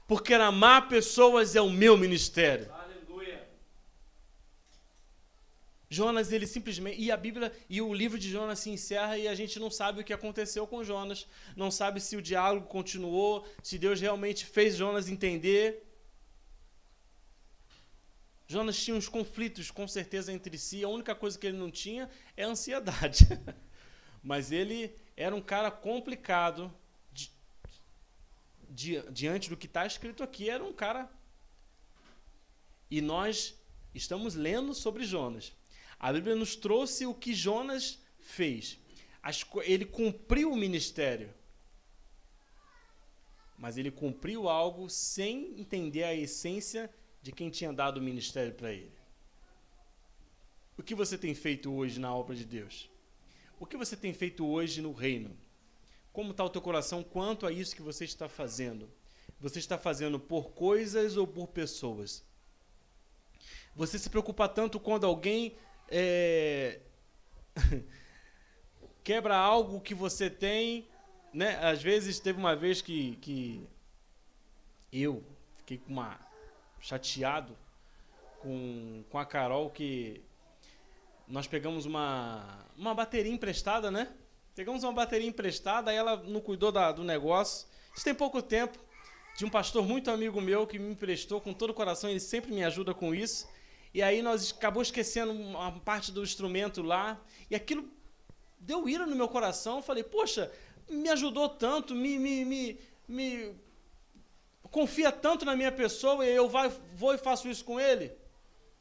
Porque 0.06 0.32
amar 0.32 0.88
pessoas 0.88 1.56
é 1.56 1.60
o 1.60 1.68
meu 1.68 1.96
ministério. 1.96 2.77
Jonas, 5.90 6.30
ele 6.32 6.46
simplesmente. 6.46 7.00
E 7.00 7.10
a 7.10 7.16
Bíblia 7.16 7.52
e 7.68 7.80
o 7.80 7.94
livro 7.94 8.18
de 8.18 8.30
Jonas 8.30 8.58
se 8.58 8.70
encerra 8.70 9.16
e 9.16 9.26
a 9.26 9.34
gente 9.34 9.58
não 9.58 9.70
sabe 9.70 10.00
o 10.00 10.04
que 10.04 10.12
aconteceu 10.12 10.66
com 10.66 10.84
Jonas. 10.84 11.26
Não 11.56 11.70
sabe 11.70 12.00
se 12.00 12.16
o 12.16 12.22
diálogo 12.22 12.66
continuou, 12.66 13.46
se 13.62 13.78
Deus 13.78 14.00
realmente 14.00 14.44
fez 14.44 14.76
Jonas 14.76 15.08
entender. 15.08 15.84
Jonas 18.46 18.82
tinha 18.82 18.96
uns 18.96 19.08
conflitos, 19.08 19.70
com 19.70 19.88
certeza, 19.88 20.32
entre 20.32 20.58
si. 20.58 20.84
A 20.84 20.88
única 20.88 21.14
coisa 21.14 21.38
que 21.38 21.46
ele 21.46 21.58
não 21.58 21.70
tinha 21.70 22.10
é 22.36 22.44
ansiedade. 22.44 23.26
Mas 24.22 24.52
ele 24.52 24.94
era 25.16 25.34
um 25.34 25.40
cara 25.40 25.70
complicado. 25.70 26.72
Di, 27.12 27.30
di, 28.68 29.02
diante 29.10 29.48
do 29.48 29.56
que 29.56 29.66
está 29.66 29.86
escrito 29.86 30.22
aqui, 30.22 30.50
era 30.50 30.62
um 30.62 30.72
cara. 30.72 31.10
E 32.90 33.00
nós 33.00 33.58
estamos 33.94 34.34
lendo 34.34 34.74
sobre 34.74 35.04
Jonas. 35.04 35.52
A 35.98 36.12
Bíblia 36.12 36.36
nos 36.36 36.54
trouxe 36.54 37.06
o 37.06 37.14
que 37.14 37.34
Jonas 37.34 37.98
fez. 38.20 38.78
Ele 39.64 39.84
cumpriu 39.84 40.52
o 40.52 40.56
ministério. 40.56 41.34
Mas 43.58 43.76
ele 43.76 43.90
cumpriu 43.90 44.48
algo 44.48 44.88
sem 44.88 45.60
entender 45.60 46.04
a 46.04 46.14
essência 46.14 46.88
de 47.20 47.32
quem 47.32 47.50
tinha 47.50 47.72
dado 47.72 47.98
o 47.98 48.02
ministério 48.02 48.54
para 48.54 48.72
ele. 48.72 48.96
O 50.76 50.82
que 50.82 50.94
você 50.94 51.18
tem 51.18 51.34
feito 51.34 51.72
hoje 51.72 51.98
na 51.98 52.14
obra 52.14 52.36
de 52.36 52.44
Deus? 52.44 52.88
O 53.58 53.66
que 53.66 53.76
você 53.76 53.96
tem 53.96 54.14
feito 54.14 54.46
hoje 54.46 54.80
no 54.80 54.92
reino? 54.92 55.36
Como 56.12 56.30
está 56.30 56.44
o 56.44 56.50
teu 56.50 56.62
coração 56.62 57.02
quanto 57.02 57.44
a 57.44 57.50
isso 57.50 57.74
que 57.74 57.82
você 57.82 58.04
está 58.04 58.28
fazendo? 58.28 58.88
Você 59.40 59.58
está 59.58 59.76
fazendo 59.76 60.20
por 60.20 60.50
coisas 60.50 61.16
ou 61.16 61.26
por 61.26 61.48
pessoas? 61.48 62.24
Você 63.74 63.98
se 63.98 64.08
preocupa 64.08 64.48
tanto 64.48 64.78
quando 64.78 65.04
alguém 65.04 65.56
é, 65.90 66.80
quebra 69.02 69.36
algo 69.36 69.80
que 69.80 69.94
você 69.94 70.28
tem, 70.28 70.88
né? 71.32 71.58
Às 71.62 71.82
vezes 71.82 72.20
teve 72.20 72.38
uma 72.38 72.54
vez 72.54 72.80
que, 72.82 73.16
que 73.16 73.66
eu 74.92 75.24
fiquei 75.56 75.78
com 75.78 75.92
uma 75.92 76.18
chateado 76.80 77.56
com, 78.40 79.04
com 79.10 79.18
a 79.18 79.26
Carol 79.26 79.68
que 79.70 80.22
nós 81.26 81.46
pegamos 81.46 81.84
uma 81.84 82.66
uma 82.76 82.94
bateria 82.94 83.32
emprestada, 83.32 83.90
né? 83.90 84.08
Pegamos 84.54 84.82
uma 84.84 84.92
bateria 84.92 85.28
emprestada, 85.28 85.92
ela 85.92 86.16
não 86.16 86.40
cuidou 86.40 86.72
da, 86.72 86.92
do 86.92 87.04
negócio. 87.04 87.66
Isso 87.94 88.04
tem 88.04 88.14
pouco 88.14 88.40
tempo. 88.40 88.78
De 89.36 89.44
um 89.44 89.50
pastor 89.50 89.86
muito 89.86 90.10
amigo 90.10 90.40
meu 90.40 90.66
que 90.66 90.78
me 90.78 90.90
emprestou 90.90 91.40
com 91.40 91.52
todo 91.52 91.70
o 91.70 91.74
coração, 91.74 92.10
ele 92.10 92.18
sempre 92.18 92.52
me 92.52 92.64
ajuda 92.64 92.92
com 92.92 93.14
isso. 93.14 93.48
E 93.92 94.02
aí 94.02 94.22
nós 94.22 94.52
acabou 94.52 94.82
esquecendo 94.82 95.32
uma 95.32 95.72
parte 95.80 96.12
do 96.12 96.22
instrumento 96.22 96.82
lá. 96.82 97.20
E 97.50 97.54
aquilo 97.54 97.88
deu 98.58 98.88
ira 98.88 99.06
no 99.06 99.16
meu 99.16 99.28
coração. 99.28 99.82
Falei, 99.82 100.04
poxa, 100.04 100.52
me 100.88 101.08
ajudou 101.08 101.48
tanto, 101.48 101.94
me, 101.94 102.18
me, 102.18 102.44
me, 102.44 102.80
me 103.06 103.54
confia 104.70 105.10
tanto 105.10 105.44
na 105.44 105.56
minha 105.56 105.72
pessoa 105.72 106.24
e 106.24 106.30
eu 106.30 106.48
vai, 106.48 106.68
vou 106.94 107.14
e 107.14 107.18
faço 107.18 107.48
isso 107.48 107.64
com 107.64 107.80
ele? 107.80 108.12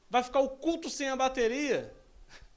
Vai 0.09 0.23
ficar 0.23 0.39
o 0.39 0.49
culto 0.49 0.89
sem 0.89 1.09
a 1.09 1.15
bateria? 1.15 1.93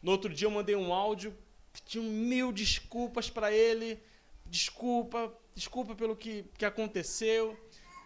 No 0.00 0.12
outro 0.12 0.32
dia 0.32 0.46
eu 0.46 0.52
mandei 0.52 0.76
um 0.76 0.94
áudio, 0.94 1.36
pedi 1.72 1.98
mil 1.98 2.52
desculpas 2.52 3.28
para 3.28 3.50
ele, 3.50 4.00
desculpa, 4.46 5.36
desculpa 5.56 5.92
pelo 5.92 6.14
que, 6.14 6.44
que 6.56 6.64
aconteceu, 6.64 7.58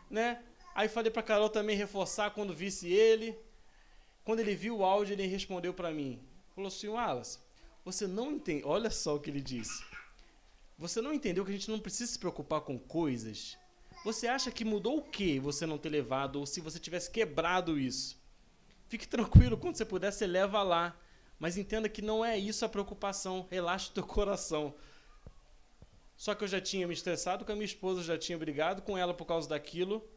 né? 0.08 0.42
Aí 0.74 0.88
falei 0.88 1.10
para 1.10 1.22
Carol 1.22 1.50
também 1.50 1.76
reforçar 1.76 2.30
quando 2.30 2.54
visse 2.54 2.90
ele. 2.90 3.38
Quando 4.24 4.40
ele 4.40 4.54
viu 4.54 4.78
o 4.78 4.84
áudio, 4.84 5.14
ele 5.14 5.26
respondeu 5.26 5.74
para 5.74 5.90
mim. 5.90 6.20
Falou 6.54 6.68
assim, 6.68 6.88
Wallace, 6.88 7.38
você 7.84 8.06
não 8.06 8.32
entende. 8.32 8.64
Olha 8.64 8.90
só 8.90 9.16
o 9.16 9.20
que 9.20 9.30
ele 9.30 9.40
disse. 9.40 9.84
Você 10.78 11.00
não 11.00 11.12
entendeu 11.12 11.44
que 11.44 11.50
a 11.50 11.54
gente 11.54 11.70
não 11.70 11.80
precisa 11.80 12.10
se 12.10 12.18
preocupar 12.18 12.60
com 12.60 12.78
coisas? 12.78 13.56
Você 14.04 14.26
acha 14.26 14.50
que 14.50 14.64
mudou 14.64 14.98
o 14.98 15.02
que 15.02 15.38
você 15.38 15.66
não 15.66 15.78
ter 15.78 15.88
levado? 15.88 16.36
Ou 16.36 16.46
se 16.46 16.60
você 16.60 16.78
tivesse 16.78 17.10
quebrado 17.10 17.78
isso? 17.78 18.20
Fique 18.88 19.06
tranquilo, 19.06 19.56
quando 19.56 19.76
você 19.76 19.84
puder, 19.84 20.12
você 20.12 20.26
leva 20.26 20.62
lá. 20.62 20.96
Mas 21.38 21.56
entenda 21.56 21.88
que 21.88 22.02
não 22.02 22.24
é 22.24 22.38
isso 22.38 22.64
a 22.64 22.68
preocupação. 22.68 23.46
Relaxa 23.50 23.90
o 23.90 23.94
teu 23.94 24.04
coração. 24.04 24.74
Só 26.16 26.34
que 26.34 26.44
eu 26.44 26.48
já 26.48 26.60
tinha 26.60 26.86
me 26.86 26.94
estressado 26.94 27.44
com 27.44 27.50
a 27.50 27.54
minha 27.54 27.64
esposa, 27.64 28.02
já 28.02 28.16
tinha 28.16 28.38
brigado 28.38 28.82
com 28.82 28.96
ela 28.96 29.12
por 29.12 29.24
causa 29.24 29.48
daquilo. 29.48 30.08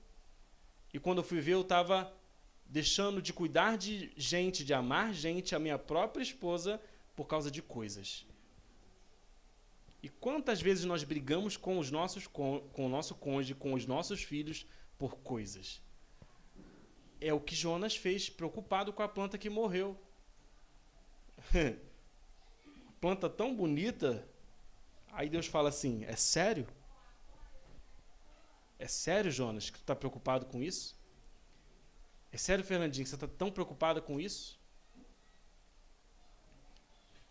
E 0.93 0.99
quando 0.99 1.19
eu 1.19 1.23
fui 1.23 1.41
ver, 1.41 1.53
eu 1.53 1.61
estava 1.61 2.13
deixando 2.65 3.21
de 3.21 3.31
cuidar 3.31 3.77
de 3.77 4.11
gente, 4.17 4.63
de 4.63 4.73
amar 4.73 5.13
gente, 5.13 5.55
a 5.55 5.59
minha 5.59 5.77
própria 5.77 6.23
esposa, 6.23 6.81
por 7.15 7.25
causa 7.25 7.49
de 7.49 7.61
coisas. 7.61 8.25
E 10.03 10.09
quantas 10.09 10.61
vezes 10.61 10.85
nós 10.85 11.03
brigamos 11.03 11.57
com 11.57 11.79
os 11.79 11.89
nossos 11.89 12.27
com, 12.27 12.59
com 12.73 12.85
o 12.85 12.89
nosso 12.89 13.15
cônjuge, 13.15 13.55
com 13.55 13.73
os 13.73 13.85
nossos 13.85 14.21
filhos 14.21 14.65
por 14.97 15.17
coisas? 15.17 15.81
É 17.19 17.33
o 17.33 17.39
que 17.39 17.55
Jonas 17.55 17.95
fez, 17.95 18.29
preocupado 18.29 18.93
com 18.93 19.01
a 19.01 19.07
planta 19.07 19.37
que 19.37 19.49
morreu. 19.49 19.97
planta 23.01 23.29
tão 23.29 23.55
bonita. 23.55 24.27
Aí 25.11 25.29
Deus 25.29 25.47
fala 25.47 25.69
assim: 25.69 26.03
É 26.05 26.15
sério? 26.15 26.67
É 28.77 28.87
sério, 28.87 29.31
Jonas, 29.31 29.69
que 29.69 29.77
tu 29.77 29.81
está 29.81 29.95
preocupado 29.95 30.45
com 30.45 30.61
isso? 30.61 30.94
É 32.35 32.37
sério, 32.37 32.65
Fernandinho, 32.65 33.05
que 33.05 33.09
você 33.09 33.15
está 33.15 33.29
tão 33.29 33.49
preocupado 33.49 34.01
com 34.01 34.19
isso? 34.19 34.59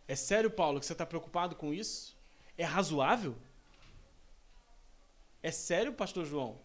É 0.09 0.17
sério, 0.17 0.51
Paulo, 0.51 0.81
que 0.81 0.87
você 0.87 0.95
está 0.95 1.05
preocupado 1.05 1.55
com 1.55 1.75
isso? 1.75 2.17
É 2.57 2.65
razoável? 2.65 3.37
É 5.43 5.51
sério, 5.51 5.93
pastor 5.93 6.25
João? 6.25 6.59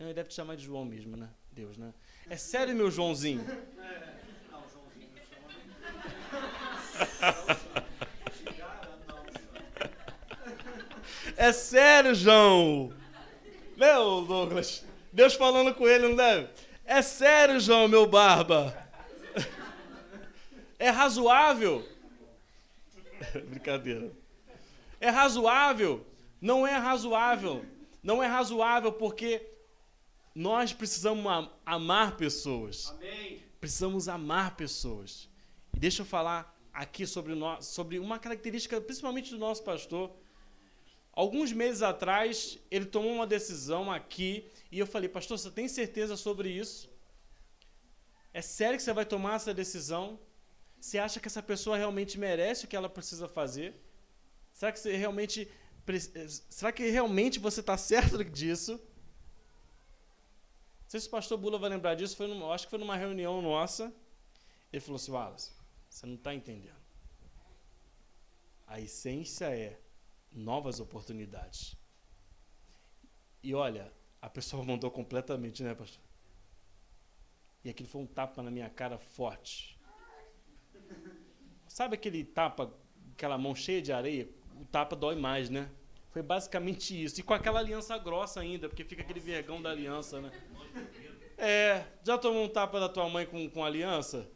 Ele 0.00 0.12
deve 0.12 0.30
te 0.30 0.34
chamar 0.34 0.56
de 0.56 0.64
João 0.64 0.84
mesmo, 0.84 1.16
né? 1.16 1.30
Deus, 1.52 1.76
né? 1.76 1.94
É 2.28 2.36
sério, 2.36 2.74
meu 2.74 2.90
Joãozinho? 2.90 3.44
Não, 4.50 4.68
Joãozinho 4.68 5.10
É 11.36 11.52
sério, 11.52 12.16
João? 12.16 12.92
Meu 13.76 14.24
Douglas, 14.26 14.84
Deus 15.12 15.34
falando 15.34 15.72
com 15.72 15.86
ele, 15.86 16.08
não 16.08 16.16
deve? 16.16 16.48
É 16.90 17.02
sério, 17.02 17.60
João, 17.60 17.86
meu 17.86 18.04
barba? 18.04 18.76
É 20.76 20.90
razoável? 20.90 21.88
Brincadeira. 23.48 24.10
É 25.00 25.08
razoável? 25.08 26.04
Não 26.40 26.66
é 26.66 26.76
razoável. 26.76 27.64
Não 28.02 28.20
é 28.20 28.26
razoável 28.26 28.90
porque 28.92 29.40
nós 30.34 30.72
precisamos 30.72 31.48
amar 31.64 32.16
pessoas. 32.16 32.92
Amém. 32.96 33.40
Precisamos 33.60 34.08
amar 34.08 34.56
pessoas. 34.56 35.28
E 35.72 35.78
deixa 35.78 36.02
eu 36.02 36.06
falar 36.06 36.58
aqui 36.72 37.06
sobre, 37.06 37.36
nós, 37.36 37.66
sobre 37.66 38.00
uma 38.00 38.18
característica, 38.18 38.80
principalmente 38.80 39.30
do 39.30 39.38
nosso 39.38 39.62
pastor. 39.62 40.10
Alguns 41.20 41.52
meses 41.52 41.82
atrás, 41.82 42.58
ele 42.70 42.86
tomou 42.86 43.12
uma 43.12 43.26
decisão 43.26 43.92
aqui 43.92 44.50
e 44.72 44.78
eu 44.78 44.86
falei, 44.86 45.06
pastor, 45.06 45.38
você 45.38 45.50
tem 45.50 45.68
certeza 45.68 46.16
sobre 46.16 46.48
isso? 46.48 46.88
É 48.32 48.40
sério 48.40 48.78
que 48.78 48.82
você 48.82 48.94
vai 48.94 49.04
tomar 49.04 49.34
essa 49.34 49.52
decisão? 49.52 50.18
Você 50.80 50.96
acha 50.96 51.20
que 51.20 51.28
essa 51.28 51.42
pessoa 51.42 51.76
realmente 51.76 52.18
merece 52.18 52.64
o 52.64 52.68
que 52.68 52.74
ela 52.74 52.88
precisa 52.88 53.28
fazer? 53.28 53.74
Será 54.54 54.72
que 54.72 54.80
você 54.80 54.96
realmente 54.96 55.46
será 56.48 56.72
que 56.72 56.88
realmente 56.88 57.38
você 57.38 57.60
está 57.60 57.76
certo 57.76 58.24
disso? 58.38 58.72
Não 58.72 58.80
sei 60.88 61.00
se 61.00 61.08
o 61.08 61.10
pastor 61.10 61.36
Bula 61.36 61.58
vai 61.58 61.68
lembrar 61.68 61.96
disso, 61.96 62.16
foi 62.16 62.28
numa, 62.28 62.50
acho 62.54 62.66
que 62.66 62.70
foi 62.70 62.78
numa 62.78 62.96
reunião 62.96 63.42
nossa. 63.42 63.92
Ele 64.72 64.80
falou 64.80 64.96
assim, 64.96 65.12
Wallace, 65.12 65.52
você 65.90 66.06
não 66.06 66.14
está 66.14 66.34
entendendo. 66.34 66.80
A 68.66 68.80
essência 68.80 69.54
é 69.54 69.78
novas 70.32 70.80
oportunidades. 70.80 71.76
E 73.42 73.54
olha, 73.54 73.92
a 74.20 74.28
pessoa 74.28 74.62
mudou 74.64 74.90
completamente, 74.90 75.62
né, 75.62 75.74
pastor? 75.74 76.02
E 77.64 77.70
aquilo 77.70 77.88
foi 77.88 78.00
um 78.00 78.06
tapa 78.06 78.42
na 78.42 78.50
minha 78.50 78.70
cara 78.70 78.98
forte. 78.98 79.78
Sabe 81.68 81.94
aquele 81.94 82.24
tapa, 82.24 82.72
aquela 83.12 83.36
mão 83.36 83.54
cheia 83.54 83.82
de 83.82 83.92
areia? 83.92 84.28
O 84.60 84.64
tapa 84.64 84.96
dói 84.96 85.14
mais, 85.14 85.50
né? 85.50 85.70
Foi 86.10 86.22
basicamente 86.22 87.00
isso. 87.00 87.20
E 87.20 87.22
com 87.22 87.34
aquela 87.34 87.60
aliança 87.60 87.96
grossa 87.98 88.40
ainda, 88.40 88.68
porque 88.68 88.82
fica 88.82 89.02
aquele 89.02 89.20
vergão 89.20 89.62
da 89.62 89.70
aliança, 89.70 90.20
né? 90.20 90.32
É, 91.38 91.84
já 92.02 92.18
tomou 92.18 92.44
um 92.44 92.48
tapa 92.48 92.80
da 92.80 92.88
tua 92.88 93.08
mãe 93.08 93.24
com, 93.26 93.48
com 93.48 93.64
aliança? 93.64 94.28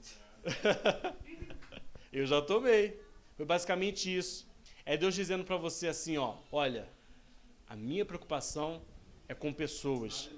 Eu 2.13 2.27
já 2.27 2.41
tomei. 2.41 3.01
Foi 3.37 3.45
basicamente 3.45 4.15
isso. 4.15 4.47
É 4.87 4.97
Deus 4.97 5.15
dizendo 5.15 5.45
para 5.45 5.57
você 5.57 5.89
assim, 5.89 6.19
ó, 6.19 6.35
olha, 6.53 6.87
a 7.67 7.75
minha 7.75 8.05
preocupação 8.05 8.83
é 9.29 9.35
com 9.35 9.53
pessoas. 9.53 10.31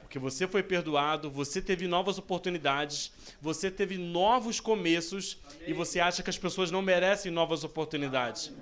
Porque 0.00 0.18
você 0.18 0.46
foi 0.46 0.62
perdoado, 0.62 1.30
você 1.30 1.60
teve 1.60 1.86
novas 1.86 2.16
oportunidades, 2.16 3.12
você 3.42 3.70
teve 3.70 3.98
novos 3.98 4.60
começos 4.60 5.38
Amém. 5.44 5.70
e 5.70 5.72
você 5.72 6.00
acha 6.00 6.22
que 6.22 6.30
as 6.30 6.38
pessoas 6.38 6.70
não 6.70 6.80
merecem 6.80 7.30
novas 7.30 7.64
oportunidades. 7.64 8.52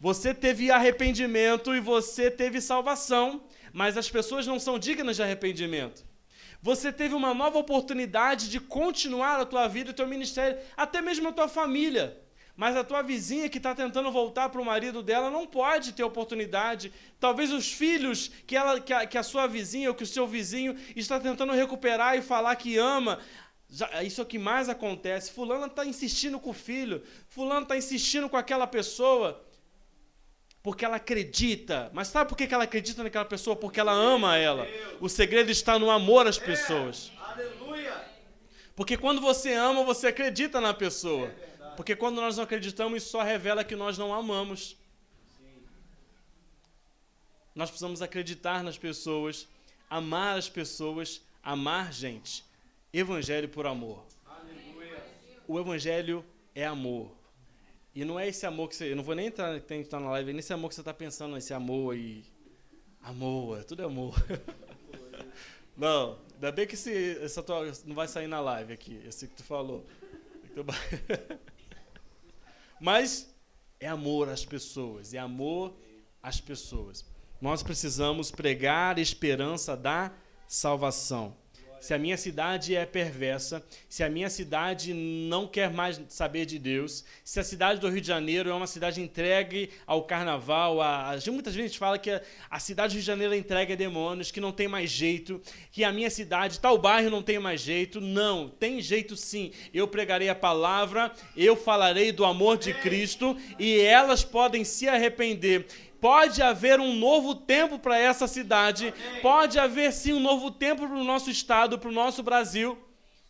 Você 0.00 0.32
teve 0.32 0.70
arrependimento 0.70 1.74
e 1.74 1.80
você 1.80 2.30
teve 2.30 2.60
salvação, 2.60 3.42
mas 3.72 3.96
as 3.96 4.08
pessoas 4.08 4.46
não 4.46 4.58
são 4.58 4.78
dignas 4.78 5.16
de 5.16 5.22
arrependimento. 5.22 6.04
Você 6.62 6.92
teve 6.92 7.14
uma 7.14 7.34
nova 7.34 7.58
oportunidade 7.58 8.48
de 8.48 8.60
continuar 8.60 9.40
a 9.40 9.44
tua 9.44 9.68
vida, 9.68 9.90
o 9.90 9.94
teu 9.94 10.06
ministério, 10.06 10.58
até 10.76 11.02
mesmo 11.02 11.28
a 11.28 11.32
tua 11.32 11.48
família. 11.48 12.16
Mas 12.56 12.74
a 12.74 12.82
tua 12.82 13.02
vizinha 13.02 13.50
que 13.50 13.58
está 13.58 13.74
tentando 13.74 14.10
voltar 14.10 14.48
para 14.48 14.60
o 14.60 14.64
marido 14.64 15.02
dela 15.02 15.30
não 15.30 15.46
pode 15.46 15.92
ter 15.92 16.02
oportunidade. 16.02 16.90
Talvez 17.20 17.52
os 17.52 17.70
filhos 17.70 18.30
que, 18.46 18.56
ela, 18.56 18.80
que, 18.80 18.92
a, 18.92 19.06
que 19.06 19.18
a 19.18 19.22
sua 19.22 19.46
vizinha 19.46 19.90
ou 19.90 19.94
que 19.94 20.04
o 20.04 20.06
seu 20.06 20.26
vizinho 20.26 20.74
está 20.96 21.20
tentando 21.20 21.52
recuperar 21.52 22.16
e 22.16 22.22
falar 22.22 22.56
que 22.56 22.78
ama. 22.78 23.18
Já, 23.68 24.02
isso 24.02 24.20
é 24.20 24.24
o 24.24 24.26
que 24.26 24.38
mais 24.38 24.70
acontece. 24.70 25.32
Fulano 25.32 25.66
está 25.66 25.84
insistindo 25.84 26.40
com 26.40 26.50
o 26.50 26.54
filho, 26.54 27.02
Fulano 27.28 27.62
está 27.62 27.76
insistindo 27.76 28.28
com 28.28 28.36
aquela 28.36 28.66
pessoa 28.66 29.44
porque 30.62 30.84
ela 30.84 30.96
acredita. 30.96 31.90
Mas 31.92 32.08
sabe 32.08 32.28
por 32.28 32.36
que 32.36 32.52
ela 32.52 32.64
acredita 32.64 33.00
naquela 33.04 33.24
pessoa? 33.24 33.54
Porque 33.54 33.78
ela 33.78 33.92
ama 33.92 34.36
ela. 34.36 34.66
O 34.98 35.08
segredo 35.08 35.48
está 35.48 35.78
no 35.78 35.90
amor 35.90 36.26
às 36.26 36.38
pessoas. 36.38 37.12
Porque 38.74 38.96
quando 38.96 39.20
você 39.20 39.52
ama, 39.52 39.84
você 39.84 40.08
acredita 40.08 40.60
na 40.60 40.74
pessoa. 40.74 41.30
Porque 41.76 41.94
quando 41.94 42.16
nós 42.16 42.36
não 42.36 42.44
acreditamos, 42.44 43.02
isso 43.02 43.10
só 43.10 43.22
revela 43.22 43.62
que 43.62 43.76
nós 43.76 43.98
não 43.98 44.12
amamos. 44.12 44.76
Nós 47.54 47.70
precisamos 47.70 48.02
acreditar 48.02 48.62
nas 48.62 48.76
pessoas, 48.76 49.48
amar 49.88 50.36
as 50.36 50.48
pessoas, 50.48 51.22
amar 51.42 51.92
gente. 51.92 52.44
Evangelho 52.92 53.48
por 53.48 53.66
amor. 53.66 54.04
O 55.48 55.58
evangelho 55.58 56.24
é 56.54 56.66
amor. 56.66 57.10
E 57.94 58.04
não 58.04 58.20
é 58.20 58.28
esse 58.28 58.44
amor 58.44 58.68
que 58.68 58.76
você. 58.76 58.92
Eu 58.92 58.96
não 58.96 59.02
vou 59.02 59.14
nem 59.14 59.28
entrar, 59.28 59.56
entrar 59.70 60.00
na 60.00 60.10
live, 60.10 60.30
é 60.30 60.34
nesse 60.34 60.52
amor 60.52 60.68
que 60.68 60.74
você 60.74 60.82
está 60.82 60.92
pensando, 60.92 61.34
nesse 61.34 61.54
amor 61.54 61.94
aí. 61.94 62.24
Amor, 63.02 63.64
tudo 63.64 63.82
é 63.82 63.86
amor. 63.86 64.14
não, 65.74 66.18
ainda 66.34 66.52
bem 66.52 66.66
que 66.66 66.74
esse, 66.74 67.18
essa 67.22 67.42
tua, 67.42 67.72
não 67.86 67.94
vai 67.94 68.06
sair 68.06 68.26
na 68.26 68.40
live 68.40 68.72
aqui, 68.72 69.00
esse 69.06 69.28
que 69.28 69.36
tu 69.36 69.44
falou. 69.44 69.86
Mas 72.80 73.34
é 73.80 73.86
amor 73.86 74.28
às 74.28 74.44
pessoas, 74.44 75.14
é 75.14 75.18
amor 75.18 75.76
às 76.22 76.40
pessoas. 76.40 77.04
Nós 77.40 77.62
precisamos 77.62 78.30
pregar 78.30 78.98
esperança 78.98 79.76
da 79.76 80.12
salvação 80.46 81.36
se 81.80 81.92
a 81.94 81.98
minha 81.98 82.16
cidade 82.16 82.74
é 82.74 82.86
perversa, 82.86 83.62
se 83.88 84.02
a 84.02 84.08
minha 84.08 84.30
cidade 84.30 84.94
não 84.94 85.46
quer 85.46 85.70
mais 85.70 86.00
saber 86.08 86.46
de 86.46 86.58
Deus, 86.58 87.04
se 87.24 87.38
a 87.38 87.44
cidade 87.44 87.80
do 87.80 87.88
Rio 87.88 88.00
de 88.00 88.06
Janeiro 88.06 88.50
é 88.50 88.54
uma 88.54 88.66
cidade 88.66 89.00
entregue 89.00 89.70
ao 89.86 90.04
carnaval, 90.04 90.80
a, 90.80 91.10
a 91.10 91.30
muitas 91.30 91.54
vezes 91.54 91.70
a 91.70 91.72
gente 91.72 91.78
fala 91.78 91.98
que 91.98 92.10
a, 92.10 92.22
a, 92.50 92.58
cidade 92.58 92.92
do 92.92 92.94
Rio 92.94 93.02
de 93.02 93.06
Janeiro 93.06 93.34
é 93.34 93.36
entregue 93.36 93.72
a 93.72 93.76
demônios, 93.76 94.30
que 94.30 94.40
não 94.40 94.52
tem 94.52 94.68
mais 94.68 94.90
jeito, 94.90 95.40
que 95.70 95.84
a 95.84 95.92
minha 95.92 96.10
cidade, 96.10 96.60
tal 96.60 96.78
bairro 96.78 97.10
não 97.10 97.22
tem 97.22 97.38
mais 97.38 97.60
jeito. 97.60 98.00
Não, 98.00 98.48
tem 98.48 98.80
jeito 98.80 99.16
sim. 99.16 99.50
Eu 99.72 99.88
pregarei 99.88 100.28
a 100.28 100.34
palavra, 100.34 101.12
eu 101.36 101.56
falarei 101.56 102.12
do 102.12 102.24
amor 102.24 102.58
de 102.58 102.72
Cristo 102.72 103.36
e 103.58 103.80
elas 103.80 104.24
podem 104.24 104.64
se 104.64 104.88
arrepender 104.88 105.66
pode 106.00 106.42
haver 106.42 106.80
um 106.80 106.94
novo 106.94 107.34
tempo 107.34 107.78
para 107.78 107.98
essa 107.98 108.26
cidade, 108.26 108.92
pode 109.22 109.58
haver 109.58 109.92
sim 109.92 110.12
um 110.12 110.20
novo 110.20 110.50
tempo 110.50 110.86
para 110.86 110.96
o 110.96 111.04
nosso 111.04 111.30
estado, 111.30 111.78
para 111.78 111.88
o 111.88 111.92
nosso 111.92 112.22
Brasil. 112.22 112.78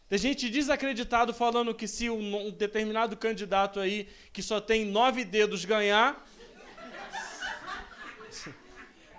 Tem 0.08 0.18
gente 0.18 0.48
desacreditado 0.48 1.34
falando 1.34 1.74
que 1.74 1.88
se 1.88 2.08
um, 2.08 2.46
um 2.46 2.50
determinado 2.50 3.16
candidato 3.16 3.80
aí 3.80 4.08
que 4.32 4.42
só 4.42 4.60
tem 4.60 4.84
nove 4.84 5.24
dedos 5.24 5.64
ganhar, 5.64 6.24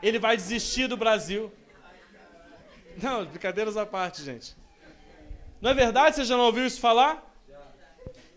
ele 0.02 0.20
vai 0.20 0.38
desistir 0.38 0.88
do 0.88 0.96
Brasil. 0.96 1.52
Não, 3.02 3.26
brincadeiras 3.26 3.76
à 3.78 3.86
parte, 3.86 4.24
gente. 4.24 4.56
Não 5.62 5.72
é 5.72 5.74
verdade? 5.74 6.16
Você 6.16 6.26
já 6.26 6.38
não 6.38 6.46
ouviu 6.46 6.66
isso 6.66 6.80
falar? 6.80 7.24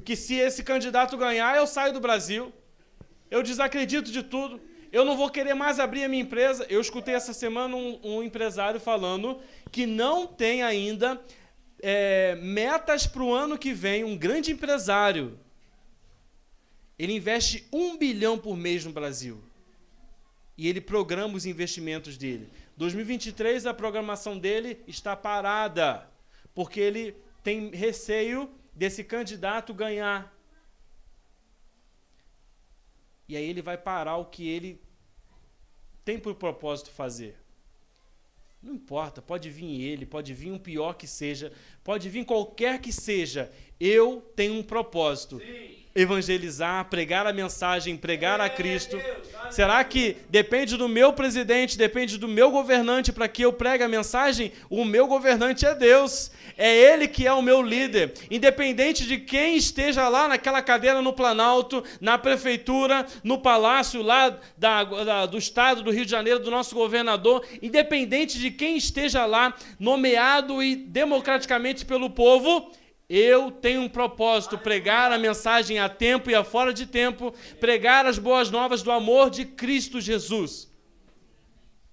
Que 0.04 0.16
se 0.16 0.34
esse 0.34 0.62
candidato 0.64 1.16
ganhar, 1.16 1.56
eu 1.56 1.66
saio 1.66 1.92
do 1.92 2.00
Brasil. 2.00 2.52
Eu 3.30 3.42
desacredito 3.42 4.10
de 4.10 4.22
tudo. 4.22 4.60
Eu 4.92 5.04
não 5.04 5.16
vou 5.16 5.30
querer 5.30 5.54
mais 5.54 5.78
abrir 5.78 6.04
a 6.04 6.08
minha 6.08 6.22
empresa. 6.22 6.66
Eu 6.68 6.80
escutei 6.80 7.14
essa 7.14 7.32
semana 7.32 7.76
um, 7.76 8.00
um 8.02 8.22
empresário 8.22 8.80
falando 8.80 9.40
que 9.70 9.86
não 9.86 10.26
tem 10.26 10.62
ainda 10.62 11.20
é, 11.80 12.34
metas 12.36 13.06
para 13.06 13.22
o 13.22 13.32
ano 13.32 13.56
que 13.56 13.72
vem. 13.72 14.02
Um 14.02 14.16
grande 14.16 14.50
empresário. 14.50 15.38
Ele 16.98 17.14
investe 17.14 17.66
um 17.72 17.96
bilhão 17.96 18.36
por 18.36 18.56
mês 18.56 18.84
no 18.84 18.92
Brasil. 18.92 19.40
E 20.58 20.68
ele 20.68 20.80
programa 20.80 21.34
os 21.34 21.46
investimentos 21.46 22.18
dele. 22.18 22.50
2023, 22.76 23.66
a 23.66 23.72
programação 23.72 24.38
dele 24.38 24.82
está 24.88 25.14
parada. 25.14 26.08
Porque 26.52 26.80
ele 26.80 27.14
tem 27.44 27.70
receio 27.70 28.50
desse 28.74 29.04
candidato 29.04 29.72
ganhar. 29.72 30.34
E 33.30 33.36
aí 33.36 33.48
ele 33.48 33.62
vai 33.62 33.78
parar 33.78 34.16
o 34.16 34.24
que 34.24 34.48
ele 34.48 34.82
tem 36.04 36.18
por 36.18 36.34
propósito 36.34 36.90
fazer. 36.90 37.36
Não 38.60 38.74
importa, 38.74 39.22
pode 39.22 39.48
vir 39.48 39.80
ele, 39.80 40.04
pode 40.04 40.34
vir 40.34 40.50
um 40.50 40.58
pior 40.58 40.94
que 40.94 41.06
seja, 41.06 41.52
pode 41.84 42.08
vir 42.08 42.24
qualquer 42.24 42.80
que 42.80 42.92
seja. 42.92 43.50
Eu 43.78 44.20
tenho 44.34 44.54
um 44.54 44.62
propósito. 44.62 45.38
Sim 45.38 45.79
evangelizar, 45.94 46.84
pregar 46.86 47.26
a 47.26 47.32
mensagem, 47.32 47.96
pregar 47.96 48.40
a 48.40 48.48
Cristo? 48.48 49.00
Será 49.50 49.82
que 49.82 50.16
depende 50.28 50.76
do 50.76 50.88
meu 50.88 51.12
presidente, 51.12 51.76
depende 51.76 52.16
do 52.16 52.28
meu 52.28 52.50
governante 52.50 53.12
para 53.12 53.26
que 53.26 53.42
eu 53.42 53.52
pregue 53.52 53.82
a 53.82 53.88
mensagem? 53.88 54.52
O 54.68 54.84
meu 54.84 55.06
governante 55.06 55.66
é 55.66 55.74
Deus. 55.74 56.30
É 56.56 56.76
Ele 56.76 57.08
que 57.08 57.26
é 57.26 57.32
o 57.32 57.42
meu 57.42 57.62
líder. 57.62 58.12
Independente 58.30 59.06
de 59.06 59.18
quem 59.18 59.56
esteja 59.56 60.08
lá 60.08 60.28
naquela 60.28 60.62
cadeira 60.62 61.00
no 61.00 61.12
Planalto, 61.12 61.82
na 62.00 62.18
prefeitura, 62.18 63.06
no 63.24 63.38
palácio 63.38 64.02
lá 64.02 64.38
da, 64.56 64.84
da, 64.84 65.26
do 65.26 65.38
estado 65.38 65.82
do 65.82 65.90
Rio 65.90 66.04
de 66.04 66.10
Janeiro, 66.10 66.38
do 66.38 66.50
nosso 66.50 66.74
governador, 66.74 67.44
independente 67.62 68.38
de 68.38 68.50
quem 68.50 68.76
esteja 68.76 69.26
lá, 69.26 69.54
nomeado 69.78 70.62
e 70.62 70.76
democraticamente 70.76 71.84
pelo 71.84 72.10
povo, 72.10 72.70
eu 73.10 73.50
tenho 73.50 73.82
um 73.82 73.88
propósito: 73.88 74.56
pregar 74.56 75.10
a 75.10 75.18
mensagem 75.18 75.80
a 75.80 75.88
tempo 75.88 76.30
e 76.30 76.34
a 76.34 76.44
fora 76.44 76.72
de 76.72 76.86
tempo, 76.86 77.34
pregar 77.58 78.06
as 78.06 78.18
boas 78.18 78.48
novas 78.50 78.82
do 78.82 78.92
amor 78.92 79.28
de 79.28 79.44
Cristo 79.44 80.00
Jesus. 80.00 80.70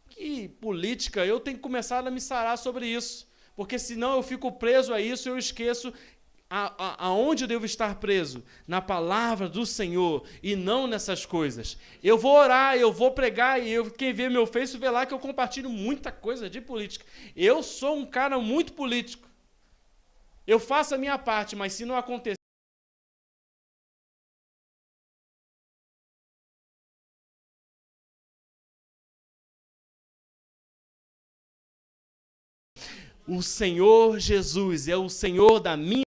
Que 0.09 0.47
política, 0.47 1.25
eu 1.25 1.39
tenho 1.39 1.57
que 1.57 1.63
começar 1.63 2.05
a 2.05 2.11
me 2.11 2.21
sarar 2.21 2.57
sobre 2.57 2.85
isso, 2.85 3.27
porque 3.55 3.79
senão 3.79 4.15
eu 4.15 4.21
fico 4.21 4.51
preso 4.51 4.93
a 4.93 5.01
isso 5.01 5.27
e 5.27 5.31
eu 5.31 5.37
esqueço 5.37 5.91
a, 6.49 6.73
a, 6.77 7.05
aonde 7.07 7.43
eu 7.43 7.47
devo 7.47 7.65
estar 7.65 7.95
preso? 7.95 8.43
Na 8.67 8.79
palavra 8.79 9.49
do 9.49 9.65
Senhor 9.65 10.23
e 10.41 10.55
não 10.55 10.87
nessas 10.87 11.25
coisas. 11.25 11.77
Eu 12.03 12.17
vou 12.17 12.35
orar, 12.35 12.77
eu 12.77 12.91
vou 12.91 13.11
pregar 13.11 13.61
e 13.61 13.71
eu, 13.71 13.89
quem 13.89 14.13
vê 14.13 14.29
meu 14.29 14.45
Face 14.45 14.77
vê 14.77 14.89
lá 14.89 15.05
que 15.05 15.13
eu 15.13 15.19
compartilho 15.19 15.69
muita 15.69 16.11
coisa 16.11 16.49
de 16.49 16.61
política. 16.61 17.05
Eu 17.35 17.61
sou 17.63 17.97
um 17.97 18.05
cara 18.05 18.39
muito 18.39 18.73
político. 18.73 19.27
Eu 20.47 20.59
faço 20.59 20.95
a 20.95 20.97
minha 20.97 21.17
parte, 21.19 21.55
mas 21.55 21.73
se 21.73 21.83
não 21.85 21.97
acontecer. 21.97 22.37
O 33.27 33.43
Senhor 33.43 34.17
Jesus 34.19 34.87
é 34.87 34.95
o 34.95 35.09
Senhor 35.09 35.59
da 35.59 35.75
minha 35.75 36.03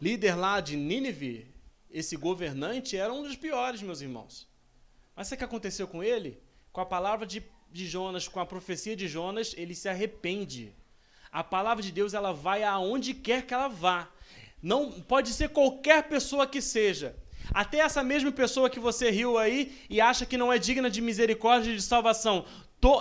líder 0.00 0.34
lá 0.34 0.62
de 0.62 0.76
Nínive, 0.76 1.46
esse 1.90 2.16
governante 2.16 2.96
era 2.96 3.12
um 3.12 3.22
dos 3.22 3.36
piores, 3.36 3.82
meus 3.82 4.00
irmãos. 4.00 4.48
Mas 5.18 5.26
sabe 5.26 5.34
o 5.34 5.38
que 5.38 5.44
aconteceu 5.44 5.88
com 5.88 6.00
ele? 6.00 6.38
Com 6.72 6.80
a 6.80 6.86
palavra 6.86 7.26
de, 7.26 7.42
de 7.72 7.88
Jonas, 7.88 8.28
com 8.28 8.38
a 8.38 8.46
profecia 8.46 8.94
de 8.94 9.08
Jonas, 9.08 9.52
ele 9.56 9.74
se 9.74 9.88
arrepende. 9.88 10.72
A 11.32 11.42
palavra 11.42 11.82
de 11.82 11.90
Deus, 11.90 12.14
ela 12.14 12.32
vai 12.32 12.62
aonde 12.62 13.12
quer 13.12 13.44
que 13.44 13.52
ela 13.52 13.66
vá. 13.66 14.08
Não 14.62 14.92
pode 14.92 15.30
ser 15.30 15.48
qualquer 15.48 16.04
pessoa 16.04 16.46
que 16.46 16.62
seja. 16.62 17.16
Até 17.52 17.78
essa 17.78 18.00
mesma 18.04 18.30
pessoa 18.30 18.70
que 18.70 18.78
você 18.78 19.10
riu 19.10 19.36
aí 19.36 19.76
e 19.90 20.00
acha 20.00 20.24
que 20.24 20.38
não 20.38 20.52
é 20.52 20.58
digna 20.58 20.88
de 20.88 21.00
misericórdia 21.00 21.72
e 21.72 21.76
de 21.76 21.82
salvação. 21.82 22.44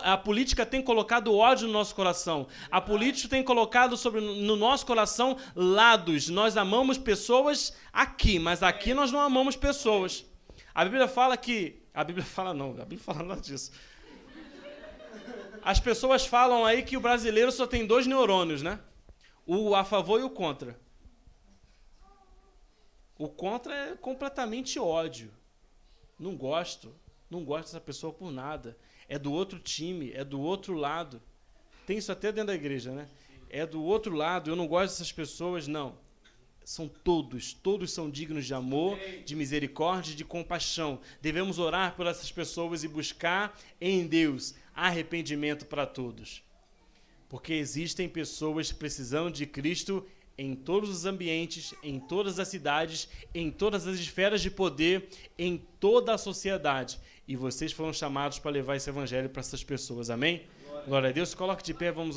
A 0.01 0.17
política 0.17 0.65
tem 0.65 0.81
colocado 0.81 1.35
ódio 1.35 1.67
no 1.67 1.73
nosso 1.73 1.93
coração. 1.93 2.47
A 2.71 2.81
política 2.81 3.29
tem 3.29 3.43
colocado 3.43 3.95
sobre, 3.95 4.21
no 4.21 4.55
nosso 4.55 4.87
coração 4.87 5.37
lados. 5.55 6.29
Nós 6.29 6.57
amamos 6.57 6.97
pessoas 6.97 7.75
aqui, 7.93 8.39
mas 8.39 8.63
aqui 8.63 8.91
nós 8.91 9.11
não 9.11 9.19
amamos 9.19 9.55
pessoas. 9.55 10.25
A 10.73 10.83
Bíblia 10.83 11.07
fala 11.07 11.37
que 11.37 11.86
a 11.97 12.03
Bíblia 12.03 12.23
fala 12.37 12.53
não, 12.53 12.69
a 12.69 12.85
Bíblia 12.85 12.99
fala 12.99 13.23
nada 13.23 13.41
disso. 13.41 13.71
As 15.63 15.79
pessoas 15.79 16.27
falam 16.27 16.63
aí 16.63 16.83
que 16.83 16.95
o 16.95 17.01
brasileiro 17.01 17.51
só 17.51 17.65
tem 17.65 17.87
dois 17.87 18.05
neurônios, 18.05 18.61
né? 18.61 18.79
O 19.47 19.73
a 19.73 19.83
favor 19.83 20.19
e 20.19 20.23
o 20.23 20.29
contra. 20.29 20.79
O 23.17 23.27
contra 23.27 23.73
é 23.73 23.95
completamente 23.95 24.79
ódio. 24.79 25.31
Não 26.19 26.37
gosto. 26.37 26.95
Não 27.29 27.43
gosto 27.43 27.65
dessa 27.65 27.81
pessoa 27.81 28.13
por 28.13 28.31
nada. 28.31 28.77
É 29.09 29.17
do 29.17 29.33
outro 29.33 29.59
time, 29.59 30.11
é 30.13 30.23
do 30.23 30.39
outro 30.39 30.75
lado. 30.75 31.19
Tem 31.87 31.97
isso 31.97 32.11
até 32.11 32.31
dentro 32.31 32.47
da 32.47 32.55
igreja, 32.55 32.91
né? 32.91 33.09
É 33.49 33.65
do 33.65 33.83
outro 33.83 34.13
lado, 34.13 34.51
eu 34.51 34.55
não 34.55 34.67
gosto 34.67 34.91
dessas 34.91 35.11
pessoas, 35.11 35.67
não 35.67 35.97
são 36.67 36.85
todos, 36.89 37.53
todos 37.53 37.93
são 37.93 38.09
dignos 38.09 38.45
de 38.45 38.53
amor, 38.53 38.99
de 39.25 39.37
misericórdia, 39.37 40.13
de 40.13 40.25
compaixão. 40.25 40.99
Devemos 41.21 41.59
orar 41.59 41.95
por 41.95 42.05
essas 42.05 42.29
pessoas 42.29 42.83
e 42.83 42.89
buscar 42.89 43.57
em 43.79 44.05
Deus 44.05 44.53
arrependimento 44.75 45.65
para 45.65 45.85
todos. 45.85 46.43
Porque 47.29 47.53
existem 47.53 48.09
pessoas 48.09 48.69
precisando 48.69 49.31
de 49.31 49.45
Cristo 49.45 50.05
em 50.37 50.53
todos 50.55 50.89
os 50.89 51.05
ambientes, 51.05 51.73
em 51.81 52.01
todas 52.01 52.37
as 52.37 52.49
cidades, 52.49 53.07
em 53.33 53.49
todas 53.49 53.87
as 53.87 53.97
esferas 53.97 54.41
de 54.41 54.51
poder, 54.51 55.07
em 55.39 55.65
toda 55.79 56.15
a 56.15 56.17
sociedade. 56.17 56.99
E 57.25 57.37
vocês 57.37 57.71
foram 57.71 57.93
chamados 57.93 58.39
para 58.39 58.51
levar 58.51 58.75
esse 58.75 58.89
evangelho 58.89 59.29
para 59.29 59.39
essas 59.39 59.63
pessoas. 59.63 60.09
Amém? 60.09 60.45
Glória 60.85 61.09
a 61.09 61.11
Deus. 61.11 61.33
Coloque 61.33 61.63
de 61.63 61.73
pé, 61.73 61.91
vamos 61.91 62.05